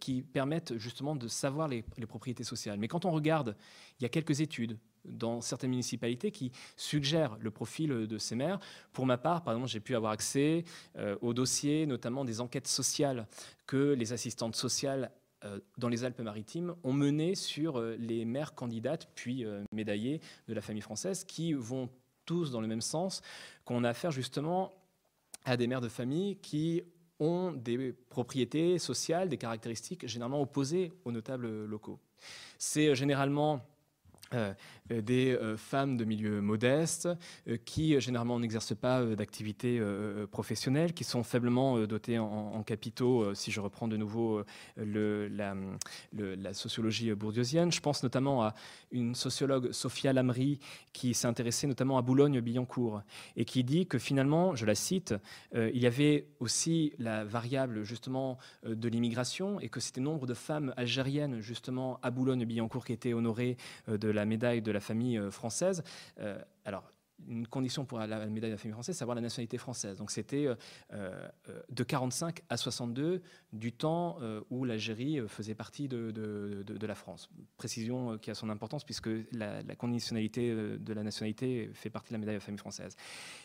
qui 0.00 0.22
permette 0.22 0.78
justement 0.78 1.14
de 1.14 1.28
savoir 1.28 1.68
les 1.68 1.82
propriétés 2.08 2.44
sociales. 2.44 2.78
Mais 2.78 2.88
quand 2.88 3.04
on 3.04 3.10
regarde, 3.10 3.56
il 4.00 4.04
y 4.04 4.06
a 4.06 4.08
quelques 4.08 4.40
études 4.40 4.78
dans 5.08 5.40
certaines 5.40 5.70
municipalités 5.70 6.30
qui 6.30 6.52
suggèrent 6.76 7.36
le 7.40 7.50
profil 7.50 8.06
de 8.06 8.18
ces 8.18 8.34
maires. 8.34 8.60
Pour 8.92 9.06
ma 9.06 9.18
part, 9.18 9.42
par 9.42 9.54
exemple, 9.54 9.70
j'ai 9.70 9.80
pu 9.80 9.94
avoir 9.94 10.12
accès 10.12 10.64
euh, 10.96 11.16
aux 11.20 11.34
dossiers, 11.34 11.86
notamment 11.86 12.24
des 12.24 12.40
enquêtes 12.40 12.68
sociales 12.68 13.26
que 13.66 13.92
les 13.92 14.12
assistantes 14.12 14.56
sociales 14.56 15.10
euh, 15.44 15.58
dans 15.78 15.88
les 15.88 16.04
Alpes-Maritimes 16.04 16.74
ont 16.82 16.92
menées 16.92 17.34
sur 17.34 17.78
euh, 17.78 17.96
les 17.98 18.24
maires 18.24 18.54
candidates 18.54 19.08
puis 19.14 19.44
médaillées 19.72 20.20
de 20.48 20.54
la 20.54 20.60
famille 20.60 20.82
française 20.82 21.24
qui 21.24 21.52
vont 21.52 21.88
tous 22.24 22.50
dans 22.50 22.60
le 22.60 22.66
même 22.66 22.80
sens, 22.80 23.22
qu'on 23.64 23.84
a 23.84 23.90
affaire 23.90 24.10
justement 24.10 24.72
à 25.44 25.56
des 25.56 25.68
mères 25.68 25.80
de 25.80 25.88
famille 25.88 26.36
qui 26.38 26.82
ont 27.20 27.52
des 27.52 27.92
propriétés 27.92 28.78
sociales, 28.78 29.28
des 29.28 29.38
caractéristiques 29.38 30.06
généralement 30.06 30.42
opposées 30.42 30.92
aux 31.04 31.12
notables 31.12 31.64
locaux. 31.64 31.98
C'est 32.58 32.94
généralement 32.94 33.64
euh, 34.34 34.52
euh, 34.90 35.00
des 35.02 35.32
euh, 35.34 35.56
femmes 35.56 35.96
de 35.96 36.04
milieu 36.04 36.40
modeste 36.40 37.08
qui 37.64 38.00
généralement 38.00 38.38
n'exercent 38.40 38.74
pas 38.74 39.04
d'activité 39.04 39.80
professionnelle, 40.30 40.92
qui 40.92 41.04
sont 41.04 41.22
faiblement 41.22 41.78
dotées 41.86 42.18
en, 42.18 42.62
capitaux, 42.62 43.34
si 43.34 43.50
je 43.50 43.60
reprends 43.60 43.88
de 43.88 43.96
nouveau 43.96 44.42
la, 44.76 45.54
sociologie 46.52 47.12
bourdieusienne. 47.14 47.72
Je 47.72 47.80
pense 47.80 48.02
notamment 48.02 48.42
à 48.42 48.54
une 48.90 49.14
sociologue, 49.14 49.72
Sophia 49.72 50.12
Lamry, 50.12 50.58
qui 50.92 51.14
s'est 51.14 51.26
intéressée 51.26 51.66
notamment 51.66 51.98
à 51.98 52.02
Boulogne-Billancourt 52.02 53.02
et 53.36 53.44
qui 53.44 53.64
dit 53.64 53.86
que 53.86 53.98
finalement, 53.98 54.54
je 54.54 54.66
la 54.66 54.74
cite, 54.74 55.14
il 55.54 55.78
y 55.78 55.86
avait 55.86 56.28
aussi 56.40 56.92
la 56.98 57.24
variable 57.24 57.84
justement 57.84 58.38
de 58.64 58.88
l'immigration 58.88 59.60
et 59.60 59.68
que 59.68 59.80
c'était 59.80 60.00
nombre 60.00 60.26
de 60.26 60.34
femmes 60.34 60.72
algériennes 60.76 61.40
justement 61.40 61.98
à 62.02 62.10
Boulogne-Billancourt 62.10 62.84
qui 62.84 62.92
étaient 62.92 63.14
honorées 63.14 63.56
de 63.88 64.15
la 64.16 64.24
médaille 64.24 64.62
de 64.62 64.72
la 64.72 64.80
famille 64.80 65.18
euh, 65.18 65.30
française. 65.30 65.82
Euh, 66.20 66.38
alors, 66.64 66.90
une 67.28 67.46
condition 67.46 67.86
pour 67.86 67.98
la 67.98 68.26
médaille 68.26 68.50
de 68.50 68.56
la 68.56 68.58
famille 68.58 68.74
française, 68.74 68.94
c'est 68.94 69.02
avoir 69.02 69.14
la 69.14 69.22
nationalité 69.22 69.56
française. 69.56 69.96
Donc 69.96 70.10
c'était 70.10 70.48
euh, 70.92 71.28
de 71.70 71.82
45 71.82 72.42
à 72.50 72.58
62 72.58 73.22
du 73.54 73.72
temps 73.72 74.18
où 74.50 74.66
l'Algérie 74.66 75.22
faisait 75.26 75.54
partie 75.54 75.88
de, 75.88 76.86
la 76.86 76.94
France. 76.94 77.30
Précision 77.56 78.18
qui 78.18 78.30
a 78.30 78.34
son 78.34 78.50
importance 78.50 78.84
puisque 78.84 79.08
la, 79.32 79.62
conditionnalité 79.76 80.54
de 80.54 80.92
la 80.92 81.02
nationalité 81.02 81.70
fait 81.72 81.88
partie 81.88 82.10
de 82.10 82.16
la 82.16 82.18
médaille 82.18 82.34
de 82.34 82.40
la 82.40 82.44
famille 82.44 82.58
française. 82.58 82.96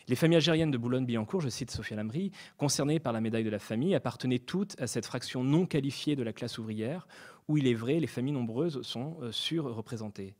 Les 0.06 0.16
familles 0.16 0.36
algériennes 0.36 0.70
de 0.70 0.78
Boulogne-Billancourt, 0.78 1.40
je 1.40 1.48
cite 1.48 1.70
Sophia 1.70 1.96
Lamry, 1.96 2.30
concernées 2.58 3.00
par 3.00 3.14
la 3.14 3.22
médaille 3.22 3.44
de 3.44 3.50
la 3.50 3.58
famille, 3.58 3.94
appartenaient 3.94 4.38
toutes 4.38 4.78
à 4.82 4.86
cette 4.86 5.06
fraction 5.06 5.44
non 5.44 5.64
qualifiée 5.64 6.14
de 6.14 6.22
la 6.22 6.34
classe 6.34 6.58
ouvrière 6.58 7.08
où 7.48 7.58
il 7.58 7.66
est 7.66 7.74
vrai, 7.74 8.00
les 8.00 8.06
familles 8.06 8.32
nombreuses 8.32 8.82
sont 8.82 9.16
surreprésentées. 9.32 10.34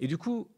Et 0.00 0.06
du 0.06 0.18
coup, 0.18 0.48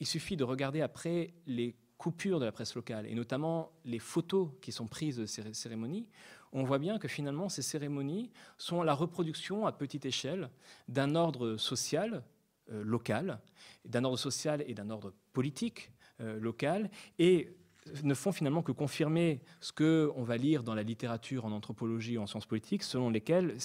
il 0.00 0.06
suffit 0.06 0.36
de 0.36 0.44
regarder 0.44 0.80
après 0.80 1.34
les 1.46 1.76
coupures 1.98 2.40
de 2.40 2.44
la 2.44 2.52
presse 2.52 2.74
locale, 2.74 3.06
et 3.06 3.14
notamment 3.14 3.72
les 3.84 3.98
photos 3.98 4.50
qui 4.60 4.72
sont 4.72 4.86
prises 4.86 5.16
de 5.16 5.26
ces 5.26 5.54
cérémonies, 5.54 6.08
on 6.52 6.62
voit 6.62 6.78
bien 6.78 6.98
que 6.98 7.08
finalement 7.08 7.48
ces 7.48 7.62
cérémonies 7.62 8.30
sont 8.58 8.82
la 8.82 8.94
reproduction 8.94 9.66
à 9.66 9.72
petite 9.72 10.04
échelle 10.04 10.50
d'un 10.88 11.14
ordre 11.14 11.56
social 11.56 12.22
euh, 12.70 12.84
local, 12.84 13.40
d'un 13.84 14.04
ordre 14.04 14.18
social 14.18 14.62
et 14.66 14.74
d'un 14.74 14.90
ordre 14.90 15.12
politique 15.32 15.90
euh, 16.20 16.38
local, 16.38 16.90
et 17.18 17.56
ne 18.02 18.14
font 18.14 18.32
finalement 18.32 18.62
que 18.62 18.72
confirmer 18.72 19.40
ce 19.60 19.72
qu'on 19.72 20.22
va 20.22 20.36
lire 20.36 20.62
dans 20.62 20.74
la 20.74 20.82
littérature 20.82 21.44
en 21.44 21.52
anthropologie 21.52 22.16
ou 22.16 22.22
en 22.22 22.26
sciences 22.26 22.46
politiques, 22.46 22.82
selon 22.82 23.10
lesquels 23.10 23.56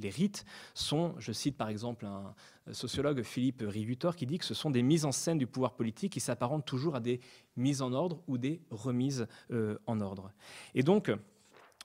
les 0.00 0.10
rites 0.10 0.44
sont, 0.74 1.14
je 1.18 1.32
cite 1.32 1.56
par 1.56 1.68
exemple 1.68 2.06
un 2.06 2.34
sociologue 2.72 3.22
Philippe 3.22 3.64
Rivutor 3.66 4.14
qui 4.14 4.26
dit 4.26 4.38
que 4.38 4.44
ce 4.44 4.54
sont 4.54 4.70
des 4.70 4.82
mises 4.82 5.04
en 5.04 5.12
scène 5.12 5.38
du 5.38 5.46
pouvoir 5.46 5.74
politique 5.74 6.12
qui 6.12 6.20
s'apparentent 6.20 6.64
toujours 6.64 6.94
à 6.94 7.00
des 7.00 7.20
mises 7.56 7.82
en 7.82 7.92
ordre 7.92 8.22
ou 8.28 8.38
des 8.38 8.60
remises 8.70 9.26
euh, 9.50 9.78
en 9.86 10.00
ordre. 10.00 10.30
Et 10.74 10.82
donc, 10.82 11.10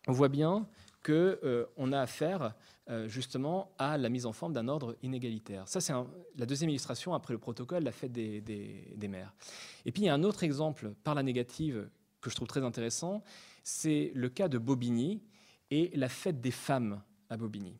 on 0.08 0.12
voit 0.12 0.30
bien 0.30 0.68
qu'on 1.04 1.14
euh, 1.14 1.92
a 1.92 2.02
affaire 2.02 2.54
euh, 2.90 3.08
justement 3.08 3.72
à 3.78 3.98
la 3.98 4.08
mise 4.08 4.26
en 4.26 4.32
forme 4.32 4.54
d'un 4.54 4.68
ordre 4.68 4.96
inégalitaire. 5.04 5.68
Ça, 5.68 5.82
c'est 5.82 5.94
la 6.38 6.46
deuxième 6.46 6.70
illustration 6.70 7.14
après 7.14 7.34
le 7.34 7.40
protocole, 7.40 7.84
la 7.84 7.92
fête 7.92 8.14
des, 8.14 8.40
des, 8.42 9.08
mères. 9.10 9.34
Et 9.86 9.92
puis, 9.92 10.04
il 10.04 10.06
y 10.06 10.10
a 10.10 10.14
un 10.14 10.24
autre 10.24 10.44
exemple 10.44 10.94
par 11.04 11.14
la 11.14 11.24
négative 11.24 11.90
que 12.22 12.30
je 12.30 12.36
trouve 12.36 12.48
très 12.48 12.64
intéressant, 12.64 13.24
c'est 13.64 14.12
le 14.16 14.30
cas 14.30 14.48
de 14.48 14.58
Bobigny 14.58 15.22
et 15.70 15.92
la 15.96 16.10
fête 16.10 16.40
des 16.40 16.52
femmes 16.52 17.02
à 17.30 17.36
Bobigny. 17.36 17.78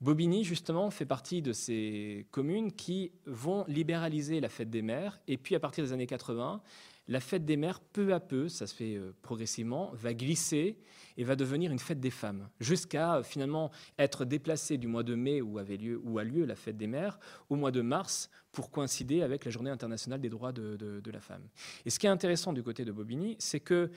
Bobigny, 0.00 0.44
justement, 0.44 0.90
fait 0.90 1.06
partie 1.06 1.42
de 1.42 1.52
ces 1.52 2.26
communes 2.30 2.72
qui 2.72 3.12
vont 3.26 3.64
libéraliser 3.66 4.40
la 4.40 4.48
fête 4.48 4.70
des 4.70 4.82
mères. 4.82 5.20
Et 5.26 5.36
puis, 5.36 5.54
à 5.54 5.60
partir 5.60 5.84
des 5.84 5.92
années 5.92 6.06
80, 6.06 6.62
la 7.06 7.20
fête 7.20 7.44
des 7.44 7.56
mères, 7.56 7.80
peu 7.80 8.14
à 8.14 8.20
peu, 8.20 8.48
ça 8.48 8.66
se 8.66 8.74
fait 8.74 8.96
euh, 8.96 9.14
progressivement, 9.22 9.90
va 9.94 10.14
glisser 10.14 10.78
et 11.16 11.24
va 11.24 11.36
devenir 11.36 11.70
une 11.70 11.78
fête 11.78 12.00
des 12.00 12.10
femmes, 12.10 12.48
jusqu'à 12.60 13.16
euh, 13.16 13.22
finalement 13.22 13.70
être 13.98 14.24
déplacée 14.24 14.78
du 14.78 14.86
mois 14.86 15.02
de 15.02 15.14
mai 15.14 15.42
où, 15.42 15.58
avait 15.58 15.76
lieu, 15.76 16.00
où 16.02 16.18
a 16.18 16.24
lieu 16.24 16.44
la 16.44 16.56
fête 16.56 16.76
des 16.76 16.86
mères 16.86 17.18
au 17.50 17.56
mois 17.56 17.70
de 17.70 17.82
mars 17.82 18.30
pour 18.52 18.70
coïncider 18.70 19.22
avec 19.22 19.44
la 19.44 19.50
journée 19.50 19.70
internationale 19.70 20.20
des 20.20 20.30
droits 20.30 20.52
de, 20.52 21.02
la 21.10 21.20
femme. 21.20 21.46
Et 21.84 21.90
ce 21.90 21.98
qui 21.98 22.06
est 22.06 22.10
intéressant 22.10 22.52
du 22.52 22.62
côté 22.62 22.84
de 22.84 22.92
Bobigny, 22.92 23.36
c'est 23.38 23.60
que 23.60 23.90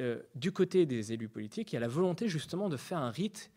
euh, 0.00 0.22
du 0.34 0.52
côté 0.52 0.86
des 0.86 1.12
élus 1.12 1.28
politiques, 1.28 1.72
il 1.72 1.76
y 1.76 1.78
a 1.78 1.80
la 1.80 1.88
volonté 1.88 2.28
justement 2.28 2.68
de 2.68 2.76
faire 2.76 2.98
un 2.98 3.10
rite 3.10 3.50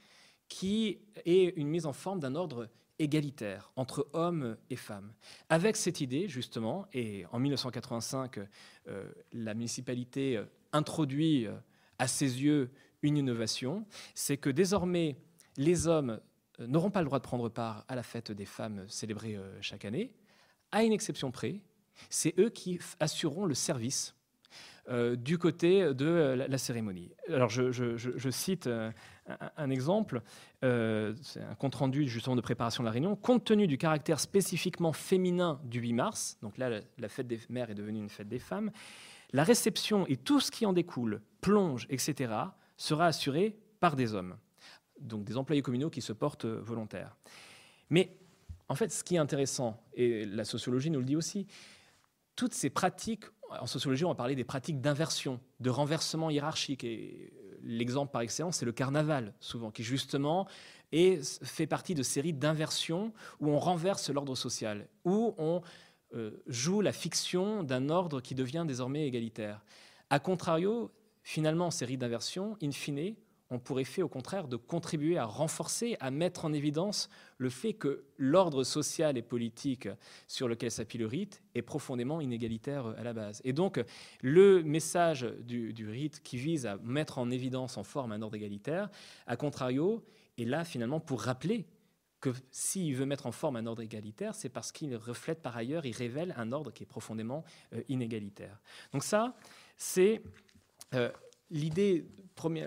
qui 0.50 1.00
est 1.26 1.56
une 1.58 1.68
mise 1.68 1.86
en 1.86 1.94
forme 1.94 2.20
d'un 2.20 2.36
ordre 2.36 2.70
égalitaire 3.00 3.72
entre 3.76 4.08
hommes 4.14 4.58
et 4.70 4.76
femmes. 4.76 5.14
Avec 5.50 5.76
cette 5.76 6.02
idée, 6.02 6.28
justement, 6.28 6.88
et 6.94 7.26
en 7.32 7.40
1985, 7.40 8.40
euh, 8.88 9.12
la 9.34 9.54
municipalité 9.54 10.38
euh, 10.38 10.46
introduit 10.74 11.46
euh, 11.46 11.54
à 12.00 12.08
ses 12.08 12.42
yeux 12.44 12.72
une 13.02 13.18
innovation, 13.18 13.86
c'est 14.16 14.38
que 14.38 14.50
désormais, 14.50 15.18
les 15.58 15.88
hommes 15.88 16.20
n'auront 16.60 16.92
pas 16.92 17.02
le 17.02 17.06
droit 17.06 17.20
de 17.20 17.24
prendre 17.24 17.50
part 17.50 17.86
à 17.88 17.96
la 17.96 18.04
fête 18.04 18.32
des 18.32 18.46
femmes 18.46 18.86
célébrée 18.88 19.38
chaque 19.62 19.86
année, 19.86 20.12
à 20.72 20.84
une 20.84 20.92
exception 20.92 21.30
près, 21.32 21.62
c'est 22.10 22.38
eux 22.40 22.50
qui 22.50 22.80
assureront 23.00 23.46
le 23.46 23.54
service 23.54 24.17
du 25.18 25.38
côté 25.38 25.94
de 25.94 26.46
la, 26.48 26.58
cérémonie. 26.58 27.12
Alors 27.28 27.50
je, 27.50 28.30
cite 28.30 28.70
un, 29.58 29.70
exemple, 29.70 30.22
c'est 30.62 31.42
un 31.42 31.56
compte-rendu 31.58 32.08
justement 32.08 32.36
de 32.36 32.42
préparation 32.42 32.84
de 32.84 32.88
la 32.88 32.92
réunion. 32.92 33.16
Compte 33.16 33.44
tenu 33.44 33.68
du 33.68 33.78
caractère 33.78 34.20
spécifiquement 34.20 34.94
féminin 34.94 35.60
du 35.66 35.80
8 35.80 35.94
mars, 35.94 36.38
donc 36.42 36.58
là 36.58 36.82
la 36.98 37.10
fête 37.10 37.28
des 37.28 37.40
mères 37.50 37.70
est 37.70 37.76
devenue 37.76 38.00
une 38.00 38.10
fête 38.10 38.30
des 38.30 38.40
femmes, 38.40 38.72
la 39.34 39.44
réception 39.44 40.06
et 40.08 40.16
tout 40.16 40.40
ce 40.40 40.52
qui 40.52 40.66
en 40.66 40.74
découle, 40.74 41.22
plonge, 41.42 41.86
etc., 41.90 42.34
sera 42.78 43.08
assuré 43.08 43.58
par 43.80 43.96
des 43.96 44.14
hommes, 44.14 44.38
donc 45.00 45.24
des 45.24 45.38
employés 45.38 45.62
communaux 45.62 45.90
qui 45.90 46.02
se 46.02 46.14
portent 46.14 46.46
volontaires. 46.46 47.18
Mais 47.90 48.18
en 48.70 48.76
fait, 48.76 48.92
ce 48.92 49.04
qui 49.04 49.16
est 49.16 49.20
intéressant, 49.20 49.82
et 49.94 50.26
la 50.26 50.46
sociologie 50.46 50.90
nous 50.90 51.00
le 51.00 51.06
dit 51.06 51.16
aussi, 51.16 51.48
toutes 52.36 52.54
ces 52.54 52.70
pratiques, 52.70 53.26
en 53.50 53.68
sociologie, 53.68 54.06
on 54.06 54.10
va 54.10 54.16
parler 54.16 54.36
des 54.36 54.44
pratiques 54.44 54.82
d'inversion, 54.82 55.40
de 55.60 55.70
renversement 55.70 56.30
hiérarchique. 56.30 56.84
Et 56.84 57.32
l'exemple 57.64 58.12
par 58.12 58.22
excellence, 58.22 58.58
c'est 58.58 58.66
le 58.66 58.72
carnaval, 58.72 59.34
souvent, 59.40 59.72
qui 59.72 59.84
justement 59.84 60.48
fait 60.92 61.68
partie 61.68 61.96
de 61.96 62.04
séries 62.04 62.34
d'inversions 62.34 63.14
où 63.40 63.50
on 63.50 63.60
renverse 63.60 64.10
l'ordre 64.10 64.36
social, 64.36 64.88
où 65.04 65.36
on 65.38 65.62
euh, 66.16 66.32
joue 66.48 66.82
la 66.82 66.94
fiction 66.94 67.64
d'un 67.64 67.90
ordre 67.90 68.22
qui 68.22 68.36
devient 68.36 68.64
désormais 68.66 69.06
égalitaire. 69.06 69.66
A 70.10 70.20
contrario, 70.20 70.92
finalement, 71.24 71.72
série 71.72 71.98
d'inversions, 71.98 72.58
in 72.64 72.72
fine, 72.72 73.16
on 73.50 73.60
pourrait 73.60 73.84
fait 73.84 74.02
au 74.02 74.10
contraire 74.10 74.48
de 74.48 74.58
contribuer 74.58 75.18
à 75.18 75.26
renforcer, 75.26 75.96
à 76.00 76.12
mettre 76.12 76.46
en 76.46 76.54
évidence 76.54 77.10
le 77.38 77.50
fait 77.50 77.74
que 77.74 78.04
l'ordre 78.18 78.64
social 78.64 79.18
et 79.18 79.22
politique 79.22 79.88
sur 80.28 80.48
lequel 80.48 80.72
s'appuie 80.72 81.00
le 81.00 81.08
rite 81.08 81.42
est 81.56 81.62
profondément 81.62 82.20
inégalitaire 82.20 82.88
à 82.98 83.04
la 83.04 83.14
base. 83.14 83.42
Et 83.46 83.54
donc 83.54 83.84
le 84.22 84.64
message 84.64 85.24
du, 85.42 85.74
du 85.74 85.90
rite 85.90 86.22
qui 86.24 86.38
vise 86.38 86.66
à 86.66 86.78
mettre 86.78 87.20
en 87.20 87.30
évidence 87.30 87.78
en 87.78 87.84
forme 87.84 88.12
un 88.12 88.22
ordre 88.22 88.36
égalitaire, 88.36 88.90
à 89.28 89.38
contrario, 89.38 90.04
est 90.38 90.46
là 90.46 90.66
finalement 90.66 91.00
pour 91.00 91.22
rappeler 91.22 91.66
que 92.20 92.34
s'il 92.52 92.96
veut 92.96 93.06
mettre 93.06 93.28
en 93.28 93.32
forme 93.32 93.58
un 93.58 93.66
ordre 93.66 93.82
égalitaire, 93.82 94.34
c'est 94.34 94.50
parce 94.50 94.72
qu'il 94.72 94.96
reflète 94.96 95.42
par 95.42 95.56
ailleurs, 95.56 95.86
il 95.86 95.96
révèle 95.96 96.34
un 96.38 96.52
ordre 96.52 96.72
qui 96.72 96.84
est 96.84 96.88
profondément 96.88 97.44
euh, 97.74 97.84
inégalitaire. 97.90 98.60
Donc 98.92 99.04
ça, 99.04 99.36
c'est 99.76 100.24
euh, 100.94 101.12
l'idée 101.50 102.06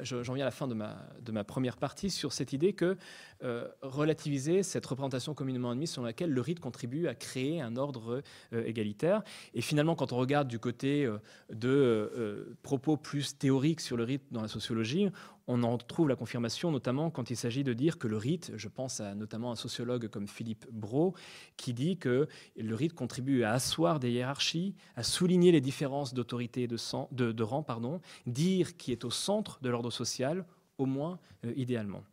j'en 0.02 0.34
viens 0.34 0.44
à 0.44 0.48
la 0.48 0.50
fin 0.50 0.68
de 0.68 0.74
ma, 0.74 1.44
première 1.44 1.76
partie, 1.76 2.10
sur 2.10 2.32
cette 2.32 2.52
idée 2.52 2.72
que 2.72 2.96
euh, 3.42 3.68
relativiser 3.82 4.62
cette 4.62 4.84
représentation 4.84 5.34
communément 5.34 5.70
admise 5.70 5.90
selon 5.90 6.06
laquelle 6.06 6.30
le 6.30 6.40
rite 6.40 6.60
contribue 6.60 7.06
à 7.06 7.14
créer 7.14 7.60
un 7.60 7.76
ordre 7.76 8.22
euh, 8.52 8.64
égalitaire. 8.64 9.22
Et 9.54 9.60
finalement, 9.60 9.94
quand 9.94 10.12
on 10.12 10.16
regarde 10.16 10.48
du 10.48 10.58
côté 10.58 11.04
euh, 11.04 11.18
de 11.52 12.56
propos 12.62 12.96
plus 12.96 13.36
théoriques 13.38 13.80
sur 13.80 13.96
le 13.96 14.04
rite 14.04 14.22
dans 14.30 14.42
la 14.42 14.48
sociologie, 14.48 15.10
on 15.50 15.64
en 15.64 15.76
trouve 15.78 16.08
la 16.08 16.14
confirmation, 16.14 16.70
notamment 16.70 17.10
quand 17.10 17.30
il 17.30 17.36
s'agit 17.36 17.64
de 17.64 17.72
dire 17.72 17.98
que 17.98 18.06
le 18.06 18.16
rite, 18.16 18.52
je 18.54 18.68
pense 18.68 19.00
à 19.00 19.16
notamment 19.16 19.50
un 19.50 19.56
sociologue 19.56 20.06
comme 20.06 20.28
Philippe 20.28 20.64
Brault, 20.70 21.14
qui 21.56 21.74
dit 21.74 21.96
que 21.96 22.28
le 22.56 22.74
rite 22.76 22.94
contribue 22.94 23.42
à 23.42 23.52
asseoir 23.52 23.98
des 23.98 24.12
hiérarchies, 24.12 24.76
à 24.94 25.02
souligner 25.02 25.50
les 25.50 25.60
différences 25.60 26.14
d'autorité 26.14 26.62
et 26.62 26.68
de, 26.68 27.42
rang, 27.42 27.64
pardon, 27.64 28.00
dire 28.26 28.76
qui 28.76 28.92
est 28.92 29.04
au 29.04 29.10
centre 29.10 29.58
de 29.60 29.68
l'ordre 29.68 29.90
social, 29.90 30.44
au 30.78 30.86
moins 30.86 31.18
idéalement. 31.56 32.04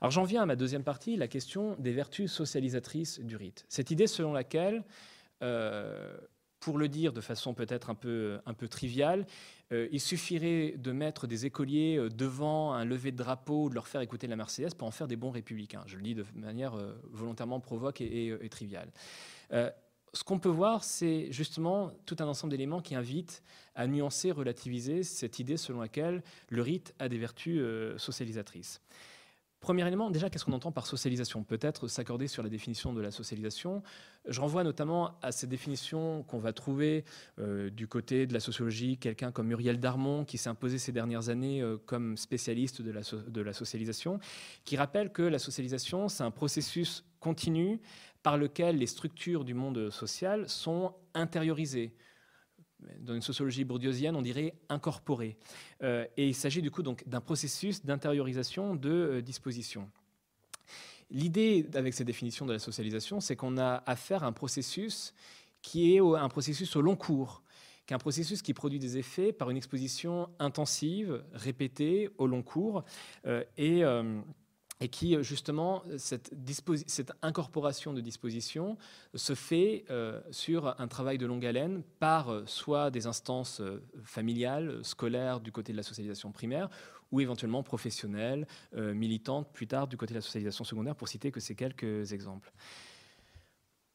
Alors 0.00 0.10
j'en 0.10 0.24
viens 0.24 0.42
à 0.42 0.46
ma 0.46 0.56
deuxième 0.56 0.82
partie, 0.82 1.16
la 1.16 1.28
question 1.28 1.76
des 1.78 1.92
vertus 1.92 2.32
socialisatrices 2.32 3.20
du 3.20 3.36
rite. 3.36 3.64
Cette 3.68 3.92
idée 3.92 4.08
selon 4.08 4.32
laquelle, 4.32 4.82
euh, 5.42 6.16
pour 6.66 6.78
le 6.78 6.88
dire 6.88 7.12
de 7.12 7.20
façon 7.20 7.54
peut-être 7.54 7.90
un 7.90 7.94
peu, 7.94 8.40
un 8.44 8.52
peu 8.52 8.66
triviale, 8.66 9.24
euh, 9.70 9.86
il 9.92 10.00
suffirait 10.00 10.74
de 10.76 10.90
mettre 10.90 11.28
des 11.28 11.46
écoliers 11.46 11.96
euh, 11.96 12.08
devant 12.08 12.72
un 12.72 12.84
lever 12.84 13.12
de 13.12 13.16
drapeau, 13.16 13.68
de 13.68 13.74
leur 13.76 13.86
faire 13.86 14.00
écouter 14.00 14.26
la 14.26 14.34
Marseillaise 14.34 14.74
pour 14.74 14.88
en 14.88 14.90
faire 14.90 15.06
des 15.06 15.14
bons 15.14 15.30
républicains. 15.30 15.84
Je 15.86 15.96
le 15.96 16.02
dis 16.02 16.16
de 16.16 16.24
manière 16.34 16.76
volontairement 17.12 17.60
provoque 17.60 18.00
et, 18.00 18.36
et 18.40 18.48
triviale. 18.48 18.90
ce 19.52 20.24
qu'on 20.24 20.40
peut 20.40 20.48
voir, 20.48 20.82
c'est 20.82 21.30
justement 21.30 21.92
tout 22.04 22.16
un 22.18 22.26
ensemble 22.26 22.50
d'éléments 22.50 22.80
qui 22.80 22.96
invitent 22.96 23.44
à 23.76 23.86
nuancer, 23.86 24.32
relativiser 24.32 25.04
cette 25.04 25.38
idée 25.38 25.58
selon 25.58 25.82
laquelle 25.82 26.24
le 26.48 26.62
rite 26.62 26.96
a 26.98 27.08
des 27.08 27.18
vertus 27.18 27.62
socialisatrices. 27.96 28.80
Premier 29.60 29.86
élément, 29.86 30.10
déjà, 30.10 30.30
qu'est-ce 30.30 30.44
qu'on 30.44 30.52
entend 30.52 30.70
par 30.70 30.86
socialisation? 30.86 31.42
Peut-être 31.42 31.88
s'accorder 31.88 32.28
sur 32.28 32.42
la 32.42 32.48
définition 32.48 32.92
de 32.92 33.00
la 33.00 33.10
socialisation. 33.10 33.82
Je 34.26 34.40
renvoie 34.40 34.64
notamment 34.64 35.18
à 35.22 35.32
cette 35.32 35.48
définition 35.48 36.22
qu'on 36.24 36.38
va 36.38 36.52
trouver 36.52 37.04
euh, 37.38 37.70
du 37.70 37.88
côté 37.88 38.26
de 38.26 38.34
la 38.34 38.40
sociologie, 38.40 38.98
quelqu'un 38.98 39.32
comme 39.32 39.48
Muriel 39.48 39.80
Darmon, 39.80 40.24
qui 40.24 40.38
s'est 40.38 40.50
imposé 40.50 40.78
ces 40.78 40.92
dernières 40.92 41.30
années 41.30 41.62
euh, 41.62 41.78
comme 41.84 42.16
spécialiste 42.16 42.82
de 42.82 42.90
la, 42.92 43.00
de 43.00 43.40
la 43.40 43.52
socialisation, 43.52 44.20
qui 44.64 44.76
rappelle 44.76 45.10
que 45.10 45.22
la 45.22 45.38
socialisation, 45.38 46.08
c'est 46.08 46.22
un 46.22 46.30
processus 46.30 47.04
continu 47.18 47.80
par 48.22 48.36
lequel 48.36 48.76
les 48.76 48.86
structures 48.86 49.44
du 49.44 49.54
monde 49.54 49.90
social 49.90 50.48
sont 50.48 50.94
intériorisées 51.14 51.94
dans 53.00 53.14
une 53.14 53.22
sociologie 53.22 53.64
bourdieusienne, 53.64 54.16
on 54.16 54.22
dirait 54.22 54.54
incorporé. 54.68 55.36
Euh, 55.82 56.06
et 56.16 56.26
il 56.28 56.34
s'agit 56.34 56.62
du 56.62 56.70
coup 56.70 56.82
donc 56.82 57.06
d'un 57.06 57.20
processus 57.20 57.84
d'intériorisation 57.84 58.76
de 58.76 58.90
euh, 58.90 59.22
dispositions. 59.22 59.90
L'idée 61.10 61.66
avec 61.74 61.94
cette 61.94 62.06
définition 62.06 62.46
de 62.46 62.52
la 62.52 62.58
socialisation, 62.58 63.20
c'est 63.20 63.36
qu'on 63.36 63.58
a 63.58 63.82
affaire 63.86 64.24
à 64.24 64.26
un 64.26 64.32
processus 64.32 65.14
qui 65.62 65.94
est 65.94 66.00
un 66.00 66.28
processus 66.28 66.74
au 66.76 66.80
long 66.80 66.96
cours, 66.96 67.42
qui 67.86 67.92
est 67.92 67.96
un 67.96 67.98
processus 67.98 68.42
qui 68.42 68.54
produit 68.54 68.78
des 68.78 68.98
effets 68.98 69.32
par 69.32 69.50
une 69.50 69.56
exposition 69.56 70.28
intensive, 70.38 71.22
répétée, 71.32 72.10
au 72.18 72.26
long 72.26 72.42
cours, 72.42 72.84
euh, 73.26 73.44
et 73.56 73.82
et 74.80 74.88
qui, 74.88 75.16
euh, 75.16 75.22
justement, 75.22 75.82
cette, 75.96 76.32
incorporation 77.22 77.92
de 77.92 78.00
dispositions 78.00 78.76
se 79.14 79.34
fait 79.34 79.84
euh, 79.90 80.20
sur 80.30 80.78
un 80.80 80.88
travail 80.88 81.18
de 81.18 81.26
longue 81.26 81.46
haleine 81.46 81.82
par 81.98 82.30
euh, 82.30 82.44
soit 82.46 82.90
des 82.90 83.06
instances 83.06 83.62
familiales, 84.04 84.84
scolaires 84.84 85.40
du 85.40 85.52
côté 85.52 85.72
de 85.72 85.76
la 85.76 85.82
socialisation 85.82 86.32
primaire, 86.32 86.68
ou 87.12 87.20
éventuellement 87.20 87.62
professionnelles, 87.62 88.48
militantes, 88.74 89.52
plus 89.52 89.68
tard 89.68 89.86
du 89.86 89.96
côté 89.96 90.12
de 90.12 90.18
la 90.18 90.22
socialisation 90.22 90.64
secondaire, 90.64 90.96
pour 90.96 91.06
citer 91.06 91.30
que 91.30 91.38
ces 91.38 91.54
quelques 91.54 92.12
exemples. 92.12 92.52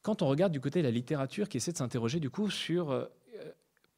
Quand 0.00 0.22
on 0.22 0.28
regarde 0.28 0.50
du 0.50 0.62
côté 0.62 0.80
de 0.80 0.86
la 0.86 0.90
littérature 0.90 1.50
qui 1.50 1.58
essaie 1.58 1.72
de 1.72 1.76
s'interroger 1.76 2.20
du 2.20 2.30
coup 2.30 2.48
sur, 2.48 3.06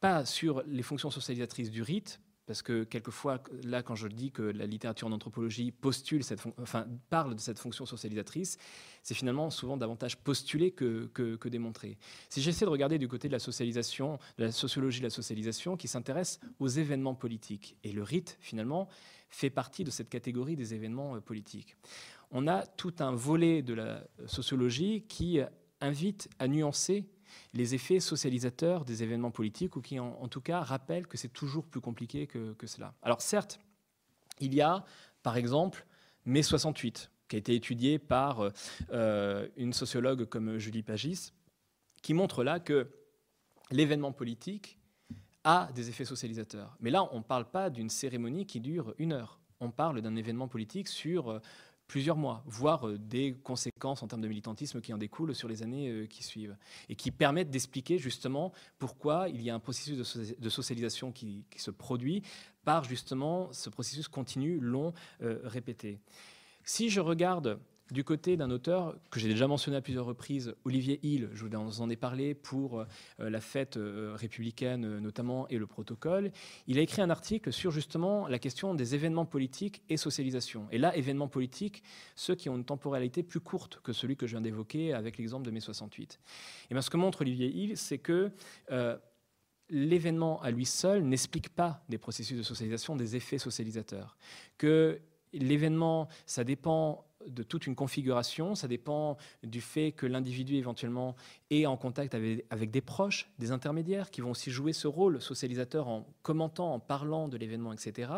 pas 0.01 0.25
sur 0.25 0.65
les 0.67 0.83
fonctions 0.83 1.11
socialisatrices 1.11 1.71
du 1.71 1.83
rite, 1.83 2.21
parce 2.47 2.63
que 2.63 2.85
quelquefois, 2.85 3.43
là, 3.63 3.83
quand 3.83 3.95
je 3.95 4.07
dis 4.09 4.31
que 4.31 4.43
la 4.43 4.67
littérature 4.67 5.09
en 5.09 5.13
anthropologie 5.13 5.75
enfin, 6.61 6.87
parle 7.09 7.35
de 7.35 7.41
cette 7.41 7.59
fonction 7.59 7.87
socialisatrice, 7.87 8.59
c'est 9.03 9.15
finalement 9.15 9.51
souvent 9.51 9.77
davantage 9.77 10.19
postulé 10.19 10.71
que, 10.71 11.07
que, 11.07 11.49
démontré. 11.49 11.99
Si 12.29 12.43
j'essaie 12.43 12.65
de 12.65 12.71
regarder 12.71 12.99
du 12.99 13.09
côté 13.09 13.29
de 13.29 13.33
la 13.33 13.39
socialisation, 13.39 14.19
de 14.39 14.45
la 14.45 14.53
sociologie 14.53 15.01
de 15.01 15.05
la 15.05 15.11
socialisation, 15.11 15.77
qui 15.77 15.89
s'intéresse 15.89 16.41
aux 16.59 16.69
événements 16.69 17.15
politiques, 17.15 17.77
et 17.83 17.93
le 17.93 18.03
rite, 18.03 18.37
finalement, 18.41 18.89
fait 19.31 19.51
partie 19.51 19.85
de 19.85 19.91
cette 19.91 20.09
catégorie 20.09 20.57
des 20.57 20.75
événements 20.75 21.17
euh, 21.17 21.21
politiques, 21.21 21.77
on 22.31 22.47
a 22.47 22.67
tout 22.67 22.95
un 22.99 23.13
volet 23.13 23.63
de 23.63 23.75
la 23.75 24.05
sociologie 24.27 25.05
qui 25.09 25.41
invite 25.81 26.29
à 26.39 26.49
nuancer 26.49 27.07
les 27.53 27.75
effets 27.75 28.01
socialisateurs 28.01 28.85
des 28.85 29.03
événements 29.03 29.31
politiques 29.31 29.77
ou 29.77 29.81
qui, 29.81 29.99
en, 30.01 30.29
tout 30.29 30.41
cas, 30.41 30.61
rappellent 30.61 31.07
que 31.07 31.17
c'est 31.17 31.29
toujours 31.29 31.67
plus 31.67 31.81
compliqué 31.81 32.27
que, 32.27 32.67
cela. 32.67 32.95
Alors, 33.03 33.21
certes, 33.21 33.61
il 34.41 34.55
y 34.55 34.61
a, 34.61 34.85
par 35.23 35.37
exemple, 35.37 35.87
mai 36.25 36.43
68, 36.43 37.11
qui 37.29 37.37
a 37.37 37.39
été 37.39 37.55
étudié 37.55 37.99
par 37.99 38.51
euh, 38.93 39.49
une 39.57 39.73
sociologue 39.73 40.25
comme 40.27 40.59
Julie 40.59 40.83
Pagis, 40.83 41.33
qui 42.03 42.15
montre 42.15 42.45
là 42.45 42.61
que 42.61 42.89
l'événement 43.71 44.13
politique 44.13 44.79
a 45.45 45.69
des 45.75 45.89
effets 45.89 46.05
socialisateurs. 46.05 46.77
Mais 46.81 46.91
là, 46.91 47.09
on 47.13 47.19
ne 47.19 47.23
parle 47.23 47.51
pas 47.51 47.71
d'une 47.71 47.91
cérémonie 47.91 48.47
qui 48.47 48.61
dure 48.61 48.95
une 48.99 49.13
heure. 49.13 49.39
On 49.61 49.71
parle 49.71 50.01
d'un 50.01 50.17
événement 50.17 50.49
politique 50.49 50.89
sur 50.89 51.31
euh, 51.31 51.41
plusieurs 51.87 52.17
mois, 52.17 52.43
voire 52.47 52.89
euh, 52.89 52.99
des 52.99 53.35
conséquences 53.43 54.03
en 54.03 54.09
termes 54.09 54.23
de 54.23 54.29
militantisme 54.29 54.81
qui 54.81 54.93
en 54.93 54.99
découlent 54.99 55.35
sur 55.35 55.49
les 55.49 55.63
années 55.63 55.89
euh, 55.89 56.07
qui 56.07 56.23
suivent, 56.23 56.57
et 56.89 56.97
qui 56.97 57.11
permettent 57.11 57.51
d'expliquer 57.51 57.99
justement 57.99 58.53
pourquoi 58.79 59.29
il 59.29 59.43
y 59.43 59.51
a 59.51 59.55
un 59.55 59.61
processus 59.61 59.99
de 60.39 60.49
socialisation 60.49 61.13
qui, 61.13 61.45
se 61.57 61.71
produit 61.71 62.23
par 62.65 62.85
justement 62.85 63.53
ce 63.53 63.71
processus 63.71 64.09
continu, 64.09 64.59
long, 64.59 64.93
euh, 65.23 65.41
répété. 65.45 66.01
Si 66.65 66.89
je 66.89 67.01
regarde 67.01 67.59
du 67.91 68.03
côté 68.03 68.37
d'un 68.37 68.51
auteur 68.51 68.97
que 69.11 69.21
j'ai 69.21 69.29
déjà 69.29 69.47
mentionné 69.47 69.77
à 69.77 69.83
plusieurs 69.83 70.07
reprises, 70.07 70.55
Olivier 70.65 71.01
Hill, 71.03 71.29
je 71.35 71.45
vous 71.45 71.81
en 71.83 71.91
ai 71.91 71.97
parlé 71.97 72.35
pour 72.35 72.81
euh, 72.81 72.87
la 73.19 73.41
fête 73.41 73.77
euh, 73.77 74.15
républicaine 74.17 74.85
euh, 74.85 75.01
notamment 75.01 75.47
et 75.49 75.59
le 75.59 75.67
protocole, 75.67 76.33
il 76.67 76.79
a 76.79 76.81
écrit 76.81 77.03
un 77.03 77.11
article 77.11 77.53
sur 77.53 77.71
justement 77.71 78.27
la 78.27 78.39
question 78.39 78.75
des 78.75 78.95
événements 78.95 79.27
politiques 79.27 79.83
et 79.91 79.97
socialisation. 79.97 80.67
Et 80.73 80.79
là, 80.79 80.97
événements 80.97 81.29
politiques, 81.29 81.83
ceux 82.17 82.35
qui 82.35 82.49
ont 82.49 82.57
une 82.57 82.65
temporalité 82.65 83.23
plus 83.23 83.41
courte 83.41 83.81
que 83.83 83.93
celui 83.93 84.17
que 84.17 84.27
je 84.27 84.33
viens 84.33 84.41
d'évoquer 84.41 84.95
avec 84.95 85.19
l'exemple 85.19 85.45
de 85.45 85.51
mai 85.51 85.61
68. 85.61 86.21
Et 86.71 86.81
ce 86.81 86.91
que 86.91 86.97
montre 86.97 87.21
Olivier 87.21 87.49
Hill, 87.49 87.77
c'est 87.77 87.99
que 87.99 88.31
l'événement 89.71 90.41
à 90.43 90.51
lui 90.51 90.67
seul 90.67 91.03
n'explique 91.03 91.49
pas 91.49 91.83
des 91.89 91.99
processus 91.99 92.37
de 92.37 92.43
socialisation, 92.43 92.97
des 92.97 93.17
effets 93.17 93.39
socialisateurs. 93.39 94.17
Que 94.59 95.01
l'événement, 95.33 96.09
ça 96.27 96.45
dépend 96.45 97.05
de 97.29 97.43
toute 97.43 97.67
une 97.67 97.75
configuration, 97.75 98.55
ça 98.55 98.69
dépend 98.69 99.17
du 99.43 99.61
fait 99.61 99.93
que 99.93 100.07
l'individu 100.07 100.57
éventuellement 100.57 101.15
est 101.51 101.67
en 101.67 101.77
contact 101.77 102.15
avec, 102.15 102.71
des 102.71 102.81
proches, 102.81 103.31
des 103.39 103.53
intermédiaires 103.53 104.11
qui 104.11 104.21
vont 104.21 104.31
aussi 104.31 104.51
jouer 104.51 104.73
ce 104.73 104.87
rôle 104.87 105.21
socialisateur 105.21 105.89
en 105.89 106.07
commentant, 106.23 106.75
en 106.75 106.81
parlant 106.81 107.29
de 107.29 107.37
l'événement, 107.37 107.73
etc. 107.73 108.13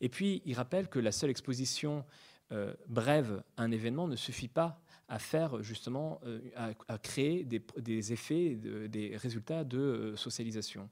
Et 0.00 0.08
puis, 0.08 0.42
il 0.44 0.54
rappelle 0.54 0.88
que 0.88 0.98
la 0.98 1.12
seule 1.12 1.30
exposition 1.30 2.04
euh, 2.52 2.72
brève 2.88 3.42
à 3.56 3.62
un 3.62 3.70
événement 3.70 4.06
ne 4.08 4.16
suffit 4.16 4.48
pas 4.48 4.80
à 5.08 5.18
faire 5.18 5.62
justement, 5.62 6.20
euh, 6.24 6.40
à, 6.54 6.98
créer 6.98 7.44
des, 7.44 8.12
effets, 8.12 8.56
des 8.56 9.16
résultats 9.16 9.64
de 9.64 9.78
euh, 9.78 10.16
socialisation. 10.16 10.88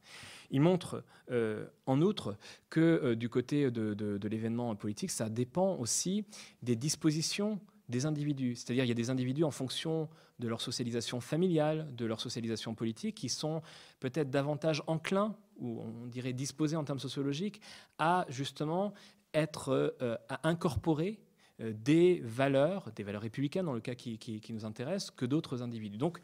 Il 0.51 0.63
montre 0.63 1.05
euh, 1.31 1.67
en 1.85 2.01
outre 2.01 2.37
que 2.71 3.15
du 3.15 3.29
côté 3.29 3.71
de, 3.71 4.29
l'événement 4.29 4.75
politique, 4.75 5.11
ça 5.11 5.29
dépend 5.29 5.77
aussi 5.77 6.25
des 6.63 6.77
dispositions 6.77 7.61
des 7.89 8.05
individus. 8.05 8.57
C'est-à-dire 8.57 8.85
il 8.85 8.89
y 8.89 8.93
a 8.93 8.95
des 8.95 9.11
individus 9.11 9.45
en 9.45 9.53
fonction 9.53 10.09
de 10.41 10.49
leur 10.49 10.61
socialisation 10.61 11.21
familiale, 11.21 11.95
de 11.95 12.05
leur 12.05 12.21
socialisation 12.21 12.75
politique, 12.75 13.15
qui 13.15 13.29
sont 13.29 13.63
peut-être 14.01 14.29
davantage 14.29 14.83
enclins, 14.89 15.37
ou 15.59 15.81
on 15.81 16.07
dirait 16.07 16.33
disposés 16.33 16.75
en 16.75 16.83
termes 16.83 16.99
sociologiques, 16.99 17.61
à 17.99 18.27
justement 18.29 18.93
être, 19.35 19.97
à 20.29 20.49
incorporer 20.49 21.21
des 21.59 22.21
valeurs, 22.25 22.91
des 22.95 23.03
valeurs 23.03 23.23
républicaines 23.23 23.67
dans 23.67 23.73
le 23.73 23.81
cas 23.81 23.95
qui, 23.95 24.41
nous 24.51 24.65
intéresse, 24.65 25.11
que 25.11 25.25
d'autres 25.25 25.63
individus. 25.63 25.99
Donc 25.99 26.21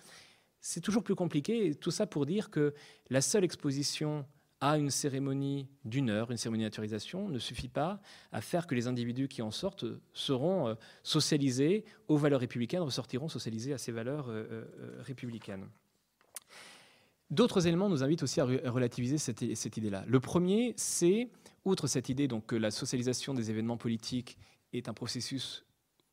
c'est 0.61 0.80
toujours 0.80 1.03
plus 1.03 1.14
compliqué, 1.14 1.74
tout 1.74 1.91
ça 1.91 2.07
pour 2.07 2.26
dire 2.26 2.51
que 2.51 2.74
la 3.11 3.20
seule 3.20 3.45
exposition 3.45 4.26
à 4.61 4.78
une 4.78 4.91
cérémonie 4.91 5.66
d'une 5.85 6.09
heure, 6.09 6.30
une 6.30 6.37
cérémonie 6.37 6.62
de 6.62 6.68
naturalisation, 6.68 7.28
ne 7.28 7.41
suffit 7.41 7.68
pas 7.68 8.01
à 8.30 8.41
faire 8.41 8.68
que 8.68 8.76
les 8.76 8.87
individus 8.87 9.26
qui 9.26 9.43
en 9.43 9.51
sortent 9.51 9.87
seront 10.12 10.68
euh, 10.68 10.74
socialisés 11.03 11.85
aux 12.07 12.16
valeurs 12.16 12.39
républicaines, 12.39 12.83
ressortiront 12.83 13.28
socialisés 13.28 13.72
à 13.72 13.78
ces 13.78 13.91
valeurs 13.91 14.26
euh, 14.28 14.64
républicaines. 15.01 15.66
D'autres 17.33 17.66
éléments 17.66 17.89
nous 17.89 18.05
invitent 18.05 18.22
aussi 18.22 18.41
à 18.41 18.45
relativiser 18.45 19.16
cette, 19.16 19.41
idée-là. 19.76 20.05
Le 20.07 20.20
premier, 20.20 20.74
c'est, 20.76 21.30
outre 21.64 21.87
cette 21.87 22.11
idée 22.11 22.28
donc, 22.28 22.47
que 22.47 22.57
la 22.57 22.70
socialisation 22.70 23.33
des 23.33 23.51
événements 23.51 23.78
politiques 23.78 24.37
est 24.79 24.89
un 24.89 24.95
processus 24.95 25.64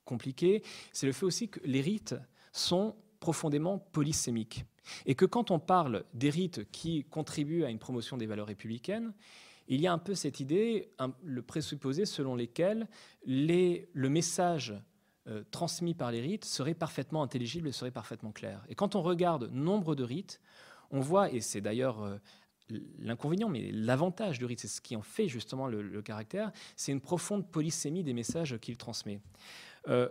compliqué, 0.06 0.64
c'est 0.92 1.06
le 1.06 1.14
fait 1.14 1.26
aussi 1.26 1.50
que 1.50 1.60
les 1.64 1.82
rites 1.82 2.16
sont 2.52 2.96
profondément 3.20 3.78
polysémiques. 3.78 4.66
Et 5.06 5.14
que 5.14 5.26
quand 5.26 5.52
on 5.52 5.60
parle 5.60 6.04
des 6.14 6.30
rites 6.30 6.70
qui 6.72 7.04
contribuent 7.06 7.64
à 7.64 7.70
une 7.70 7.78
promotion 7.78 8.18
des 8.18 8.26
valeurs 8.26 8.48
républicaines, 8.48 9.14
il 9.68 9.82
y 9.82 9.88
a 9.88 9.94
un 9.94 10.00
peu 10.00 10.16
cette 10.16 10.40
idée, 10.40 10.92
le 11.24 11.42
présupposé 11.44 12.06
selon 12.06 12.36
lesquels 12.36 12.88
le 13.24 14.08
message 14.08 14.74
euh, 15.28 15.44
transmis 15.52 15.94
par 15.94 16.12
les 16.12 16.22
rites 16.22 16.46
serait 16.46 16.74
parfaitement 16.74 17.22
intelligible 17.22 17.68
et 17.68 17.72
serait 17.72 17.92
parfaitement 17.92 18.32
clair. 18.32 18.64
Et 18.68 18.74
quand 18.74 18.96
on 18.96 19.04
regarde 19.04 19.52
nombre 19.52 19.94
de 19.94 20.04
rites, 20.04 20.42
on 20.90 21.02
voit, 21.02 21.32
et 21.32 21.40
c'est 21.40 21.62
d'ailleurs 21.62 22.02
euh, 22.02 22.18
l'inconvénient, 23.00 23.50
mais 23.50 23.72
l'avantage 23.72 24.40
du 24.40 24.46
rite, 24.46 24.60
c'est 24.60 24.68
ce 24.68 24.82
qui 24.82 24.96
en 24.96 25.02
fait 25.02 25.28
justement 25.28 25.68
le, 25.68 26.02
caractère, 26.02 26.52
c'est 26.76 26.92
une 26.92 27.02
profonde 27.02 27.50
polysémie 27.50 28.04
des 28.04 28.14
messages 28.14 28.58
qu'il 28.60 28.78
transmet. 28.78 29.20
Euh, 29.88 30.10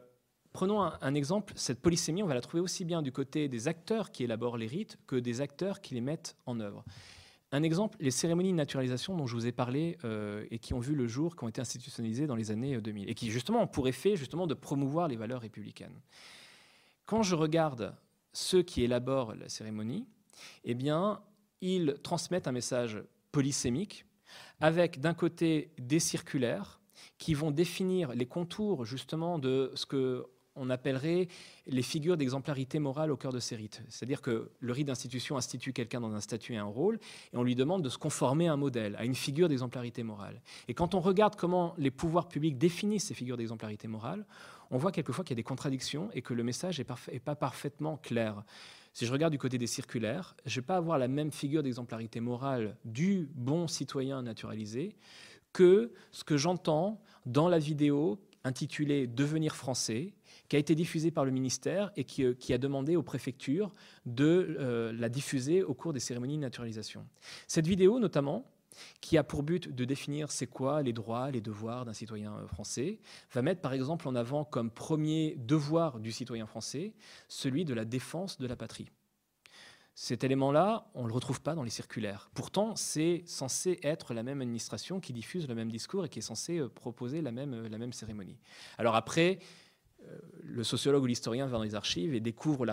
prenons 0.53 0.81
un, 0.83 1.15
exemple, 1.15 1.53
cette 1.57 1.81
polysémie, 1.81 2.23
on 2.23 2.27
va 2.27 2.35
la 2.35 2.41
trouver 2.41 2.63
aussi 2.63 2.85
bien 2.85 3.03
du 3.03 3.13
côté 3.13 3.49
des 3.49 3.69
acteurs 3.69 4.11
qui 4.11 4.25
élaborent 4.25 4.57
les 4.57 4.67
rites 4.67 4.99
que 5.07 5.17
des 5.17 5.41
acteurs 5.41 5.81
qui 5.81 5.95
les 5.95 6.01
mettent 6.01 6.37
en 6.47 6.61
œuvre. 6.61 6.85
Un 7.51 7.63
exemple, 7.63 7.97
les 8.01 8.11
cérémonies 8.11 8.51
de 8.51 8.57
naturalisation 8.57 9.17
dont 9.17 9.27
je 9.27 9.35
vous 9.35 9.47
ai 9.47 9.53
parlé 9.53 9.97
euh, 10.05 10.45
et 10.51 10.59
qui 10.59 10.75
ont 10.75 10.81
vu 10.81 10.95
le 10.95 11.07
jour, 11.07 11.35
qui 11.35 11.45
ont 11.45 11.49
été 11.49 11.63
institutionnalisées 11.63 12.27
dans 12.27 12.37
les 12.37 12.51
années 12.51 12.79
2000 12.79 13.09
et 13.09 13.15
qui 13.15 13.31
justement 13.31 13.63
ont 13.63 13.67
pour 13.67 13.89
effet 13.89 14.17
justement 14.17 14.47
de 14.47 14.53
promouvoir 14.53 15.09
les 15.09 15.17
valeurs 15.17 15.41
républicaines. 15.41 15.99
Quand 17.07 17.23
je 17.23 17.35
regarde 17.35 17.95
ceux 18.35 18.63
qui 18.63 18.83
élaborent 18.83 19.35
la 19.35 19.49
cérémonie, 19.49 20.07
eh 20.65 20.75
bien, 20.75 21.23
ils 21.61 21.95
transmettent 22.03 22.49
un 22.49 22.53
message 22.53 23.03
polysémique 23.33 24.05
avec 24.61 25.01
d'un 25.01 25.15
côté 25.15 25.71
des 25.79 26.01
circulaires 26.01 26.81
qui 27.19 27.35
vont 27.35 27.51
définir 27.51 28.13
les 28.13 28.27
contours 28.27 28.85
justement 28.85 29.39
de 29.39 29.73
ce 29.75 29.87
que 29.87 30.27
on 30.61 30.71
appellerait 30.71 31.29
les 31.67 31.83
figures 31.83 32.17
d'exemplarité 32.17 32.79
morale 32.79 33.11
au 33.11 33.17
cœur 33.17 33.33
de 33.33 33.39
ces 33.39 33.57
rites. 33.57 33.83
C'est-à-dire 33.89 34.21
que 34.21 34.51
le 34.59 34.73
rite 34.73 34.89
d'institution 34.89 35.37
institue 35.37 35.73
quelqu'un 35.73 36.01
dans 36.01 36.15
un 36.15 36.21
statut 36.21 36.55
et 36.55 36.57
un 36.57 36.65
rôle, 36.65 36.99
et 37.33 37.37
on 37.37 37.45
lui 37.45 37.55
demande 37.55 37.83
de 37.83 37.89
se 37.89 37.99
conformer 37.99 38.49
à 38.49 38.55
un 38.55 38.57
modèle, 38.57 38.97
à 38.97 39.05
une 39.05 39.15
figure 39.15 39.49
d'exemplarité 39.49 40.03
morale. 40.03 40.43
Et 40.67 40.75
quand 40.75 40.95
on 40.95 41.01
regarde 41.01 41.37
comment 41.37 41.75
les 41.79 41.91
pouvoirs 41.91 42.29
publics 42.29 42.59
définissent 42.59 43.07
ces 43.07 43.15
figures 43.15 43.37
d'exemplarité 43.37 43.89
morale, 43.89 44.27
on 44.71 44.79
voit 44.79 44.93
quelquefois 44.93 45.25
qu'il 45.25 45.33
y 45.33 45.37
a 45.37 45.43
des 45.43 45.45
contradictions 45.45 46.11
et 46.13 46.23
que 46.23 46.35
le 46.35 46.43
message 46.43 46.79
n'est 46.79 47.21
pas 47.21 47.37
parfaitement 47.37 47.97
clair. 47.97 48.43
Si 48.99 49.07
je 49.07 49.13
regarde 49.13 49.31
du 49.31 49.39
côté 49.39 49.59
des 49.59 49.69
circulaires, 49.69 50.35
je 50.45 50.59
ne 50.59 50.61
vais 50.61 50.67
pas 50.67 50.75
avoir 50.75 50.99
la 50.99 51.07
même 51.07 51.31
figure 51.31 51.63
d'exemplarité 51.63 52.19
morale 52.19 52.77
du 52.85 53.31
bon 53.33 53.69
citoyen 53.69 54.23
naturalisé 54.23 54.97
que 55.53 55.93
ce 56.11 56.25
que 56.25 56.37
j'entends 56.37 57.01
dans 57.25 57.49
la 57.49 57.61
vidéo 57.61 58.19
intitulée 58.43 59.07
Devenir 59.07 59.55
français, 59.55 60.15
qui 60.49 60.57
a 60.57 60.59
été 60.59 60.75
diffusée 60.75 61.13
par 61.13 61.25
le 61.25 61.31
ministère 61.31 61.93
et 61.97 62.03
qui, 62.03 62.25
euh, 62.25 62.35
a 62.51 62.59
demandé 62.59 62.97
aux 62.97 63.05
préfectures 63.05 63.71
de 64.05 64.57
euh, 64.59 64.93
la 64.93 65.09
diffuser 65.09 65.63
au 65.63 65.75
cours 65.75 65.93
des 65.93 66.01
cérémonies 66.01 66.35
de 66.35 66.43
naturalisation. 66.43 67.07
Cette 67.47 67.69
vidéo, 67.69 68.01
notamment, 68.01 68.51
qui 69.01 69.17
a 69.19 69.25
pour 69.25 69.43
but 69.43 69.75
de 69.75 69.85
définir 69.85 70.31
c'est 70.31 70.47
quoi 70.47 70.83
les 70.83 70.93
droits, 70.93 71.31
les 71.31 71.41
devoirs 71.41 71.85
d'un 71.85 71.93
citoyen 71.93 72.35
euh, 72.37 72.47
français, 72.47 73.01
va 73.33 73.43
mettre 73.43 73.61
par 73.61 73.73
exemple 73.73 74.09
en 74.09 74.15
avant 74.15 74.45
comme 74.45 74.71
premier 74.71 75.37
devoir 75.39 76.01
du 76.01 76.13
citoyen 76.13 76.47
français 76.47 76.95
celui 77.29 77.65
de 77.65 77.75
la 77.75 77.85
défense 77.85 78.39
de 78.39 78.47
la 78.47 78.57
patrie. 78.57 78.91
Cet 80.01 80.23
élément-là, 80.23 80.89
on 80.95 81.03
ne 81.03 81.09
le 81.09 81.13
retrouve 81.13 81.41
pas 81.41 81.57
dans 81.57 81.65
les 81.65 81.71
circulaires. 81.71 82.31
Pourtant, 82.33 82.77
c'est 82.77 83.25
censé 83.27 83.81
être 83.83 84.15
la 84.15 84.23
même 84.23 84.41
administration 84.41 85.01
qui 85.01 85.13
diffuse 85.13 85.49
le 85.49 85.57
même 85.57 85.73
discours 85.73 86.05
et 86.05 86.09
qui 86.09 86.21
est 86.21 86.23
censé 86.23 86.59
euh, 86.59 86.69
proposer 86.69 87.21
la 87.21 87.33
même, 87.33 87.53
euh, 87.53 87.69
la 87.69 87.79
même 87.79 87.93
cérémonie. 87.93 88.39
Alors 88.79 88.95
après, 88.95 89.41
le 90.45 90.65
sociologue 90.65 91.03
ou 91.03 91.07
l'historien 91.07 91.47
va 91.47 91.59
dans 91.59 91.63
les 91.63 91.75
archives 91.75 92.15
et 92.15 92.21
découvre 92.21 92.67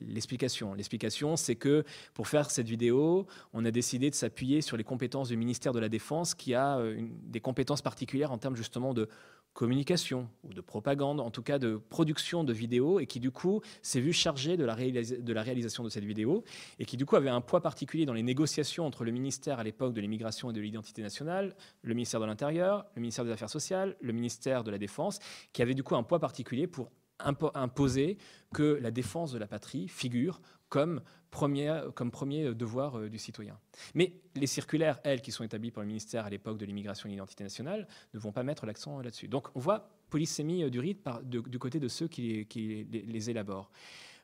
l'explication. 0.00 0.74
L'explication, 0.74 1.36
c'est 1.36 1.56
que 1.56 1.84
pour 2.14 2.28
faire 2.28 2.50
cette 2.50 2.68
vidéo, 2.68 3.26
on 3.52 3.64
a 3.64 3.70
décidé 3.70 4.10
de 4.10 4.14
s'appuyer 4.14 4.60
sur 4.60 4.76
les 4.76 4.84
compétences 4.84 5.28
du 5.28 5.36
ministère 5.36 5.72
de 5.72 5.80
la 5.80 5.88
Défense 5.88 6.34
qui 6.34 6.54
a 6.54 6.78
euh, 6.78 7.00
des 7.24 7.40
compétences 7.40 7.82
particulières 7.82 8.32
en 8.32 8.38
termes 8.38 8.56
justement 8.56 8.94
de 8.94 9.08
communication 9.52 10.28
ou 10.44 10.52
de 10.52 10.60
propagande, 10.60 11.20
en 11.20 11.30
tout 11.30 11.42
cas 11.42 11.58
de 11.58 11.76
production 11.76 12.44
de 12.44 12.52
vidéos, 12.52 13.00
et 13.00 13.06
qui 13.06 13.20
du 13.20 13.30
coup 13.30 13.60
s'est 13.82 14.00
vu 14.00 14.12
chargé 14.12 14.56
de 14.56 14.64
la, 14.64 14.74
réalisation 14.74 15.84
de 15.84 15.88
cette 15.88 16.04
vidéo, 16.04 16.44
et 16.78 16.84
qui 16.84 16.96
du 16.96 17.04
coup 17.04 17.16
avait 17.16 17.28
un 17.28 17.40
poids 17.40 17.60
particulier 17.60 18.06
dans 18.06 18.14
les 18.14 18.22
négociations 18.22 18.86
entre 18.86 19.04
le 19.04 19.12
ministère 19.12 19.58
à 19.58 19.64
l'époque 19.64 19.92
de 19.92 20.00
l'immigration 20.00 20.50
et 20.50 20.52
de 20.52 20.60
l'identité 20.60 21.02
nationale, 21.02 21.54
le 21.82 21.94
ministère 21.94 22.20
de 22.20 22.26
l'Intérieur, 22.26 22.86
le 22.94 23.02
ministère 23.02 23.24
des 23.24 23.30
Affaires 23.30 23.50
sociales, 23.50 23.96
le 24.00 24.12
ministère 24.12 24.64
de 24.64 24.70
la 24.70 24.78
Défense, 24.78 25.18
qui 25.52 25.62
avait 25.62 25.74
du 25.74 25.82
coup 25.82 25.96
un 25.96 26.02
poids 26.02 26.18
particulier 26.18 26.66
pour 26.66 26.90
imposer 27.18 28.18
que 28.52 28.78
la 28.80 28.90
défense 28.90 29.32
de 29.32 29.38
la 29.38 29.46
patrie 29.46 29.86
figure 29.86 30.40
comme 30.68 31.02
premier, 31.32 31.80
comme 31.96 32.12
premier 32.12 32.54
devoir 32.54 32.96
euh, 32.96 33.08
du 33.08 33.18
citoyen. 33.18 33.58
Mais 33.94 34.12
les 34.36 34.46
circulaires, 34.46 35.00
elles, 35.02 35.20
qui 35.20 35.32
sont 35.32 35.42
établies 35.42 35.72
par 35.72 35.82
le 35.82 35.88
ministère 35.88 36.26
à 36.26 36.30
l'époque 36.30 36.58
de 36.58 36.64
l'immigration 36.64 37.08
et 37.08 37.08
de 37.08 37.14
l'identité 37.14 37.42
nationale, 37.42 37.88
ne 38.14 38.20
vont 38.20 38.30
pas 38.30 38.44
mettre 38.44 38.66
l'accent 38.66 39.00
là-dessus. 39.00 39.26
Donc 39.26 39.48
on 39.56 39.58
voit 39.58 39.88
polysémie 40.10 40.62
euh, 40.62 40.70
du 40.70 40.78
rite 40.78 41.00
du 41.24 41.58
côté 41.58 41.80
de 41.80 41.88
ceux 41.88 42.06
qui, 42.06 42.46
les 42.54 43.30
élaborent. 43.30 43.70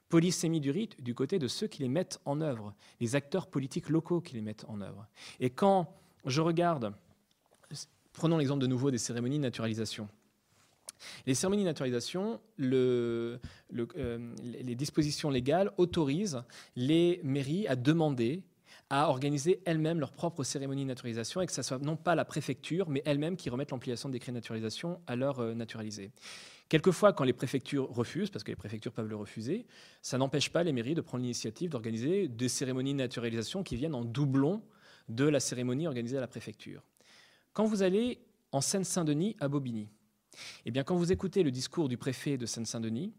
Polysémie 0.09 0.61
du 0.61 0.71
rite 0.71 1.03
du 1.03 1.15
côté 1.15 1.39
de 1.39 1.49
ceux 1.49 1.67
qui 1.67 1.83
les 1.83 1.89
mettent 1.89 2.21
en 2.25 2.41
œuvre, 2.41 2.75
les 3.01 3.17
acteurs 3.17 3.49
politiques 3.49 3.89
locaux 3.89 4.21
qui 4.21 4.35
les 4.35 4.41
mettent 4.43 4.65
en 4.69 4.81
œuvre. 4.81 5.07
Et 5.41 5.51
quand 5.51 5.93
je 6.25 6.41
regarde, 6.41 6.93
prenons 8.13 8.37
l'exemple 8.39 8.61
de 8.61 8.67
nouveau 8.67 8.91
des 8.91 8.99
cérémonies 8.99 9.39
de 9.39 9.43
naturalisation. 9.43 10.09
Les 11.27 11.35
cérémonies 11.35 11.63
de 11.63 11.69
naturalisation, 11.69 12.41
euh, 12.61 13.39
les 14.43 14.75
dispositions 14.75 15.31
légales 15.31 15.73
autorisent 15.77 16.43
les 16.77 17.21
mairies 17.23 17.67
à 17.69 17.77
demander 17.77 18.43
à 18.91 19.11
organiser 19.11 19.61
elles-mêmes 19.67 20.01
leur 20.01 20.13
propre 20.13 20.45
cérémonie 20.45 20.83
de 20.83 20.89
naturalisation 20.89 21.41
et 21.41 21.47
que 21.47 21.53
ce 21.53 21.63
soit 21.63 21.79
non 21.79 21.97
pas 21.97 22.15
la 22.15 22.25
préfecture, 22.25 22.89
mais 22.89 23.03
elles-mêmes 23.05 23.37
qui 23.37 23.51
remettent 23.51 23.71
l'ampliation 23.71 24.09
de 24.09 24.15
décrets 24.15 24.33
de 24.33 24.37
naturalisation 24.37 25.01
à 25.07 25.15
leur 25.15 25.41
euh, 25.41 25.55
naturalisés. 25.55 26.11
Quelquefois, 26.69 27.13
quand 27.13 27.25
les 27.25 27.33
préfectures 27.33 27.89
refusent, 27.89 28.31
parce 28.31 28.45
que 28.45 28.51
les 28.51 28.57
préfectures 28.57 28.93
peuvent 28.93 29.09
le 29.09 29.17
refuser, 29.17 29.67
ça 30.03 30.19
n'empêche 30.19 30.51
pas 30.51 30.63
les 30.63 30.73
mairies 30.73 30.95
de 30.95 31.01
prendre 31.01 31.23
l'initiative 31.23 31.71
d'organiser 31.71 32.29
des 32.29 32.49
cérémonies 32.49 32.93
de 32.93 32.99
naturalisation 32.99 33.63
qui 33.63 33.77
viennent 33.77 33.95
en 33.95 34.05
doublon 34.05 34.63
de 35.09 35.25
la 35.25 35.41
cérémonie 35.41 35.87
organisée 35.87 36.19
à 36.19 36.21
la 36.21 36.27
préfecture. 36.27 36.83
Quand 37.55 37.65
vous 37.65 37.83
allez 37.83 38.21
en 38.53 38.61
Seine-Saint-Denis, 38.61 39.37
à 39.41 39.49
Bobigny, 39.49 39.89
eh 40.65 40.71
bien, 40.71 40.85
quand 40.85 40.97
vous 40.97 41.13
écoutez 41.13 41.43
le 41.43 41.51
discours 41.51 41.89
du 41.89 41.97
préfet 41.97 42.37
de 42.37 42.47
Seine-Saint-Denis, 42.47 43.13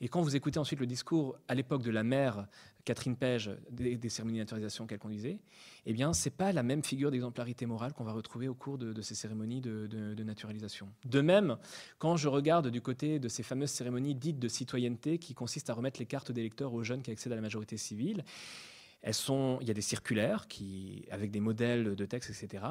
et 0.00 0.08
quand 0.08 0.22
vous 0.22 0.36
écoutez 0.36 0.58
ensuite 0.58 0.80
le 0.80 0.86
discours 0.86 1.36
à 1.48 1.54
l'époque 1.54 1.82
de 1.82 1.90
la 1.90 2.02
maire 2.02 2.46
Catherine 2.84 3.16
Page 3.16 3.50
des, 3.70 4.08
cérémonies 4.08 4.38
de 4.38 4.42
naturalisation 4.42 4.86
qu'elle 4.86 4.98
conduisait, 4.98 5.38
eh 5.84 5.92
bien, 5.92 6.12
c'est 6.12 6.30
pas 6.30 6.52
la 6.52 6.62
même 6.62 6.82
figure 6.82 7.10
d'exemplarité 7.10 7.66
morale 7.66 7.92
qu'on 7.92 8.04
va 8.04 8.12
retrouver 8.12 8.48
au 8.48 8.54
cours 8.54 8.78
de, 8.78 9.02
ces 9.02 9.14
cérémonies 9.14 9.60
de, 9.60 9.86
de, 9.86 10.24
naturalisation. 10.24 10.88
De 11.04 11.20
même, 11.20 11.58
quand 11.98 12.16
je 12.16 12.28
regarde 12.28 12.68
du 12.68 12.80
côté 12.80 13.18
de 13.18 13.28
ces 13.28 13.42
fameuses 13.42 13.70
cérémonies 13.70 14.14
dites 14.14 14.38
de 14.38 14.48
citoyenneté 14.48 15.18
qui 15.18 15.34
consistent 15.34 15.70
à 15.70 15.74
remettre 15.74 16.00
les 16.00 16.06
cartes 16.06 16.32
d'électeurs 16.32 16.72
aux 16.72 16.82
jeunes 16.82 17.02
qui 17.02 17.10
accèdent 17.10 17.32
à 17.32 17.36
la 17.36 17.42
majorité 17.42 17.76
civile, 17.76 18.24
elles 19.02 19.14
sont, 19.14 19.58
il 19.60 19.68
y 19.68 19.70
a 19.70 19.74
des 19.74 19.80
circulaires 19.80 20.46
qui, 20.46 21.06
avec 21.10 21.30
des 21.30 21.40
modèles 21.40 21.94
de 21.94 22.04
texte, 22.06 22.30
etc. 22.30 22.64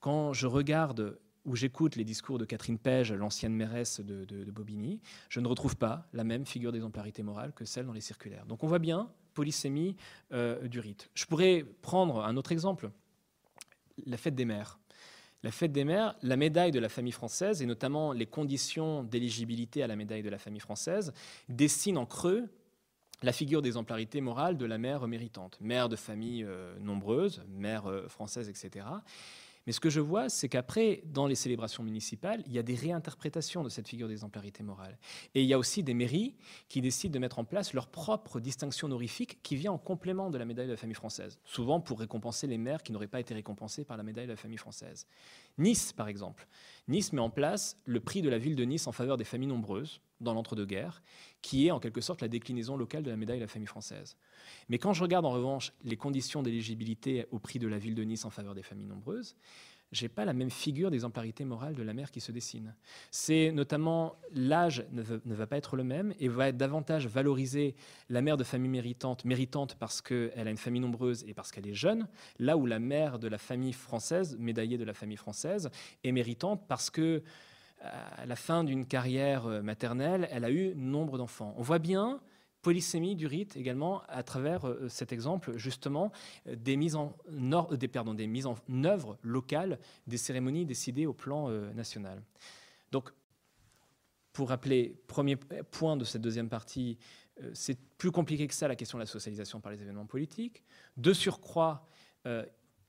Quand 0.00 0.32
je 0.32 0.46
regarde 0.46 1.18
où 1.44 1.56
j'écoute 1.56 1.96
les 1.96 2.04
discours 2.04 2.38
de 2.38 2.44
Catherine 2.44 2.78
Page, 2.78 3.12
l'ancienne 3.12 3.54
mairesse 3.54 4.00
de, 4.00 4.50
Bobigny, 4.50 5.00
je 5.28 5.40
ne 5.40 5.48
retrouve 5.48 5.76
pas 5.76 6.06
la 6.12 6.24
même 6.24 6.46
figure 6.46 6.72
d'exemplarité 6.72 7.22
morale 7.22 7.52
que 7.52 7.64
celle 7.64 7.86
dans 7.86 7.92
les 7.92 8.00
circulaires. 8.00 8.46
Donc 8.46 8.62
on 8.62 8.66
voit 8.66 8.78
bien 8.78 9.10
polysémie 9.34 9.96
euh, 10.32 10.68
du 10.68 10.78
rite. 10.78 11.10
Je 11.14 11.24
pourrais 11.24 11.64
prendre 11.80 12.24
un 12.24 12.36
autre 12.36 12.52
exemple, 12.52 12.90
la 14.06 14.16
fête 14.16 14.34
des 14.34 14.44
mères. 14.44 14.78
La 15.42 15.50
fête 15.50 15.72
des 15.72 15.84
mères, 15.84 16.14
la 16.22 16.36
médaille 16.36 16.70
de 16.70 16.78
la 16.78 16.88
famille 16.88 17.12
française, 17.12 17.62
et 17.62 17.66
notamment 17.66 18.12
les 18.12 18.26
conditions 18.26 19.02
d'éligibilité 19.02 19.82
à 19.82 19.88
la 19.88 19.96
médaille 19.96 20.22
de 20.22 20.28
la 20.28 20.38
famille 20.38 20.60
française, 20.60 21.12
dessinent 21.48 21.98
en 21.98 22.06
creux 22.06 22.48
la 23.22 23.32
figure 23.32 23.62
d'exemplarité 23.62 24.20
morale 24.20 24.56
de 24.56 24.66
la 24.66 24.78
mère 24.78 25.06
méritante, 25.08 25.58
mère 25.60 25.88
de 25.88 25.96
famille 25.96 26.44
euh, 26.44 26.78
nombreuse, 26.80 27.42
mère 27.48 27.86
euh, 27.86 28.08
française, 28.08 28.48
etc. 28.48 28.86
Mais 29.66 29.72
ce 29.72 29.80
que 29.80 29.90
je 29.90 30.00
vois, 30.00 30.28
c'est 30.28 30.48
qu'après, 30.48 31.02
dans 31.06 31.26
les 31.26 31.34
célébrations 31.34 31.82
municipales, 31.82 32.42
il 32.46 32.52
y 32.52 32.58
a 32.58 32.62
des 32.62 32.74
réinterprétations 32.74 33.62
de 33.62 33.68
cette 33.68 33.88
figure 33.88 34.08
d'exemplarité 34.08 34.62
morale. 34.62 34.98
Et 35.34 35.42
il 35.42 35.48
y 35.48 35.54
a 35.54 35.58
aussi 35.58 35.82
des 35.82 35.94
mairies 35.94 36.34
qui 36.68 36.80
décident 36.80 37.12
de 37.12 37.18
mettre 37.18 37.38
en 37.38 37.44
place 37.44 37.72
leur 37.72 37.88
propre 37.88 38.40
distinction 38.40 38.86
honorifique 38.86 39.42
qui 39.42 39.56
vient 39.56 39.72
en 39.72 39.78
complément 39.78 40.30
de 40.30 40.38
la 40.38 40.44
médaille 40.44 40.66
de 40.66 40.72
la 40.72 40.76
famille 40.76 40.94
française, 40.94 41.38
souvent 41.44 41.80
pour 41.80 42.00
récompenser 42.00 42.46
les 42.46 42.58
maires 42.58 42.82
qui 42.82 42.92
n'auraient 42.92 43.06
pas 43.06 43.20
été 43.20 43.34
récompensés 43.34 43.84
par 43.84 43.96
la 43.96 44.02
médaille 44.02 44.26
de 44.26 44.32
la 44.32 44.36
famille 44.36 44.58
française. 44.58 45.06
Nice, 45.58 45.92
par 45.92 46.08
exemple. 46.08 46.46
Nice 46.88 47.12
met 47.12 47.20
en 47.20 47.30
place 47.30 47.76
le 47.84 48.00
prix 48.00 48.22
de 48.22 48.28
la 48.28 48.38
ville 48.38 48.56
de 48.56 48.64
Nice 48.64 48.86
en 48.86 48.92
faveur 48.92 49.16
des 49.16 49.24
familles 49.24 49.48
nombreuses, 49.48 50.00
dans 50.22 50.34
l'entre-deux-guerres, 50.34 51.02
qui 51.42 51.66
est 51.66 51.70
en 51.70 51.80
quelque 51.80 52.00
sorte 52.00 52.22
la 52.22 52.28
déclinaison 52.28 52.76
locale 52.76 53.02
de 53.02 53.10
la 53.10 53.16
médaille 53.16 53.38
de 53.38 53.44
la 53.44 53.48
famille 53.48 53.66
française. 53.66 54.16
Mais 54.68 54.78
quand 54.78 54.92
je 54.92 55.02
regarde 55.02 55.26
en 55.26 55.30
revanche 55.30 55.72
les 55.84 55.96
conditions 55.96 56.42
d'éligibilité 56.42 57.26
au 57.30 57.38
prix 57.38 57.58
de 57.58 57.68
la 57.68 57.78
ville 57.78 57.94
de 57.94 58.02
Nice 58.02 58.24
en 58.24 58.30
faveur 58.30 58.54
des 58.54 58.62
familles 58.62 58.86
nombreuses, 58.86 59.36
j'ai 59.92 60.08
pas 60.08 60.24
la 60.24 60.32
même 60.32 60.50
figure 60.50 60.90
d'exemplarité 60.90 61.44
morale 61.44 61.74
de 61.74 61.82
la 61.82 61.92
mère 61.92 62.10
qui 62.10 62.20
se 62.20 62.32
dessine. 62.32 62.74
C'est 63.10 63.52
notamment 63.52 64.16
l'âge 64.34 64.84
ne, 64.90 65.34
va 65.34 65.46
pas 65.46 65.58
être 65.58 65.76
le 65.76 65.84
même 65.84 66.14
et 66.18 66.28
va 66.28 66.48
être 66.48 66.56
davantage 66.56 67.06
valoriser 67.06 67.74
la 68.08 68.22
mère 68.22 68.38
de 68.38 68.44
famille 68.44 68.70
méritante, 68.70 69.24
méritante 69.26 69.76
parce 69.78 70.00
qu'elle 70.00 70.48
a 70.48 70.50
une 70.50 70.56
famille 70.56 70.80
nombreuse 70.80 71.24
et 71.28 71.34
parce 71.34 71.52
qu'elle 71.52 71.68
est 71.68 71.74
jeune, 71.74 72.08
là 72.38 72.56
où 72.56 72.64
la 72.64 72.78
mère 72.78 73.18
de 73.18 73.28
la 73.28 73.38
famille 73.38 73.74
française, 73.74 74.36
médaillée 74.38 74.78
de 74.78 74.84
la 74.84 74.94
famille 74.94 75.18
française, 75.18 75.70
est 76.02 76.12
méritante 76.12 76.64
parce 76.66 76.88
que 76.88 77.22
à 77.82 78.26
la 78.26 78.36
fin 78.36 78.64
d'une 78.64 78.86
carrière 78.86 79.46
maternelle, 79.62 80.28
elle 80.30 80.44
a 80.44 80.50
eu 80.50 80.74
nombre 80.76 81.18
d'enfants. 81.18 81.54
On 81.56 81.62
voit 81.62 81.78
bien 81.78 82.20
polysémie 82.62 83.16
du 83.16 83.26
rite 83.26 83.56
également 83.56 84.02
à 84.08 84.22
travers 84.22 84.66
euh, 84.66 84.88
cet 84.88 85.12
exemple 85.12 85.56
justement 85.58 86.12
euh, 86.46 86.56
des 86.56 86.76
mises 86.76 86.94
en, 86.94 87.14
des, 87.28 88.26
mises 88.26 88.46
en 88.46 88.56
œuvre 88.84 89.18
locales 89.22 89.78
des 90.06 90.16
cérémonies 90.16 90.64
décidées 90.64 91.06
au 91.06 91.12
plan 91.12 91.50
euh, 91.50 91.72
national. 91.74 92.22
Donc, 92.92 93.12
pour 94.32 94.48
rappeler, 94.48 94.96
premier 95.08 95.36
point 95.36 95.96
de 95.96 96.04
cette 96.04 96.22
deuxième 96.22 96.48
partie, 96.48 96.96
c'est 97.52 97.78
plus 97.98 98.10
compliqué 98.10 98.46
que 98.46 98.54
ça 98.54 98.66
la 98.66 98.76
question 98.76 98.96
de 98.96 99.02
la 99.02 99.06
socialisation 99.06 99.60
par 99.60 99.70
les 99.72 99.82
événements 99.82 100.06
politiques. 100.06 100.64
De 100.96 101.12
surcroît, 101.12 101.86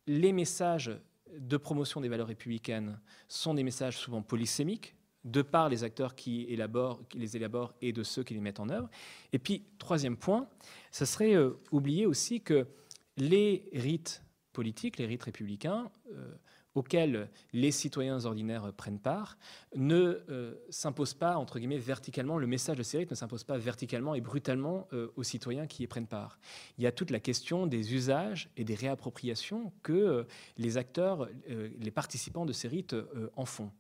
les 0.08 0.32
messages 0.32 0.90
de 1.38 1.58
promotion 1.58 2.02
des 2.02 2.10
valeurs 2.10 2.28
républicaines 2.28 3.00
sont 3.28 3.54
des 3.54 3.64
messages 3.64 3.98
souvent 3.98 4.22
polysémiques, 4.22 4.96
de 5.24 5.42
par 5.42 5.70
les 5.70 5.84
acteurs 5.84 6.16
qui, 6.16 6.44
élaborent, 6.50 7.00
qui 7.08 7.18
les 7.18 7.38
élaborent 7.38 7.74
et 7.82 7.94
de 7.94 8.04
ceux 8.04 8.24
qui 8.24 8.34
les 8.34 8.42
mettent 8.42 8.60
en 8.60 8.70
œuvre. 8.70 8.90
Et 9.32 9.40
puis, 9.40 9.64
troisième 9.78 10.18
point, 10.18 10.48
ça 10.92 11.06
serait 11.06 11.34
euh, 11.34 11.52
oublier 11.72 12.06
aussi 12.06 12.42
que 12.42 12.68
les 13.16 13.70
rites 13.74 14.24
politiques, 14.52 14.98
les 14.98 15.06
rites 15.06 15.24
républicains, 15.24 15.90
euh, 16.12 16.34
auxquels 16.76 17.30
les 17.54 17.72
citoyens 17.72 18.26
ordinaires 18.26 18.72
prennent 18.74 19.00
part, 19.00 19.38
ne 19.76 20.24
euh, 20.30 20.56
s'imposent 20.70 21.14
pas, 21.14 21.38
entre 21.38 21.60
guillemets, 21.60 21.78
verticalement, 21.78 22.38
le 22.38 22.48
message 22.48 22.78
de 22.78 22.84
ces 22.84 22.98
rites 22.98 23.12
ne 23.12 23.16
s'impose 23.16 23.44
pas 23.44 23.58
verticalement 23.58 24.16
et 24.16 24.22
brutalement 24.22 24.88
aux 25.16 25.24
citoyens 25.24 25.68
qui 25.68 25.84
y 25.84 25.88
prennent 25.88 26.08
part. 26.08 26.40
Il 26.78 26.84
y 26.84 26.88
a 26.88 26.92
toute 26.92 27.12
la 27.12 27.20
question 27.20 27.68
des 27.68 27.94
usages 27.94 28.50
et 28.58 28.64
des 28.64 28.76
réappropriations 28.76 29.72
que 29.84 30.26
les 30.58 30.78
acteurs, 30.78 31.28
les 31.48 31.92
participants 31.92 32.46
de 32.46 32.54
ces 32.54 32.68
rites 32.68 32.96
en 33.36 33.46
font. 33.46 33.72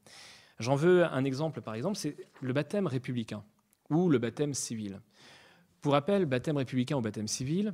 J'en 0.60 0.76
veux 0.76 1.04
un 1.06 1.24
exemple, 1.24 1.62
par 1.62 1.76
exemple, 1.76 1.98
c'est 1.98 2.16
le 2.42 2.54
baptême 2.54 2.88
républicain 2.88 3.44
ou 3.90 4.10
le 4.10 4.20
baptême 4.20 4.54
civil. 4.54 5.02
Pour 5.82 5.94
rappel, 5.94 6.26
baptême 6.26 6.58
républicain 6.58 6.96
ou 6.96 7.02
baptême 7.02 7.28
civil, 7.28 7.74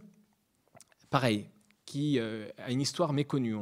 pareil, 1.10 1.48
qui 1.90 2.20
euh, 2.20 2.48
a 2.60 2.72
une 2.72 2.82
histoire 2.82 3.14
méconnue. 3.14 3.56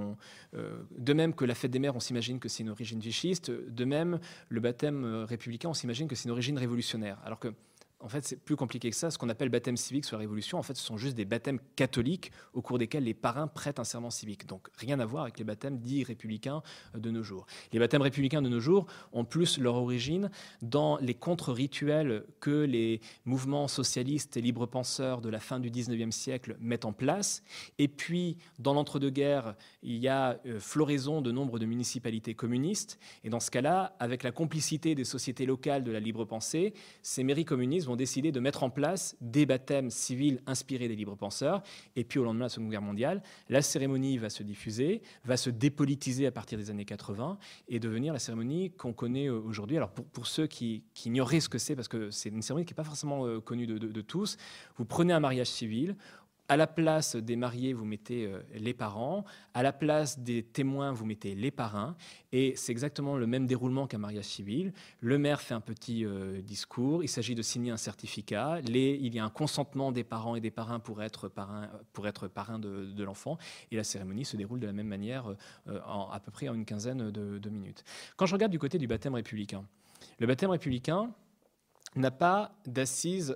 Euh, 0.53 0.83
de 0.97 1.13
même 1.13 1.33
que 1.33 1.45
la 1.45 1.55
fête 1.55 1.71
des 1.71 1.79
mères, 1.79 1.95
on 1.95 2.01
s'imagine 2.01 2.39
que 2.39 2.49
c'est 2.49 2.61
une 2.61 2.69
origine 2.69 2.99
vichiste, 2.99 3.49
de 3.49 3.85
même, 3.85 4.19
le 4.49 4.59
baptême 4.59 5.05
euh, 5.05 5.23
républicain, 5.23 5.69
on 5.69 5.73
s'imagine 5.73 6.09
que 6.09 6.15
c'est 6.15 6.25
une 6.25 6.31
origine 6.31 6.57
révolutionnaire. 6.57 7.17
Alors 7.23 7.39
que 7.39 7.53
en 7.99 8.09
fait, 8.09 8.23
c'est 8.25 8.35
plus 8.35 8.55
compliqué 8.55 8.89
que 8.91 8.95
ça. 8.95 9.09
Ce 9.09 9.17
qu'on 9.17 9.29
appelle 9.29 9.49
baptême 9.49 9.77
civique 9.77 10.05
sur 10.05 10.17
la 10.17 10.21
Révolution, 10.21 10.59
en 10.59 10.63
fait, 10.63 10.75
ce 10.75 10.83
sont 10.83 10.97
juste 10.97 11.15
des 11.15 11.25
baptêmes 11.25 11.59
catholiques 11.75 12.31
au 12.53 12.61
cours 12.61 12.77
desquels 12.77 13.03
les 13.03 13.15
parrains 13.15 13.47
prêtent 13.47 13.79
un 13.79 13.83
serment 13.83 14.11
civique. 14.11 14.45
Donc, 14.45 14.67
rien 14.77 14.99
à 14.99 15.05
voir 15.05 15.23
avec 15.23 15.39
les 15.39 15.43
baptêmes 15.43 15.79
dits 15.79 16.03
républicains 16.03 16.61
de 16.93 17.09
nos 17.09 17.23
jours. 17.23 17.47
Les 17.73 17.79
baptêmes 17.79 18.03
républicains 18.03 18.43
de 18.43 18.49
nos 18.49 18.59
jours 18.59 18.85
ont 19.13 19.25
plus 19.25 19.57
leur 19.57 19.75
origine 19.75 20.29
dans 20.61 20.97
les 20.97 21.15
contre-rituels 21.15 22.23
que 22.39 22.65
les 22.65 23.01
mouvements 23.25 23.67
socialistes 23.67 24.37
et 24.37 24.41
libre-penseurs 24.41 25.21
de 25.21 25.29
la 25.29 25.39
fin 25.39 25.59
du 25.59 25.71
19e 25.71 26.11
siècle 26.11 26.55
mettent 26.59 26.85
en 26.85 26.93
place. 26.93 27.41
Et 27.79 27.87
puis, 27.87 28.37
dans 28.59 28.73
l'entre-deux-guerres, 28.73 29.55
il 29.81 29.97
y 29.97 30.07
a 30.07 30.39
euh, 30.45 30.59
floraison 30.59 31.21
de 31.21 31.31
nombre 31.31 31.57
de 31.57 31.65
municipalités 31.65 32.35
communistes. 32.35 32.99
Et 33.23 33.29
dans 33.29 33.39
ce 33.39 33.49
cas-là, 33.49 33.95
avec 33.99 34.21
la 34.21 34.31
complicité 34.31 34.93
des 34.93 35.03
sociétés 35.03 35.47
locales 35.47 35.83
de 35.83 35.91
la 35.91 35.99
libre-pensée, 35.99 36.75
ces 37.01 37.23
mairies 37.23 37.45
communistes 37.45 37.86
vont 37.87 37.95
décider 37.95 38.31
de 38.31 38.39
mettre 38.39 38.63
en 38.63 38.69
place 38.69 39.15
des 39.21 39.45
baptêmes 39.45 39.89
civils 39.89 40.41
inspirés 40.45 40.87
des 40.87 40.95
libres 40.95 41.15
penseurs. 41.15 41.63
Et 41.95 42.03
puis 42.03 42.19
au 42.19 42.23
lendemain 42.23 42.45
de 42.45 42.45
la 42.45 42.49
Seconde 42.49 42.69
Guerre 42.69 42.81
mondiale, 42.81 43.23
la 43.49 43.61
cérémonie 43.61 44.17
va 44.17 44.29
se 44.29 44.43
diffuser, 44.43 45.01
va 45.25 45.37
se 45.37 45.49
dépolitiser 45.49 46.27
à 46.27 46.31
partir 46.31 46.57
des 46.57 46.69
années 46.69 46.85
80 46.85 47.37
et 47.67 47.79
devenir 47.79 48.13
la 48.13 48.19
cérémonie 48.19 48.71
qu'on 48.71 48.93
connaît 48.93 49.27
euh, 49.27 49.39
aujourd'hui. 49.39 49.77
Alors 49.77 49.91
pour, 49.91 50.27
ceux 50.27 50.47
qui, 50.47 50.83
ignoreraient 51.05 51.39
ce 51.39 51.49
que 51.49 51.57
c'est, 51.57 51.75
parce 51.75 51.87
que 51.87 52.11
c'est 52.11 52.29
une 52.29 52.41
cérémonie 52.41 52.65
qui 52.65 52.73
n'est 52.73 52.77
pas 52.77 52.83
forcément 52.83 53.25
euh, 53.25 53.39
connue 53.39 53.67
de 53.67 54.01
tous, 54.01 54.37
vous 54.77 54.85
prenez 54.85 55.13
un 55.13 55.19
mariage 55.19 55.47
civil, 55.47 55.95
à 56.49 56.55
la 56.55 56.67
place 56.67 57.15
des 57.15 57.35
mariés, 57.35 57.73
vous 57.73 57.85
mettez 57.85 58.25
euh, 58.25 58.41
les 58.53 58.73
parents. 58.73 59.25
À 59.53 59.63
la 59.63 59.73
place 59.73 60.19
des 60.19 60.43
témoins, 60.43 60.91
vous 60.91 61.05
mettez 61.05 61.35
les 61.35 61.51
parrains. 61.51 61.95
Et 62.31 62.53
c'est 62.55 62.71
exactement 62.71 63.17
le 63.17 63.27
même 63.27 63.45
déroulement 63.47 63.87
qu'un 63.87 63.97
mariage 63.97 64.25
civil. 64.25 64.73
Le 65.01 65.17
maire 65.17 65.41
fait 65.41 65.53
un 65.53 65.61
petit 65.61 66.05
euh, 66.05 66.41
discours. 66.41 67.03
Il 67.03 67.09
s'agit 67.09 67.35
de 67.35 67.41
signer 67.41 67.71
un 67.71 67.77
certificat. 67.77 68.59
il 68.65 69.13
y 69.13 69.19
a 69.19 69.25
un 69.25 69.29
consentement 69.29 69.91
des 69.91 70.03
parents 70.03 70.35
et 70.35 70.41
des 70.41 70.51
parrains 70.51 70.79
pour 70.79 71.03
être 71.03 71.27
parrain, 71.27 71.69
pour 71.93 72.07
être 72.07 72.27
parrain 72.27 72.59
de, 72.59 73.03
l'enfant. 73.03 73.37
Et 73.71 73.75
la 73.75 73.83
cérémonie 73.83 74.25
se 74.25 74.37
déroule 74.37 74.59
de 74.59 74.67
la 74.67 74.73
même 74.73 74.87
manière, 74.87 75.33
euh, 75.67 75.79
à 76.11 76.19
peu 76.23 76.31
près 76.31 76.47
en 76.49 76.53
une 76.55 76.65
quinzaine 76.65 77.11
de 77.11 77.49
minutes. 77.49 77.83
Quand 78.15 78.25
je 78.25 78.33
regarde 78.33 78.51
du 78.51 78.59
côté 78.59 78.77
du 78.77 78.87
baptême 78.87 79.15
républicain, 79.15 79.63
le 80.19 80.27
baptême 80.27 80.49
républicain, 80.49 81.11
n'a 81.95 82.11
pas 82.11 82.55
d'assise 82.65 83.35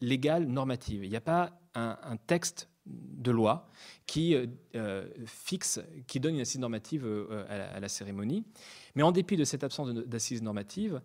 légale 0.00 0.46
normative. 0.46 1.04
Il 1.04 1.10
n'y 1.10 1.16
a 1.16 1.20
pas 1.20 1.52
un, 1.74 2.16
texte 2.26 2.68
de 2.86 3.30
loi 3.30 3.68
qui 4.06 4.34
euh, 4.34 4.46
euh, 4.76 5.08
fixe, 5.26 5.80
qui 6.06 6.20
donne 6.20 6.34
une 6.34 6.40
assise 6.40 6.60
normative 6.60 7.06
euh, 7.06 7.72
à, 7.74 7.80
la, 7.80 7.88
cérémonie. 7.88 8.44
Mais 8.94 9.02
en 9.02 9.12
dépit 9.12 9.36
de 9.36 9.44
cette 9.44 9.64
absence 9.64 9.92
d'assise 9.94 10.42
normative, 10.42 11.00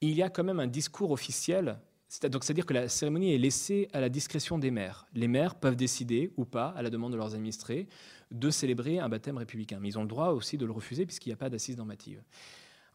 il 0.00 0.12
y 0.12 0.22
a 0.22 0.28
quand 0.28 0.44
même 0.44 0.60
un 0.60 0.66
discours 0.66 1.10
officiel. 1.10 1.78
C'est-à-dire 2.08 2.66
que 2.66 2.74
la 2.74 2.88
cérémonie 2.88 3.34
est 3.34 3.38
laissée 3.38 3.88
à 3.94 4.00
la 4.00 4.10
discrétion 4.10 4.58
des 4.58 4.70
maires. 4.70 5.06
Les 5.14 5.28
maires 5.28 5.54
peuvent 5.54 5.76
décider 5.76 6.30
ou 6.36 6.44
pas, 6.44 6.68
à 6.76 6.82
la 6.82 6.90
demande 6.90 7.12
de 7.12 7.16
leurs 7.16 7.34
administrés, 7.34 7.88
de 8.30 8.50
célébrer 8.50 8.98
un 8.98 9.08
baptême 9.08 9.38
républicain. 9.38 9.78
Mais 9.80 9.88
ils 9.88 9.98
ont 9.98 10.02
le 10.02 10.08
droit 10.08 10.28
aussi 10.28 10.58
de 10.58 10.66
le 10.66 10.72
refuser 10.72 11.06
puisqu'il 11.06 11.30
n'y 11.30 11.34
a 11.34 11.38
pas 11.38 11.48
d'assise 11.48 11.78
normative. 11.78 12.22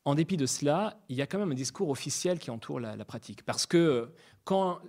En 0.07 0.15
dépit 0.15 0.37
de 0.37 0.45
cela, 0.45 1.01
il 1.09 1.17
y 1.17 1.21
a 1.21 1.27
quand 1.27 1.37
même 1.37 1.51
un 1.51 1.53
discours 1.53 1.89
officiel 1.89 2.39
qui 2.39 2.49
entoure 2.49 2.79
la 2.79 3.03
pratique. 3.03 3.43
Parce 3.43 3.65
que 3.65 4.07
quand 4.45 4.79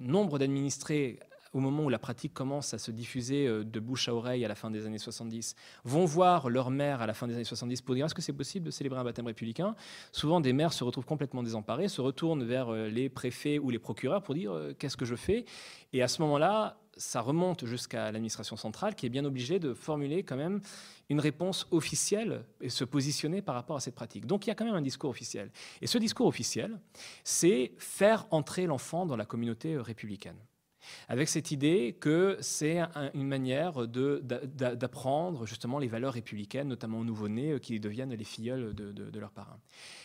nombre 0.00 0.40
d'administrés 0.40 1.20
au 1.52 1.60
moment 1.60 1.84
où 1.84 1.88
la 1.88 2.00
pratique 2.00 2.34
commence 2.34 2.74
à 2.74 2.78
se 2.78 2.90
diffuser 2.90 3.46
euh, 3.46 3.64
de 3.64 3.80
bouche 3.80 4.08
à 4.08 4.14
oreille 4.14 4.44
à 4.44 4.48
la 4.48 4.56
fin 4.56 4.70
des 4.70 4.86
années 4.86 4.98
70, 4.98 5.54
vont 5.84 6.04
voir 6.04 6.50
leur 6.50 6.70
mère 6.70 7.00
à 7.00 7.06
la 7.06 7.14
fin 7.14 7.28
des 7.28 7.34
années 7.34 7.44
70 7.44 7.80
pour 7.82 7.94
dire 7.94 8.04
est-ce 8.06 8.14
que 8.14 8.22
c'est 8.22 8.32
possible 8.32 8.66
de 8.66 8.72
célébrer 8.72 8.98
un 8.98 9.04
baptême 9.04 9.26
républicain? 9.26 9.76
Souvent, 10.10 10.40
des 10.40 10.52
maires 10.52 10.72
se 10.72 10.82
retrouvent 10.82 11.06
complètement 11.06 11.44
désemparés, 11.44 11.88
se 11.88 12.00
retournent 12.00 12.42
vers 12.42 12.70
euh, 12.70 12.88
les 12.88 13.08
préfets 13.08 13.60
ou 13.60 13.70
les 13.70 13.78
procureurs 13.78 14.22
pour 14.22 14.34
dire 14.34 14.52
euh, 14.52 14.74
qu'est-ce 14.76 14.96
que 14.96 15.04
je 15.04 15.14
fais? 15.14 15.44
Et 15.92 16.02
à 16.02 16.08
ce 16.08 16.20
moment-là, 16.22 16.76
ça 16.96 17.20
remonte 17.20 17.64
jusqu'à 17.66 18.12
l'administration 18.12 18.56
centrale 18.56 18.94
qui 18.94 19.06
est 19.06 19.10
bien 19.10 19.24
obligée 19.24 19.58
de 19.58 19.74
formuler 19.74 20.22
quand 20.22 20.36
même 20.36 20.60
une 21.08 21.20
réponse 21.20 21.66
officielle 21.70 22.44
et 22.60 22.68
se 22.68 22.84
positionner 22.84 23.42
par 23.42 23.54
rapport 23.54 23.76
à 23.76 23.80
cette 23.80 23.94
pratique. 23.94 24.26
Donc 24.26 24.46
il 24.46 24.48
y 24.48 24.52
a 24.52 24.54
quand 24.54 24.64
même 24.64 24.74
un 24.74 24.82
discours 24.82 25.10
officiel. 25.10 25.50
Et 25.82 25.86
ce 25.86 25.98
discours 25.98 26.26
officiel, 26.26 26.78
c'est 27.24 27.72
faire 27.78 28.26
entrer 28.30 28.66
l'enfant 28.66 29.06
dans 29.06 29.16
la 29.16 29.26
communauté 29.26 29.76
républicaine 29.76 30.38
avec 31.08 31.28
cette 31.28 31.50
idée 31.50 31.96
que 31.98 32.36
c'est 32.40 32.80
une 33.14 33.26
manière 33.26 33.86
d'apprendre 33.86 35.46
justement 35.46 35.78
les 35.78 35.88
valeurs 35.88 36.14
républicaines, 36.14 36.68
notamment 36.68 37.00
aux 37.00 37.04
nouveau-nés 37.04 37.52
euh, 37.52 37.58
qui 37.58 37.78
deviennent 37.80 38.14
les 38.14 38.24
filleuls 38.24 38.74
de, 38.74 39.18
leurs 39.18 39.30
parents. 39.30 39.60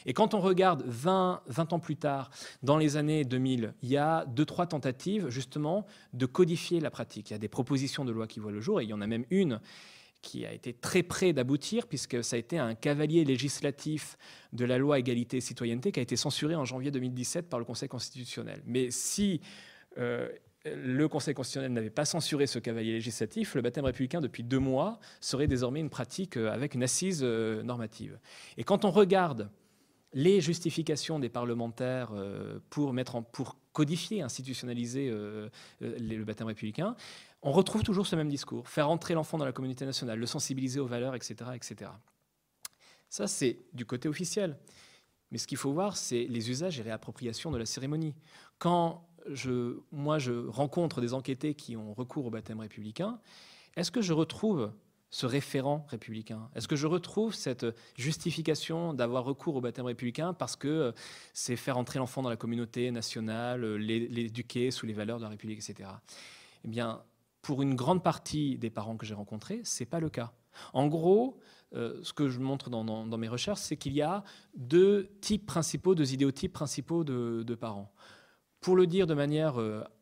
Et 0.05 0.13
quand 0.13 0.33
on 0.33 0.39
regarde 0.39 0.83
20, 0.85 1.41
20 1.47 1.73
ans 1.73 1.79
plus 1.79 1.95
tard, 1.95 2.29
dans 2.63 2.77
les 2.77 2.97
années 2.97 3.23
2000, 3.23 3.73
il 3.81 3.89
y 3.89 3.97
a 3.97 4.25
deux, 4.25 4.45
trois 4.45 4.67
tentatives 4.67 5.29
justement 5.29 5.85
de 6.13 6.25
codifier 6.25 6.79
la 6.79 6.91
pratique. 6.91 7.29
Il 7.29 7.33
y 7.33 7.35
a 7.35 7.39
des 7.39 7.47
propositions 7.47 8.05
de 8.05 8.11
loi 8.11 8.27
qui 8.27 8.39
voient 8.39 8.51
le 8.51 8.61
jour, 8.61 8.81
et 8.81 8.83
il 8.83 8.89
y 8.89 8.93
en 8.93 9.01
a 9.01 9.07
même 9.07 9.25
une 9.29 9.59
qui 10.21 10.45
a 10.45 10.51
été 10.51 10.73
très 10.73 11.03
près 11.03 11.33
d'aboutir, 11.33 11.87
puisque 11.87 12.23
ça 12.23 12.35
a 12.35 12.39
été 12.39 12.57
un 12.57 12.75
cavalier 12.75 13.23
législatif 13.23 14.17
de 14.53 14.65
la 14.65 14.77
loi 14.77 14.99
égalité 14.99 15.37
et 15.37 15.41
citoyenneté 15.41 15.91
qui 15.91 15.99
a 15.99 16.03
été 16.03 16.15
censuré 16.15 16.55
en 16.55 16.65
janvier 16.65 16.91
2017 16.91 17.49
par 17.49 17.59
le 17.59 17.65
Conseil 17.65 17.87
constitutionnel. 17.87 18.61
Mais 18.65 18.91
si 18.91 19.39
euh, 19.97 20.29
le 20.75 21.07
Conseil 21.07 21.33
constitutionnel 21.33 21.73
n'avait 21.73 21.89
pas 21.89 22.05
censuré 22.05 22.47
ce 22.47 22.59
cavalier 22.59 22.93
législatif, 22.93 23.55
le 23.55 23.61
baptême 23.61 23.85
républicain, 23.85 24.21
depuis 24.21 24.43
deux 24.43 24.59
mois, 24.59 24.99
serait 25.21 25.47
désormais 25.47 25.79
une 25.79 25.89
pratique 25.89 26.37
euh, 26.37 26.51
avec 26.51 26.75
une 26.75 26.83
assise 26.83 27.21
euh, 27.23 27.63
normative. 27.63 28.19
Et 28.57 28.63
quand 28.63 28.85
on 28.85 28.91
regarde 28.91 29.49
les 30.13 30.41
justifications 30.41 31.19
des 31.19 31.29
parlementaires 31.29 32.09
euh, 32.13 32.59
pour, 32.69 32.93
mettre 32.93 33.21
pour 33.31 33.57
codifier, 33.73 34.21
institutionnaliser 34.21 35.09
le 35.79 36.23
baptême 36.23 36.47
républicain, 36.47 36.95
on 37.41 37.51
retrouve 37.51 37.83
toujours 37.83 38.07
ce 38.07 38.15
même 38.15 38.27
discours, 38.27 38.67
faire 38.67 38.89
entrer 38.89 39.13
l'enfant 39.13 39.37
dans 39.37 39.45
la 39.45 39.53
communauté 39.53 39.85
nationale, 39.85 40.19
le 40.19 40.25
sensibiliser 40.25 40.79
aux 40.79 40.87
valeurs, 40.87 41.15
etc. 41.15 41.51
etc. 41.53 41.91
Ça, 43.09 43.27
c'est 43.27 43.59
du 43.73 43.85
côté 43.85 44.09
officiel. 44.09 44.57
Mais 45.31 45.37
ce 45.37 45.47
qu'il 45.47 45.57
faut 45.57 45.71
voir, 45.71 45.95
c'est 45.95 46.25
les 46.25 46.49
usages 46.49 46.79
et 46.79 46.83
réappropriations 46.83 47.51
de 47.51 47.57
la 47.57 47.65
cérémonie. 47.65 48.15
Quand 48.57 49.08
je, 49.33 49.79
moi, 49.91 50.19
je 50.19 50.47
rencontre 50.47 51.01
des 51.01 51.13
enquêtés 51.13 51.53
qui 51.53 51.75
ont 51.75 51.93
recours 51.93 52.25
au 52.25 52.29
baptême 52.29 52.59
républicain, 52.59 53.19
est-ce 53.75 53.91
que 53.91 54.01
je 54.01 54.13
retrouve 54.13 54.71
ce 55.09 55.25
référent 55.25 55.85
républicain? 55.89 56.49
Est-ce 56.55 56.67
que 56.67 56.75
je 56.75 56.87
retrouve 56.87 57.33
cette 57.33 57.65
justification 57.97 58.93
d'avoir 58.93 59.23
recours 59.23 59.55
au 59.55 59.61
baptême 59.61 59.85
républicain 59.85 60.33
parce 60.33 60.55
que 60.55 60.67
euh, 60.67 60.91
c'est 61.33 61.55
faire 61.55 61.77
entrer 61.77 61.99
l'enfant 61.99 62.21
dans 62.21 62.29
la 62.29 62.35
communauté 62.35 62.91
nationale, 62.91 63.63
euh, 63.63 63.75
l'éduquer 63.75 64.71
sous 64.71 64.85
les 64.85 64.93
valeurs 64.93 65.17
de 65.17 65.23
la 65.23 65.29
République, 65.29 65.67
etc. 65.67 65.89
Eh 66.63 66.67
bien, 66.67 67.01
pour 67.41 67.61
une 67.61 67.75
grande 67.75 68.03
partie 68.03 68.57
des 68.57 68.69
parents 68.69 68.97
que 68.97 69.05
j'ai 69.05 69.13
rencontrés, 69.13 69.61
c'est 69.63 69.85
pas 69.85 69.99
le 69.99 70.09
cas. 70.09 70.33
En 70.73 70.87
gros, 70.87 71.39
euh, 71.75 71.99
ce 72.03 72.13
que 72.13 72.29
je 72.29 72.39
montre 72.39 72.69
dans, 72.69 73.17
mes 73.17 73.27
recherches, 73.27 73.59
c'est 73.59 73.77
qu'il 73.77 73.93
y 73.93 74.01
a 74.01 74.23
deux 74.55 75.09
types 75.21 75.45
principaux, 75.45 75.95
deux 75.95 76.13
idéotypes 76.13 76.53
principaux 76.53 77.03
de, 77.03 77.55
parents. 77.55 77.91
Pour 78.61 78.75
le 78.75 78.87
dire 78.87 79.07
de 79.07 79.13
manière 79.13 79.55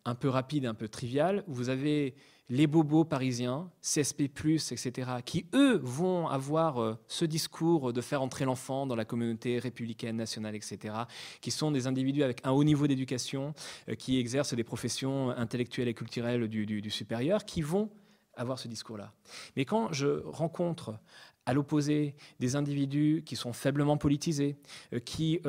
un 0.06 0.16
peu 0.16 0.30
rapide, 0.30 0.66
un 0.66 0.74
peu 0.74 0.88
triviale, 0.88 1.44
vous 1.48 1.70
avez 1.70 2.16
les 2.50 2.68
bobos 2.68 3.04
parisiens, 3.04 3.70
CSP, 3.82 4.22
etc., 4.22 5.12
qui, 5.26 5.48
eux, 5.54 5.80
vont 5.84 6.28
avoir 6.28 6.82
euh, 6.82 6.98
ce 7.08 7.26
discours 7.26 7.92
de 7.92 8.02
faire 8.02 8.22
entrer 8.22 8.46
l'enfant 8.46 8.88
dans 8.88 8.96
la 8.96 9.06
communauté 9.06 9.60
républicaine, 9.60 10.16
nationale, 10.16 10.56
etc., 10.56 10.96
qui 11.42 11.52
sont 11.52 11.72
des 11.72 11.88
individus 11.88 12.24
avec 12.24 12.40
un 12.46 12.52
haut 12.52 12.64
niveau 12.64 12.88
d'éducation, 12.88 13.54
euh, 13.90 13.96
qui 13.96 14.18
exercent 14.18 14.54
des 14.54 14.64
professions 14.64 15.32
intellectuelles 15.32 15.90
et 15.90 15.94
culturelles 15.94 16.48
du, 16.48 16.90
supérieur, 16.90 17.44
qui 17.44 17.62
vont 17.62 17.90
avoir 18.34 18.60
ce 18.60 18.68
discours-là. 18.68 19.12
Mais 19.56 19.66
quand 19.66 19.92
je 19.92 20.22
rencontre 20.26 21.00
à 21.48 21.54
l'opposé 21.54 22.16
des 22.40 22.56
individus 22.56 23.24
qui 23.26 23.36
sont 23.36 23.54
faiblement 23.54 23.98
politisés, 23.98 24.58
euh, 24.94 25.00
qui 25.00 25.40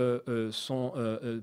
sont 0.50 0.94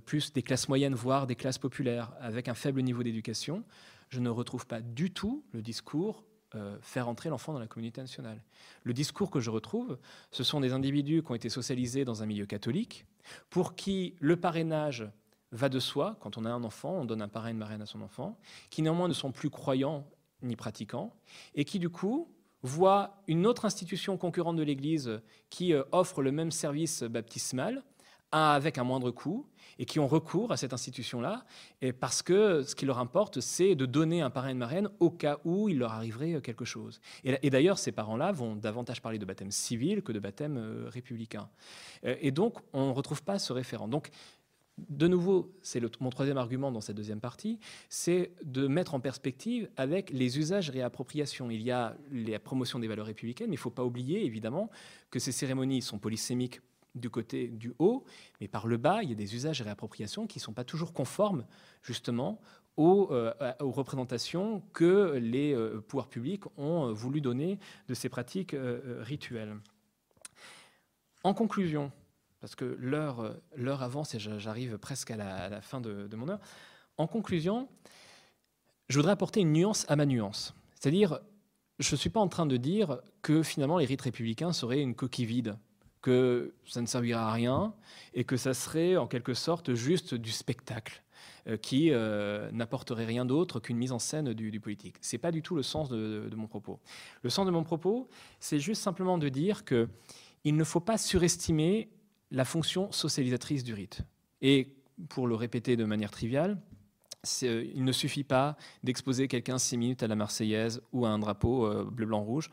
plus 0.05 0.33
des 0.33 0.41
classes 0.41 0.69
moyennes, 0.69 0.95
voire 0.95 1.27
des 1.27 1.35
classes 1.35 1.59
populaires, 1.59 2.11
avec 2.19 2.47
un 2.47 2.55
faible 2.55 2.81
niveau 2.81 3.03
d'éducation, 3.03 3.63
je 4.09 4.19
ne 4.19 4.29
retrouve 4.29 4.65
pas 4.65 4.81
du 4.81 5.11
tout 5.11 5.43
le 5.51 5.61
discours 5.61 6.23
euh, 6.55 6.77
faire 6.81 7.09
entrer 7.09 7.29
l'enfant 7.29 7.51
dans 7.51 7.59
la 7.59 7.67
communauté 7.67 7.99
nationale. 7.99 8.41
Le 8.83 8.93
discours 8.93 9.29
que 9.29 9.41
je 9.41 9.49
retrouve, 9.49 9.97
ce 10.31 10.43
sont 10.43 10.61
des 10.61 10.71
individus 10.71 11.21
qui 11.21 11.31
ont 11.31 11.35
été 11.35 11.49
socialisés 11.49 12.05
dans 12.05 12.23
un 12.23 12.25
milieu 12.25 12.45
catholique, 12.45 13.05
pour 13.49 13.75
qui 13.75 14.15
le 14.19 14.37
parrainage 14.37 15.09
va 15.51 15.67
de 15.67 15.79
soi. 15.79 16.17
Quand 16.21 16.37
on 16.37 16.45
a 16.45 16.49
un 16.49 16.63
enfant, 16.63 16.91
on 16.91 17.03
donne 17.03 17.21
un 17.21 17.27
parrain, 17.27 17.49
une 17.49 17.57
marraine 17.57 17.81
à 17.81 17.85
son 17.85 18.01
enfant, 18.01 18.37
qui 18.69 18.83
néanmoins 18.83 19.09
ne 19.09 19.13
sont 19.13 19.33
plus 19.33 19.49
croyants 19.49 20.07
ni 20.43 20.55
pratiquants, 20.55 21.13
et 21.55 21.65
qui 21.65 21.77
du 21.77 21.89
coup 21.89 22.29
voient 22.61 23.21
une 23.27 23.45
autre 23.45 23.65
institution 23.65 24.17
concurrente 24.17 24.55
de 24.55 24.63
l'Église 24.63 25.21
qui 25.49 25.73
euh, 25.73 25.83
offre 25.91 26.21
le 26.21 26.31
même 26.31 26.51
service 26.51 27.03
baptismal, 27.03 27.83
avec 28.31 28.77
un 28.77 28.83
moindre 28.83 29.11
coût, 29.11 29.47
et 29.77 29.85
qui 29.85 29.99
ont 29.99 30.07
recours 30.07 30.51
à 30.51 30.57
cette 30.57 30.73
institution-là, 30.73 31.45
parce 31.99 32.21
que 32.21 32.63
ce 32.63 32.75
qui 32.75 32.85
leur 32.85 32.99
importe, 32.99 33.39
c'est 33.39 33.75
de 33.75 33.85
donner 33.85 34.21
un 34.21 34.29
parrain 34.29 34.49
et 34.49 34.51
une 34.51 34.57
marraine 34.57 34.89
au 34.99 35.09
cas 35.09 35.39
où 35.43 35.69
il 35.69 35.79
leur 35.79 35.91
arriverait 35.91 36.41
quelque 36.41 36.65
chose. 36.65 37.01
Et, 37.23 37.49
d'ailleurs, 37.49 37.77
ces 37.77 37.91
parents-là 37.91 38.31
vont 38.31 38.55
davantage 38.55 39.01
parler 39.01 39.19
de 39.19 39.25
baptême 39.25 39.51
civil 39.51 40.01
que 40.01 40.11
de 40.11 40.19
baptême 40.19 40.57
euh, 40.57 40.89
républicain. 40.89 41.49
Euh, 42.05 42.15
et 42.21 42.31
donc, 42.31 42.57
on 42.73 42.87
ne 42.87 42.93
retrouve 42.93 43.23
pas 43.23 43.39
ce 43.39 43.53
référent. 43.53 43.87
De 44.77 45.07
nouveau, 45.07 45.53
c'est 45.61 45.81
mon 46.01 46.09
troisième 46.09 46.37
argument 46.37 46.71
dans 46.71 46.81
cette 46.81 46.97
deuxième 46.97 47.21
partie, 47.21 47.59
c'est 47.89 48.31
de 48.43 48.67
mettre 48.67 48.93
en 48.93 48.99
perspective 48.99 49.69
avec 49.77 50.09
les 50.09 50.37
usages 50.37 50.69
et 50.69 50.73
réappropriations. 50.73 51.49
Il 51.49 51.61
y 51.61 51.71
a 51.71 51.95
la 52.11 52.39
promotion 52.39 52.79
des 52.79 52.87
valeurs 52.87 53.05
républicaines, 53.05 53.47
mais 53.47 53.55
il 53.55 53.57
ne 53.57 53.61
faut 53.61 53.69
pas 53.69 53.85
oublier, 53.85 54.25
évidemment, 54.25 54.69
que 55.11 55.19
ces 55.19 55.31
cérémonies 55.31 55.81
sont 55.81 55.97
polysémiques 55.97 56.59
du 56.93 57.09
côté 57.09 57.47
du 57.47 57.73
haut, 57.79 58.05
mais 58.39 58.47
par 58.47 58.67
le 58.67 58.77
bas, 58.77 59.03
il 59.03 59.09
y 59.09 59.11
a 59.11 59.15
des 59.15 59.35
usages 59.35 59.61
et 59.61 59.63
réappropriations 59.63 60.27
qui 60.27 60.39
ne 60.39 60.43
sont 60.43 60.53
pas 60.53 60.63
toujours 60.63 60.93
conformes, 60.93 61.45
justement, 61.83 62.39
aux, 62.77 63.09
euh, 63.11 63.33
représentations 63.59 64.61
que 64.73 65.13
les 65.17 65.53
euh, 65.53 65.81
pouvoirs 65.81 66.09
publics 66.09 66.43
ont 66.57 66.89
euh, 66.89 66.91
voulu 66.91 67.21
donner 67.21 67.59
de 67.87 67.93
ces 67.93 68.09
pratiques 68.09 68.55
rituelles. 68.99 69.55
En 71.23 71.33
conclusion, 71.33 71.91
parce 72.45 72.53
que 72.53 72.77
l'heure 72.79 73.81
avance 73.81 74.13
et 74.13 74.19
j'arrive 74.19 74.77
presque 74.77 75.09
à 75.09 75.17
la, 75.49 75.61
fin 75.61 75.81
de, 75.81 76.05
de, 76.05 76.15
mon 76.15 76.29
heure, 76.29 76.39
en 76.99 77.07
conclusion, 77.07 77.67
je 78.87 78.99
voudrais 78.99 79.13
apporter 79.13 79.39
une 79.39 79.51
nuance 79.51 79.83
à 79.89 79.95
ma 79.95 80.05
nuance. 80.05 80.53
C'est-à-dire, 80.79 81.21
je 81.79 81.95
ne 81.95 81.97
suis 81.97 82.11
pas 82.11 82.19
en 82.19 82.27
train 82.27 82.45
de 82.45 82.55
dire 82.57 82.99
que 83.23 83.41
finalement 83.41 83.79
les 83.79 83.85
rites 83.85 84.03
républicains 84.03 84.53
seraient 84.53 84.79
une 84.79 84.93
coquille 84.93 85.25
vide 85.25 85.57
que 86.03 86.53
ça 86.67 86.81
ne 86.81 86.85
servira 86.85 87.29
à 87.29 87.33
rien 87.33 87.73
et 88.13 88.25
que 88.25 88.37
ça 88.37 88.53
serait 88.53 88.95
en 88.95 89.07
quelque 89.07 89.33
sorte 89.33 89.73
juste 89.73 90.13
du 90.13 90.29
spectacle 90.29 91.01
euh, 91.47 91.57
qui 91.57 91.89
euh, 91.89 92.51
n'apporterait 92.51 93.05
rien 93.05 93.25
d'autre 93.25 93.59
qu'une 93.59 93.77
mise 93.77 93.91
en 93.91 93.97
scène 93.97 94.33
du, 94.33 94.59
politique. 94.59 94.97
Ce 95.01 95.15
n'est 95.15 95.19
pas 95.19 95.31
du 95.31 95.41
tout 95.41 95.55
le 95.55 95.63
sens 95.63 95.89
de, 95.89 96.29
mon 96.35 96.45
propos. 96.45 96.79
Le 97.23 97.31
sens 97.31 97.47
de 97.47 97.51
mon 97.51 97.63
propos, 97.63 98.07
c'est 98.39 98.59
juste 98.59 98.83
simplement 98.83 99.17
de 99.17 99.29
dire 99.29 99.65
que 99.65 99.89
il 100.43 100.55
ne 100.55 100.63
faut 100.63 100.79
pas 100.79 100.99
surestimer 100.99 101.89
la 102.31 102.45
fonction 102.45 102.91
socialisatrice 102.91 103.63
du 103.63 103.73
rite. 103.73 104.01
Et 104.41 104.75
pour 105.09 105.27
le 105.27 105.35
répéter 105.35 105.75
de 105.75 105.85
manière 105.85 106.11
triviale, 106.11 106.59
euh, 107.43 107.65
il 107.73 107.83
ne 107.83 107.91
suffit 107.91 108.23
pas 108.23 108.57
d'exposer 108.83 109.27
quelqu'un 109.27 109.57
six 109.57 109.77
minutes 109.77 110.03
à 110.03 110.07
la 110.07 110.15
Marseillaise 110.15 110.81
ou 110.91 111.05
à 111.05 111.09
un 111.09 111.19
drapeau 111.19 111.85
bleu, 111.85 112.05
blanc, 112.05 112.23
rouge 112.23 112.49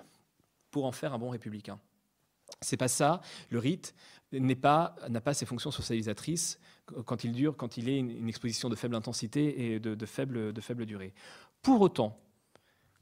pour 0.71 0.87
en 0.87 0.93
faire 0.93 1.13
un 1.13 1.19
bon 1.19 1.31
républicain. 1.31 1.79
C'est 2.61 2.77
pas 2.77 2.89
ça. 2.89 3.21
Le 3.51 3.59
rite 3.59 3.95
n'a 4.33 4.55
pas 4.57 5.35
ses 5.35 5.47
fonctions 5.47 5.71
socialisatrices 5.71 6.59
quand 7.05 7.25
il 7.25 7.33
dure, 7.33 7.57
quand 7.57 7.77
il 7.77 7.89
est 7.89 7.99
une, 7.99 8.29
exposition 8.29 8.69
de 8.69 8.75
faible 8.75 8.95
intensité 8.95 9.75
et 9.75 9.81
de 9.81 10.07
faible 10.07 10.87
durée. 10.87 11.13
Pour 11.61 11.81
autant, 11.81 12.19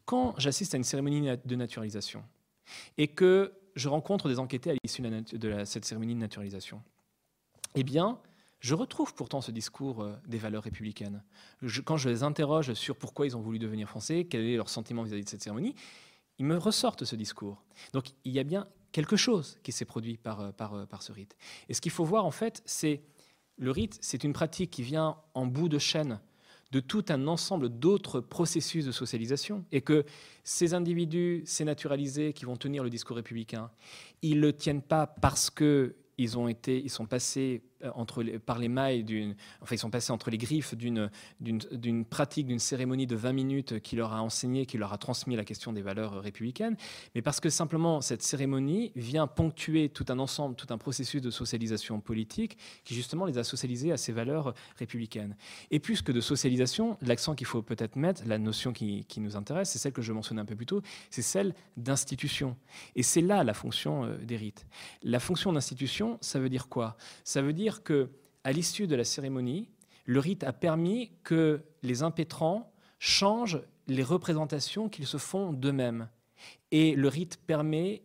quand 0.04 0.34
j'assiste 0.38 0.74
à 0.74 0.76
une 0.76 0.84
cérémonie 0.84 1.28
de 1.44 1.54
naturalisation 1.54 2.24
et 2.98 3.08
que 3.08 3.52
je 3.74 3.88
rencontre 3.88 4.28
des 4.28 4.38
enquêtés 4.38 4.70
à 4.70 4.74
l'issue 4.82 5.02
de, 5.02 5.64
cette 5.64 5.84
cérémonie 5.84 6.14
de 6.14 6.20
naturalisation, 6.20 6.82
eh 7.74 7.82
bien, 7.82 8.18
je 8.60 8.74
retrouve 8.74 9.14
pourtant 9.14 9.40
ce 9.40 9.50
discours 9.50 10.02
euh, 10.02 10.16
des 10.26 10.38
valeurs 10.38 10.64
républicaines. 10.64 11.22
quand 11.84 11.96
je 11.96 12.08
les 12.08 12.22
interroge 12.22 12.74
sur 12.74 12.96
pourquoi 12.96 13.26
ils 13.26 13.36
ont 13.36 13.40
voulu 13.40 13.58
devenir 13.58 13.88
français, 13.88 14.26
quel 14.28 14.42
est 14.42 14.56
leur 14.56 14.68
sentiment 14.68 15.02
vis 15.02 15.12
à 15.12 15.16
-vis 15.16 15.24
de 15.24 15.28
cette 15.28 15.42
cérémonie, 15.42 15.74
ils 16.38 16.46
me 16.46 16.56
ressortent 16.56 17.04
ce 17.04 17.16
discours. 17.16 17.62
Donc 17.92 18.10
il 18.24 18.32
y 18.32 18.38
a 18.38 18.44
bien 18.44 18.66
quelque 18.92 19.16
chose 19.16 19.58
qui 19.62 19.72
s'est 19.72 19.84
produit 19.84 20.16
par, 20.16 20.40
euh, 20.40 20.50
euh, 20.60 20.86
par 20.86 21.02
ce 21.02 21.12
rite. 21.12 21.36
Et 21.68 21.74
ce 21.74 21.80
qu'il 21.80 21.92
faut 21.92 22.04
voir, 22.04 22.24
en 22.24 22.30
fait, 22.30 22.62
c'est 22.64 23.02
le 23.56 23.70
rite, 23.70 23.98
c'est 24.00 24.24
une 24.24 24.32
pratique 24.32 24.70
qui 24.70 24.82
vient 24.82 25.16
en 25.34 25.46
bout 25.46 25.68
de 25.68 25.78
chaîne 25.78 26.20
de 26.72 26.80
tout 26.80 27.04
un 27.08 27.26
ensemble 27.26 27.68
d'autres 27.68 28.20
processus 28.20 28.84
de 28.84 28.92
socialisation 28.92 29.64
et 29.72 29.80
que 29.80 30.04
ces 30.44 30.74
individus, 30.74 31.42
ces 31.44 31.64
naturalisés 31.64 32.32
qui 32.32 32.44
vont 32.44 32.56
tenir 32.56 32.84
le 32.84 32.90
discours 32.90 33.16
républicain, 33.16 33.70
ils 34.22 34.36
ne 34.36 34.46
le 34.46 34.52
tiennent 34.52 34.82
pas 34.82 35.06
parce 35.06 35.50
que 35.50 35.96
ils 36.18 36.38
ont 36.38 36.48
été, 36.48 36.80
ils 36.80 36.90
sont 36.90 37.06
passés 37.06 37.62
entre 37.94 38.22
les, 38.22 38.38
par 38.38 38.58
les 38.58 38.68
mailles 38.68 39.04
d'une, 39.04 39.34
enfin 39.60 39.74
ils 39.74 39.78
sont 39.78 39.90
passés 39.90 40.12
entre 40.12 40.30
les 40.30 40.38
griffes 40.38 40.74
d'une, 40.74 41.10
d'une, 41.40 42.04
pratique, 42.04 42.46
d'une 42.46 42.58
cérémonie 42.58 43.06
de 43.06 43.16
20 43.16 43.32
minutes 43.32 43.80
qui 43.80 43.96
leur 43.96 44.12
a 44.12 44.22
enseigné, 44.22 44.66
qui 44.66 44.78
leur 44.78 44.92
a 44.92 44.98
transmis 44.98 45.36
la 45.36 45.44
question 45.44 45.72
des 45.72 45.82
valeurs 45.82 46.22
républicaines, 46.22 46.76
mais 47.14 47.22
parce 47.22 47.40
que 47.40 47.50
simplement 47.50 48.00
cette 48.00 48.22
cérémonie 48.22 48.92
vient 48.96 49.26
ponctuer 49.26 49.88
tout 49.88 50.06
un 50.08 50.18
ensemble, 50.18 50.56
tout 50.56 50.72
un 50.72 50.78
processus 50.78 51.22
de 51.22 51.30
socialisation 51.30 52.00
politique 52.00 52.58
qui 52.84 52.94
justement 52.94 53.24
les 53.24 53.38
a 53.38 53.44
socialisés 53.44 53.92
à 53.92 53.96
ces 53.96 54.12
valeurs 54.12 54.54
républicaines. 54.78 55.36
Et 55.70 55.78
plus 55.78 56.02
que 56.02 56.12
de 56.12 56.20
socialisation, 56.20 56.96
l'accent 57.02 57.34
qu'il 57.34 57.46
faut 57.46 57.62
peut-être 57.62 57.96
mettre, 57.96 58.22
la 58.26 58.38
notion 58.38 58.72
qui, 58.72 59.04
qui 59.06 59.20
nous 59.20 59.36
intéresse, 59.36 59.70
c'est 59.70 59.78
celle 59.78 59.92
que 59.92 60.02
je 60.02 60.12
mentionnais 60.12 60.40
un 60.40 60.46
peu 60.46 60.56
plus 60.56 60.66
tôt, 60.66 60.82
c'est 61.10 61.22
celle 61.22 61.54
d'institution. 61.76 62.56
Et 62.96 63.02
c'est 63.02 63.20
là 63.20 63.44
la 63.44 63.54
fonction 63.54 64.04
euh, 64.04 64.16
des 64.18 64.36
rites. 64.36 64.66
La 65.02 65.20
fonction 65.20 65.52
d'institution, 65.52 66.18
ça 66.20 66.38
veut 66.38 66.48
dire 66.48 66.68
quoi? 66.68 66.96
Ça 67.24 67.42
veut 67.42 67.52
dire 67.52 67.69
que, 67.82 68.10
à 68.44 68.52
l'issue 68.52 68.86
de 68.86 68.96
la 68.96 69.04
cérémonie, 69.04 69.68
le 70.04 70.18
rite 70.18 70.44
a 70.44 70.52
permis 70.52 71.12
que 71.22 71.62
les 71.82 72.02
impétrants 72.02 72.72
changent 72.98 73.60
les 73.86 74.02
représentations 74.02 74.88
qu'ils 74.88 75.06
se 75.06 75.18
font 75.18 75.52
d'eux-mêmes. 75.52 76.08
Et 76.70 76.94
le 76.94 77.08
rite 77.08 77.38
permet 77.46 78.02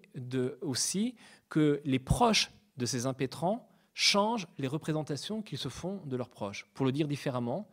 aussi 0.61 1.15
que 1.49 1.81
les 1.85 1.99
proches 1.99 2.51
de 2.77 2.85
ces 2.85 3.05
impétrants 3.05 3.67
changent 3.93 4.47
les 4.57 4.67
représentations 4.67 5.41
qu'ils 5.41 5.57
se 5.57 5.69
font 5.69 6.01
de 6.05 6.17
leurs 6.17 6.29
proches. 6.29 6.67
Pour 6.73 6.85
le 6.85 6.91
dire 6.91 7.07
différemment, 7.07 7.67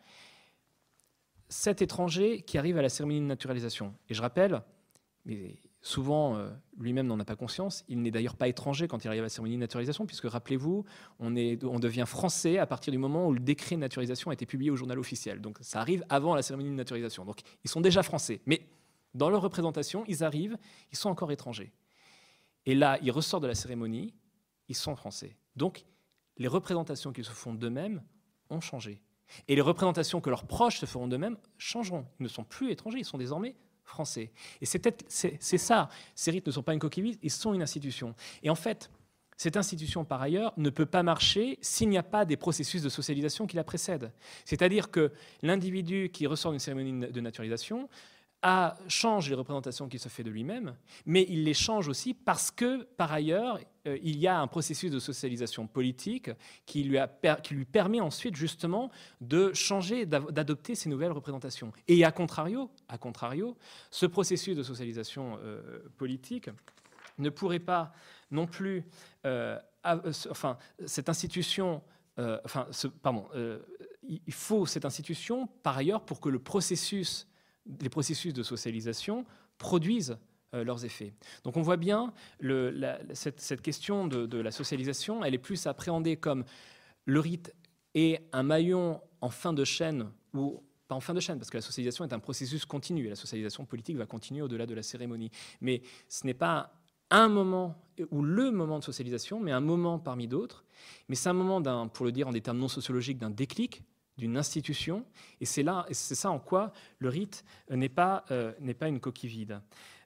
cet 1.48 1.82
étranger 1.82 2.42
qui 2.42 2.58
arrive 2.58 2.78
à 2.78 2.82
la 2.82 2.88
cérémonie 2.88 3.20
de 3.20 3.26
naturalisation, 3.26 3.94
et 4.08 4.14
je 4.14 4.22
rappelle, 4.22 4.62
mais 5.24 5.58
souvent 5.82 6.36
euh, 6.36 6.48
lui-même 6.78 7.06
n'en 7.06 7.18
a 7.18 7.24
pas 7.24 7.36
conscience. 7.36 7.84
Il 7.88 8.00
n'est 8.00 8.12
d'ailleurs 8.12 8.36
pas 8.36 8.48
étranger 8.48 8.88
quand 8.88 9.04
il 9.04 9.08
arrive 9.08 9.20
à 9.20 9.24
la 9.24 9.28
cérémonie 9.28 9.56
de 9.56 9.60
naturalisation, 9.60 10.06
puisque 10.06 10.24
rappelez-vous, 10.24 10.84
on, 11.18 11.26
on 11.26 11.78
devient 11.78 12.04
français 12.06 12.58
à 12.58 12.66
partir 12.66 12.92
du 12.92 12.98
moment 12.98 13.26
où 13.26 13.32
le 13.32 13.40
décret 13.40 13.74
de 13.74 13.80
naturalisation 13.80 14.30
a 14.30 14.34
été 14.34 14.46
publié 14.46 14.70
au 14.70 14.76
journal 14.76 14.98
officiel. 14.98 15.40
Donc 15.40 15.58
ça 15.60 15.80
arrive 15.80 16.04
avant 16.08 16.34
la 16.34 16.42
cérémonie 16.42 16.70
de 16.70 16.76
naturalisation. 16.76 17.24
Donc 17.24 17.40
ils 17.64 17.70
sont 17.70 17.80
déjà 17.80 18.02
français. 18.02 18.40
Mais 18.46 18.66
dans 19.14 19.28
leur 19.28 19.42
représentation, 19.42 20.04
ils 20.06 20.24
arrivent, 20.24 20.56
ils 20.92 20.96
sont 20.96 21.10
encore 21.10 21.32
étrangers. 21.32 21.72
Et 22.64 22.74
là, 22.76 22.98
ils 23.02 23.10
ressortent 23.10 23.42
de 23.42 23.48
la 23.48 23.56
cérémonie, 23.56 24.14
ils 24.68 24.76
sont 24.76 24.94
français. 24.94 25.36
Donc 25.56 25.84
les 26.38 26.48
représentations 26.48 27.12
qu'ils 27.12 27.24
se 27.24 27.32
font 27.32 27.54
d'eux-mêmes 27.54 28.02
ont 28.50 28.60
changé. 28.60 29.02
Et 29.48 29.56
les 29.56 29.60
représentations 29.60 30.20
que 30.20 30.30
leurs 30.30 30.46
proches 30.46 30.78
se 30.78 30.86
feront 30.86 31.08
d'eux-mêmes 31.08 31.38
changeront. 31.58 32.06
Ils 32.20 32.24
ne 32.24 32.28
sont 32.28 32.44
plus 32.44 32.70
étrangers, 32.70 32.98
ils 32.98 33.04
sont 33.04 33.18
désormais 33.18 33.56
français. 33.84 34.32
Et 34.60 34.66
c'est 34.66 35.58
ça. 35.58 35.88
Ces 36.14 36.30
rites 36.30 36.46
ne 36.46 36.52
sont 36.52 36.62
pas 36.62 36.72
une 36.72 36.78
coquille 36.78 37.18
ils 37.22 37.30
sont 37.30 37.54
une 37.54 37.62
institution. 37.62 38.14
Et 38.42 38.50
en 38.50 38.54
fait, 38.54 38.90
cette 39.36 39.56
institution, 39.56 40.04
par 40.04 40.22
ailleurs, 40.22 40.52
ne 40.56 40.70
peut 40.70 40.86
pas 40.86 41.02
marcher 41.02 41.58
s'il 41.60 41.88
n'y 41.88 41.98
a 41.98 42.02
pas 42.02 42.24
des 42.24 42.36
processus 42.36 42.82
de 42.82 42.88
socialisation 42.88 43.46
qui 43.46 43.56
la 43.56 43.64
précèdent. 43.64 44.12
C'est-à-dire 44.44 44.90
que 44.90 45.10
l'individu 45.42 46.10
qui 46.12 46.26
ressort 46.26 46.52
d'une 46.52 46.60
cérémonie 46.60 47.10
de 47.10 47.20
naturalisation 47.20 47.88
change 48.88 49.28
les 49.28 49.36
représentations 49.36 49.88
qu'il 49.88 50.00
se 50.00 50.08
fait 50.08 50.24
de 50.24 50.30
lui-même, 50.30 50.74
mais 51.06 51.24
il 51.28 51.44
les 51.44 51.54
change 51.54 51.88
aussi 51.88 52.12
parce 52.12 52.50
que, 52.50 52.82
par 52.82 53.12
ailleurs, 53.12 53.60
euh, 53.86 53.98
il 54.02 54.18
y 54.18 54.26
a 54.26 54.38
un 54.38 54.46
processus 54.46 54.90
de 54.90 54.98
socialisation 54.98 55.66
politique 55.66 56.30
qui 56.66 56.82
lui, 56.82 56.98
permet 57.70 58.00
ensuite 58.00 58.34
justement 58.34 58.90
de 59.20 59.52
changer, 59.52 60.06
d'adopter 60.06 60.74
ces 60.74 60.88
nouvelles 60.88 61.12
représentations. 61.12 61.72
Et 61.86 62.04
à 62.04 62.10
contrario, 62.12 62.70
contrario 63.00 63.56
ce 63.90 64.06
processus 64.06 64.56
de 64.56 64.62
socialisation 64.62 65.38
euh, 65.42 65.80
politique 65.96 66.50
ne 67.18 67.30
pourrait 67.30 67.60
pas 67.60 67.92
non 68.30 68.46
plus, 68.46 68.84
euh, 69.24 69.58
enfin, 69.84 70.56
cette 70.86 71.08
institution, 71.08 71.82
enfin, 72.16 72.66
pardon, 73.02 73.28
il 74.02 74.32
faut 74.32 74.64
cette 74.64 74.84
institution 74.84 75.48
par 75.62 75.76
ailleurs 75.76 76.04
pour 76.04 76.20
que 76.20 76.28
le 76.28 76.38
processus 76.38 77.26
les 77.80 77.88
processus 77.88 78.32
de 78.32 78.42
socialisation 78.42 79.24
produisent 79.58 80.16
euh, 80.54 80.64
leurs 80.64 80.84
effets. 80.84 81.14
Donc 81.44 81.56
on 81.56 81.62
voit 81.62 81.76
bien 81.76 82.12
cette, 83.14 83.62
question 83.62 84.06
de, 84.06 84.38
la 84.38 84.50
socialisation, 84.50 85.24
elle 85.24 85.34
est 85.34 85.38
plus 85.38 85.66
appréhendée 85.66 86.16
comme 86.16 86.44
le 87.04 87.20
rite 87.20 87.54
est 87.94 88.28
un 88.32 88.42
maillon 88.42 89.00
en 89.20 89.30
fin 89.30 89.52
de 89.52 89.64
chaîne, 89.64 90.10
ou 90.34 90.62
pas 90.88 90.94
en 90.94 91.00
fin 91.00 91.14
de 91.14 91.20
chaîne, 91.20 91.38
parce 91.38 91.50
que 91.50 91.56
la 91.56 91.62
socialisation 91.62 92.04
est 92.04 92.12
un 92.12 92.18
processus 92.18 92.64
continu, 92.64 93.06
et 93.06 93.08
la 93.08 93.16
socialisation 93.16 93.64
politique 93.64 93.96
va 93.96 94.06
continuer 94.06 94.42
au-delà 94.42 94.66
de 94.66 94.74
la 94.74 94.82
cérémonie. 94.82 95.30
Mais 95.60 95.82
ce 96.08 96.26
n'est 96.26 96.34
pas 96.34 96.74
un 97.10 97.28
moment 97.28 97.76
ou 98.10 98.22
le 98.22 98.50
moment 98.50 98.78
de 98.78 98.84
socialisation, 98.84 99.40
mais 99.40 99.52
un 99.52 99.60
moment 99.60 99.98
parmi 99.98 100.26
d'autres. 100.26 100.64
Mais 101.08 101.14
c'est 101.14 101.28
un 101.28 101.34
moment, 101.34 101.62
pour 101.88 102.04
le 102.06 102.12
dire 102.12 102.28
en 102.28 102.32
des 102.32 102.40
termes 102.40 102.58
non 102.58 102.68
sociologiques, 102.68 103.18
d'un 103.18 103.30
déclic, 103.30 103.82
d'une 104.18 104.36
institution. 104.36 105.04
Et 105.40 105.44
c'est 105.44 105.62
là, 105.62 105.86
c'est 105.90 106.14
ça 106.14 106.30
en 106.30 106.38
quoi 106.38 106.72
le 106.98 107.08
rite 107.08 107.44
euh, 107.70 107.76
n'est 107.76 107.88
pas, 107.88 108.24
euh, 108.30 108.52
n'est 108.60 108.74
pas 108.74 108.88
une 108.88 109.00
coquille 109.00 109.30
vide. 109.30 109.60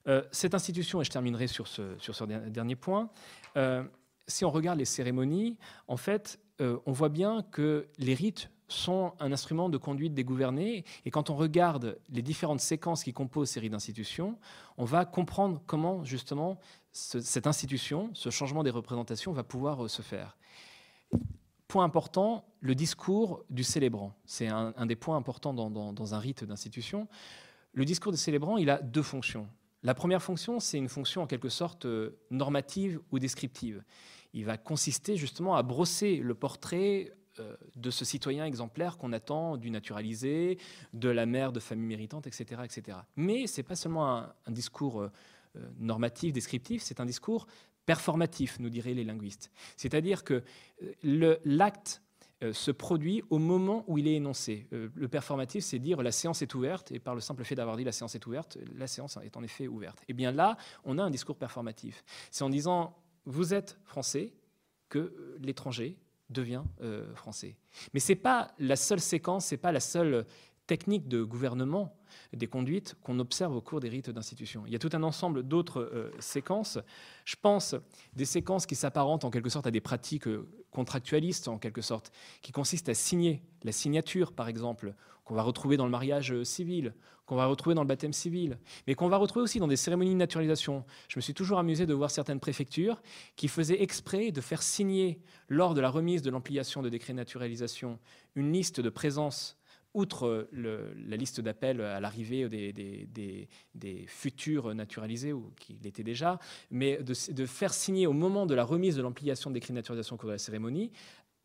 Euh, 0.06 0.22
cette 0.30 0.54
institution, 0.54 1.00
et 1.00 1.04
je 1.04 1.10
terminerai 1.10 1.46
sur 1.46 1.66
ce, 1.66 1.98
sur 1.98 2.14
ce 2.14 2.24
dernier 2.24 2.76
point, 2.76 3.10
si 4.28 4.44
on 4.44 4.50
regarde 4.50 4.78
les 4.78 4.84
cérémonies, 4.84 5.56
en 5.86 5.96
fait, 5.96 6.40
on 6.58 6.92
voit 6.92 7.08
bien 7.08 7.42
que 7.52 7.88
les 7.98 8.14
rites 8.14 8.50
sont 8.68 9.12
un 9.20 9.32
instrument 9.32 9.68
de 9.68 9.78
conduite 9.78 10.14
des 10.14 10.24
gouvernés. 10.24 10.84
Et 11.04 11.10
quand 11.10 11.30
on 11.30 11.36
regarde 11.36 11.98
les 12.08 12.22
différentes 12.22 12.60
séquences 12.60 13.04
qui 13.04 13.12
composent 13.12 13.50
ces 13.50 13.60
rites 13.60 13.72
d'institution, 13.72 14.38
on 14.76 14.84
va 14.84 15.04
comprendre 15.04 15.62
comment, 15.66 16.04
justement, 16.04 16.58
cette 16.92 17.46
institution, 17.46 18.10
ce 18.14 18.30
changement 18.30 18.62
des 18.62 18.70
représentations 18.70 19.32
va 19.32 19.44
pouvoir 19.44 19.88
se 19.88 20.02
faire. 20.02 20.36
Point 21.68 21.84
important, 21.84 22.44
le 22.66 22.74
discours 22.74 23.44
du 23.48 23.64
célébrant. 23.64 24.12
C'est 24.26 24.48
un, 24.48 24.86
des 24.86 24.96
points 24.96 25.16
importants 25.16 25.54
dans, 25.54 26.14
un 26.14 26.18
rite 26.18 26.44
d'institution. 26.44 27.08
Le 27.72 27.84
discours 27.84 28.12
du 28.12 28.18
célébrant, 28.18 28.58
il 28.58 28.68
a 28.68 28.82
deux 28.82 29.02
fonctions. 29.02 29.48
La 29.82 29.94
première 29.94 30.22
fonction, 30.22 30.58
c'est 30.58 30.78
une 30.78 30.88
fonction 30.88 31.22
en 31.22 31.26
quelque 31.26 31.48
sorte 31.48 31.86
euh, 31.86 32.18
normative 32.30 32.98
ou 33.12 33.18
descriptive. 33.20 33.84
Il 34.32 34.44
va 34.44 34.56
consister 34.56 35.16
justement 35.16 35.54
à 35.54 35.62
brosser 35.62 36.16
le 36.16 36.34
portrait 36.34 37.12
euh, 37.38 37.54
de 37.76 37.90
ce 37.90 38.04
citoyen 38.04 38.44
exemplaire 38.46 38.98
qu'on 38.98 39.12
attend 39.12 39.56
du 39.56 39.70
naturalisé, 39.70 40.58
de 40.92 41.08
la 41.08 41.24
mère 41.24 41.52
de 41.52 41.60
famille 41.60 41.86
méritante, 41.86 42.26
etc. 42.26 42.62
etc. 42.64 42.98
Mais 43.14 43.46
ce 43.46 43.60
n'est 43.60 43.64
pas 43.64 43.76
seulement 43.76 44.16
un, 44.16 44.50
discours 44.50 45.02
euh, 45.02 45.10
normatif, 45.78 46.32
descriptif, 46.32 46.82
c'est 46.82 46.98
un 46.98 47.06
discours 47.06 47.46
performatif, 47.84 48.58
nous 48.58 48.70
diraient 48.70 48.94
les 48.94 49.04
linguistes. 49.04 49.52
C'est-à-dire 49.76 50.24
que 50.24 50.42
l'acte 51.04 52.02
se 52.52 52.70
produit 52.70 53.22
au 53.30 53.38
moment 53.38 53.84
où 53.86 53.98
il 53.98 54.06
est 54.08 54.14
énoncé. 54.14 54.66
Euh, 54.72 54.88
le 54.94 55.08
performatif, 55.08 55.64
c'est 55.64 55.78
dire 55.78 56.02
la 56.02 56.12
séance 56.12 56.42
est 56.42 56.54
ouverte, 56.54 56.92
et 56.92 56.98
par 56.98 57.14
le 57.14 57.20
simple 57.20 57.44
fait 57.44 57.54
d'avoir 57.54 57.76
dit 57.76 57.84
la 57.84 57.92
séance 57.92 58.14
est 58.14 58.26
ouverte, 58.26 58.58
la 58.76 58.86
séance 58.86 59.18
est 59.22 59.36
en 59.36 59.42
effet 59.42 59.68
ouverte. 59.68 60.00
Et 60.02 60.04
eh 60.08 60.12
bien 60.12 60.32
là, 60.32 60.56
on 60.84 60.98
a 60.98 61.02
un 61.02 61.10
discours 61.10 61.36
performatif. 61.36 62.04
C'est 62.30 62.44
en 62.44 62.50
disant 62.50 62.96
vous 63.24 63.54
êtes 63.54 63.78
français 63.84 64.32
que 64.88 65.36
l'étranger 65.40 65.96
devient 66.30 66.62
français. 67.14 67.56
Mais 67.92 68.00
ce 68.00 68.12
n'est 68.12 68.16
pas 68.16 68.52
la 68.58 68.76
seule 68.76 69.00
séquence, 69.00 69.46
ce 69.46 69.54
n'est 69.54 69.60
pas 69.60 69.72
la 69.72 69.80
seule 69.80 70.26
technique 70.66 71.08
de 71.08 71.22
gouvernement 71.22 71.96
des 72.32 72.46
conduites 72.46 72.96
qu'on 73.02 73.18
observe 73.18 73.54
au 73.54 73.60
cours 73.60 73.80
des 73.80 73.88
rites 73.88 74.10
d'institution. 74.10 74.64
Il 74.66 74.72
y 74.72 74.76
a 74.76 74.78
tout 74.78 74.90
un 74.92 75.02
ensemble 75.02 75.42
d'autres 75.42 75.80
euh, 75.80 76.10
séquences. 76.18 76.78
Je 77.24 77.36
pense 77.40 77.74
des 78.14 78.24
séquences 78.24 78.66
qui 78.66 78.74
s'apparentent 78.74 79.24
en 79.24 79.30
quelque 79.30 79.48
sorte 79.48 79.66
à 79.66 79.70
des 79.70 79.80
pratiques 79.80 80.26
euh, 80.28 80.48
contractualistes, 80.70 81.48
en 81.48 81.58
quelque 81.58 81.82
sorte, 81.82 82.12
qui 82.42 82.52
consistent 82.52 82.88
à 82.88 82.94
signer 82.94 83.42
la 83.62 83.72
signature, 83.72 84.32
par 84.32 84.48
exemple, 84.48 84.94
qu'on 85.24 85.34
va 85.34 85.42
retrouver 85.42 85.76
dans 85.76 85.84
le 85.84 85.90
mariage 85.90 86.32
euh, 86.32 86.44
civil, 86.44 86.94
qu'on 87.26 87.36
va 87.36 87.46
retrouver 87.46 87.74
dans 87.74 87.82
le 87.82 87.88
baptême 87.88 88.12
civil, 88.12 88.58
mais 88.86 88.94
qu'on 88.94 89.08
va 89.08 89.16
retrouver 89.16 89.42
aussi 89.42 89.58
dans 89.58 89.66
des 89.66 89.76
cérémonies 89.76 90.12
de 90.12 90.16
naturalisation. 90.16 90.84
Je 91.08 91.18
me 91.18 91.20
suis 91.20 91.34
toujours 91.34 91.58
amusé 91.58 91.84
de 91.84 91.94
voir 91.94 92.10
certaines 92.10 92.38
préfectures 92.38 93.02
qui 93.34 93.48
faisaient 93.48 93.82
exprès 93.82 94.30
de 94.30 94.40
faire 94.40 94.62
signer, 94.62 95.20
lors 95.48 95.74
de 95.74 95.80
la 95.80 95.90
remise 95.90 96.22
de 96.22 96.30
l'ampliation 96.30 96.82
de 96.82 96.88
décret 96.88 97.12
de 97.12 97.18
naturalisation, 97.18 97.98
une 98.36 98.52
liste 98.52 98.80
de 98.80 98.90
présence 98.90 99.55
outre 99.96 100.48
la 100.52 101.16
liste 101.16 101.40
d'appels 101.40 101.80
à 101.80 102.00
l'arrivée 102.00 102.48
des, 102.48 104.06
futurs 104.06 104.74
naturalisés, 104.74 105.32
ou 105.32 105.52
qui 105.58 105.78
l'étaient 105.82 106.04
déjà, 106.04 106.38
mais 106.70 107.02
de, 107.02 107.46
faire 107.46 107.72
signer 107.72 108.06
au 108.06 108.12
moment 108.12 108.46
de 108.46 108.54
la 108.54 108.64
remise 108.64 108.96
de 108.96 109.02
l'ampliation 109.02 109.50
de 109.50 109.54
décret 109.54 109.72
de 109.72 109.76
naturalisation 109.76 110.16
au 110.16 110.18
cours 110.18 110.28
de 110.28 110.34
la 110.34 110.38
cérémonie, 110.38 110.92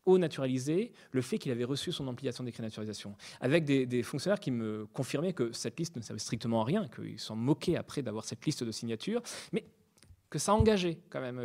au 0.04 0.18
naturalisé 0.18 0.92
le 1.12 1.22
fait 1.22 1.38
qu'il 1.38 1.50
avait 1.50 1.64
reçu 1.64 1.92
son 1.92 2.06
ampliation 2.08 2.44
décret 2.44 2.62
de 2.62 2.66
naturalisation, 2.66 3.16
avec 3.40 3.64
des, 3.64 4.02
fonctionnaires 4.02 4.40
qui 4.40 4.50
me 4.50 4.86
confirmaient 4.92 5.32
que 5.32 5.52
cette 5.52 5.78
liste 5.78 5.96
ne 5.96 6.02
servait 6.02 6.20
strictement 6.20 6.60
à 6.60 6.64
rien, 6.64 6.88
qu'ils 6.88 7.20
s'en 7.20 7.36
moquaient 7.36 7.76
après 7.76 8.02
d'avoir 8.02 8.24
cette 8.24 8.44
liste 8.44 8.64
de 8.64 8.72
signatures, 8.72 9.22
mais 9.52 9.64
que 10.32 10.38
ça 10.38 10.54
engageait 10.54 10.98
quand 11.10 11.20
même 11.20 11.40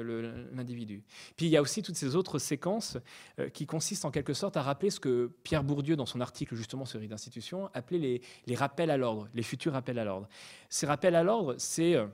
l'individu. 0.53 1.03
Puis 1.35 1.47
il 1.47 1.49
y 1.49 1.57
a 1.57 1.61
aussi 1.61 1.83
toutes 1.83 1.97
ces 1.97 2.15
autres 2.15 2.39
séquences 2.39 2.97
euh, 3.37 3.49
qui 3.49 3.65
consistent 3.65 4.05
en 4.05 4.11
quelque 4.11 4.33
sorte 4.33 4.55
à 4.55 4.61
rappeler 4.61 4.89
ce 4.89 5.01
que 5.01 5.29
Pierre 5.43 5.63
Bourdieu, 5.63 5.97
dans 5.97 6.05
son 6.05 6.21
article 6.21 6.55
justement 6.55 6.85
sur 6.85 6.99
les 6.99 7.07
d'institution, 7.07 7.69
appelait 7.73 7.99
les, 7.99 8.21
les 8.45 8.55
rappels 8.55 8.89
à 8.89 8.95
l'ordre, 8.95 9.27
les 9.33 9.43
futurs 9.43 9.73
rappels 9.73 9.99
à 9.99 10.05
l'ordre. 10.05 10.29
Ces 10.69 10.85
rappels 10.85 11.15
à 11.15 11.23
l'ordre, 11.23 11.55
c'est 11.57 11.95
euh, 11.95 12.07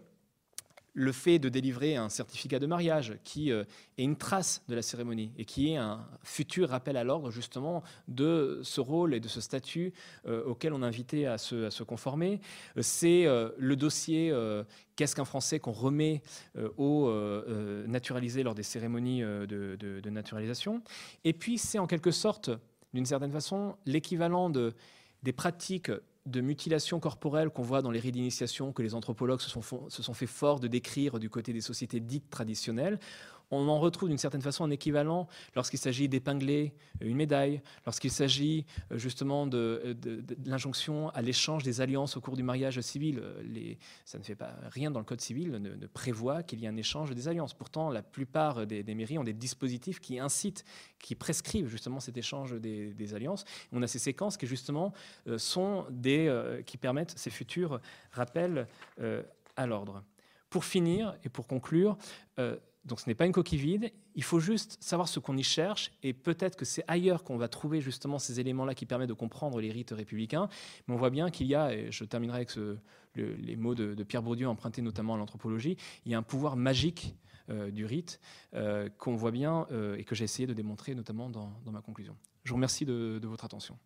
le 0.94 1.12
fait 1.12 1.39
de 1.39 1.50
délivrer 1.50 1.96
un 1.96 2.10
certificat 2.10 2.60
de 2.60 2.68
mariage 2.68 3.18
qui 3.24 3.52
euh, 3.52 3.64
est 3.98 4.04
une 4.04 4.16
trace 4.16 4.64
de 4.68 4.76
la 4.76 4.82
cérémonie 4.82 5.32
et 5.38 5.46
qui 5.46 5.72
est 5.72 5.78
un 5.78 6.06
futur 6.24 6.70
rappel 6.70 6.98
à 6.98 7.04
l'ordre 7.04 7.32
justement 7.32 7.84
de 8.08 8.60
ce 8.64 8.80
rôle 8.80 9.16
et 9.16 9.20
de 9.20 9.28
ce 9.28 9.41
statut 9.41 9.94
euh, 10.28 10.44
auquel 10.46 10.72
on 10.74 10.84
a 10.84 10.88
invité 10.88 11.26
à 11.26 11.38
se, 11.38 11.84
conformer. 11.84 12.39
C'est 12.80 13.26
euh, 13.26 13.50
le 13.58 13.76
dossier 13.76 14.32
Qu'est-ce 14.96 15.16
qu'un 15.16 15.26
Français 15.26 15.60
qu'on 15.60 15.72
remet 15.72 16.22
aux 16.78 17.12
naturalisés 17.88 18.44
lors 18.44 18.54
des 18.54 18.64
cérémonies 18.64 19.22
de, 19.22 20.10
naturalisation. 20.10 20.84
Et 21.24 21.34
puis 21.34 21.58
c'est 21.58 21.80
en 21.80 21.88
quelque 21.88 22.12
sorte, 22.12 22.52
d'une 22.94 23.06
certaine 23.06 23.32
façon, 23.32 23.76
l'équivalent 23.86 24.50
de, 24.50 24.74
des 25.24 25.34
pratiques 25.34 25.91
de 26.26 26.42
mutilation 26.42 27.00
corporelle 27.00 27.50
qu'on 27.50 27.64
voit 27.64 27.82
dans 27.82 27.92
les 27.92 28.00
rites 28.00 28.14
d'initiation, 28.14 28.72
que 28.72 28.82
les 28.82 28.96
anthropologues 28.96 29.42
se 29.42 29.50
sont, 29.50 29.62
se 29.90 30.04
sont 30.04 30.14
fait 30.14 30.28
fort 30.28 30.60
de 30.60 30.68
décrire 30.68 31.20
du 31.20 31.30
côté 31.30 31.52
des 31.52 31.62
sociétés 31.62 32.00
dites 32.00 32.30
traditionnelles, 32.30 33.00
on 33.52 33.68
en 33.68 33.80
retrouve 33.80 34.10
d'une 34.10 34.18
certaine 34.18 34.41
façon 34.41 34.64
un 34.64 34.72
équivalent 34.72 35.28
lorsqu'il 35.56 35.80
s'agit 35.80 36.10
d'épingler 36.10 36.74
une 37.02 37.16
médaille, 37.16 37.62
lorsqu'il 37.86 38.12
s'agit 38.12 38.66
euh, 38.91 38.98
justement 38.98 39.48
de, 39.48 39.96
l'injonction 40.46 41.10
à 41.10 41.22
l'échange 41.22 41.64
des 41.64 41.82
alliances 41.82 42.18
au 42.18 42.22
cours 42.22 42.36
du 42.36 42.44
mariage 42.44 42.80
civil. 42.82 43.22
Les, 43.44 43.78
ça 44.06 44.18
ne 44.18 44.24
fait 44.24 44.36
pas 44.36 44.56
rien 44.70 44.91
dans 44.91 45.00
le 45.00 45.06
code 45.06 45.22
civil 45.22 45.52
ne, 45.52 45.88
prévoit 45.88 46.44
qu'il 46.44 46.60
y 46.60 46.66
ait 46.66 46.68
un 46.68 46.78
échange 46.78 47.12
des 47.12 47.28
alliances. 47.28 47.54
Pourtant, 47.54 47.89
la 47.89 48.02
plupart 48.02 48.66
des, 48.66 48.84
mairies 48.96 49.18
ont 49.18 49.24
des 49.24 49.34
dispositifs 49.34 50.00
qui 50.00 50.20
incitent, 50.20 50.66
qui 51.00 51.16
prescrivent 51.16 51.68
justement 51.68 52.00
cet 52.00 52.18
échange 52.18 52.54
des, 52.54 53.14
alliances. 53.14 53.46
On 53.72 53.82
a 53.84 53.88
ces 53.88 54.00
séquences 54.00 54.38
qui 54.38 54.48
justement 54.48 54.94
euh, 55.28 55.38
sont 55.38 55.86
des 55.91 56.28
euh, 56.28 56.62
qui 56.64 56.78
permettent 56.78 57.18
ces 57.18 57.30
futurs 57.30 57.80
rappels 58.12 58.68
à 59.56 59.68
l'ordre. 59.68 60.04
Pour 60.50 60.66
finir 60.66 61.16
et 61.24 61.30
pour 61.30 61.48
conclure, 61.48 61.98
donc 62.86 63.00
ce 63.00 63.08
n'est 63.08 63.16
pas 63.16 63.26
une 63.26 63.32
coquille 63.32 63.60
vide, 63.60 63.92
il 64.16 64.24
faut 64.24 64.40
juste 64.40 64.78
savoir 64.82 65.08
ce 65.08 65.20
qu'on 65.20 65.38
y 65.38 65.44
cherche 65.44 65.92
et 66.04 66.14
peut-être 66.14 66.58
que 66.58 66.66
c'est 66.66 66.84
ailleurs 66.88 67.24
qu'on 67.24 67.38
va 67.38 67.48
trouver 67.48 67.80
justement 67.80 68.20
ces 68.20 68.40
éléments-là 68.40 68.76
qui 68.76 68.86
permettent 68.86 69.10
de 69.10 69.14
comprendre 69.14 69.62
les 69.62 69.72
rites 69.72 69.92
républicains. 69.92 70.50
Mais 70.88 70.94
on 70.94 70.98
voit 70.98 71.10
bien 71.10 71.32
qu'il 71.32 71.48
y 71.48 71.56
a, 71.56 71.74
et 71.74 71.92
je 71.92 72.04
terminerai 72.04 72.38
avec 72.38 72.56
les 73.16 73.56
mots 73.56 73.76
de, 73.76 74.04
Pierre 74.04 74.22
Bourdieu 74.22 74.48
empruntés 74.48 74.82
notamment 74.82 75.16
à 75.16 75.18
l'anthropologie, 75.18 75.78
il 76.06 76.12
y 76.12 76.16
a 76.16 76.18
un 76.18 76.24
pouvoir 76.24 76.56
magique 76.56 77.16
du 77.72 77.86
rite, 77.86 78.20
qu'on 78.98 79.16
voit 79.16 79.32
bien 79.32 79.68
et 79.98 80.04
que 80.04 80.16
j'ai 80.16 80.26
essayé 80.26 80.48
de 80.48 80.54
démontrer 80.54 80.94
notamment 80.94 81.30
dans, 81.30 81.72
ma 81.72 81.82
conclusion. 81.82 82.18
Je 82.44 82.50
vous 82.50 82.56
remercie 82.56 82.86
de 82.86 83.20
votre 83.24 83.46
attention. 83.46 83.78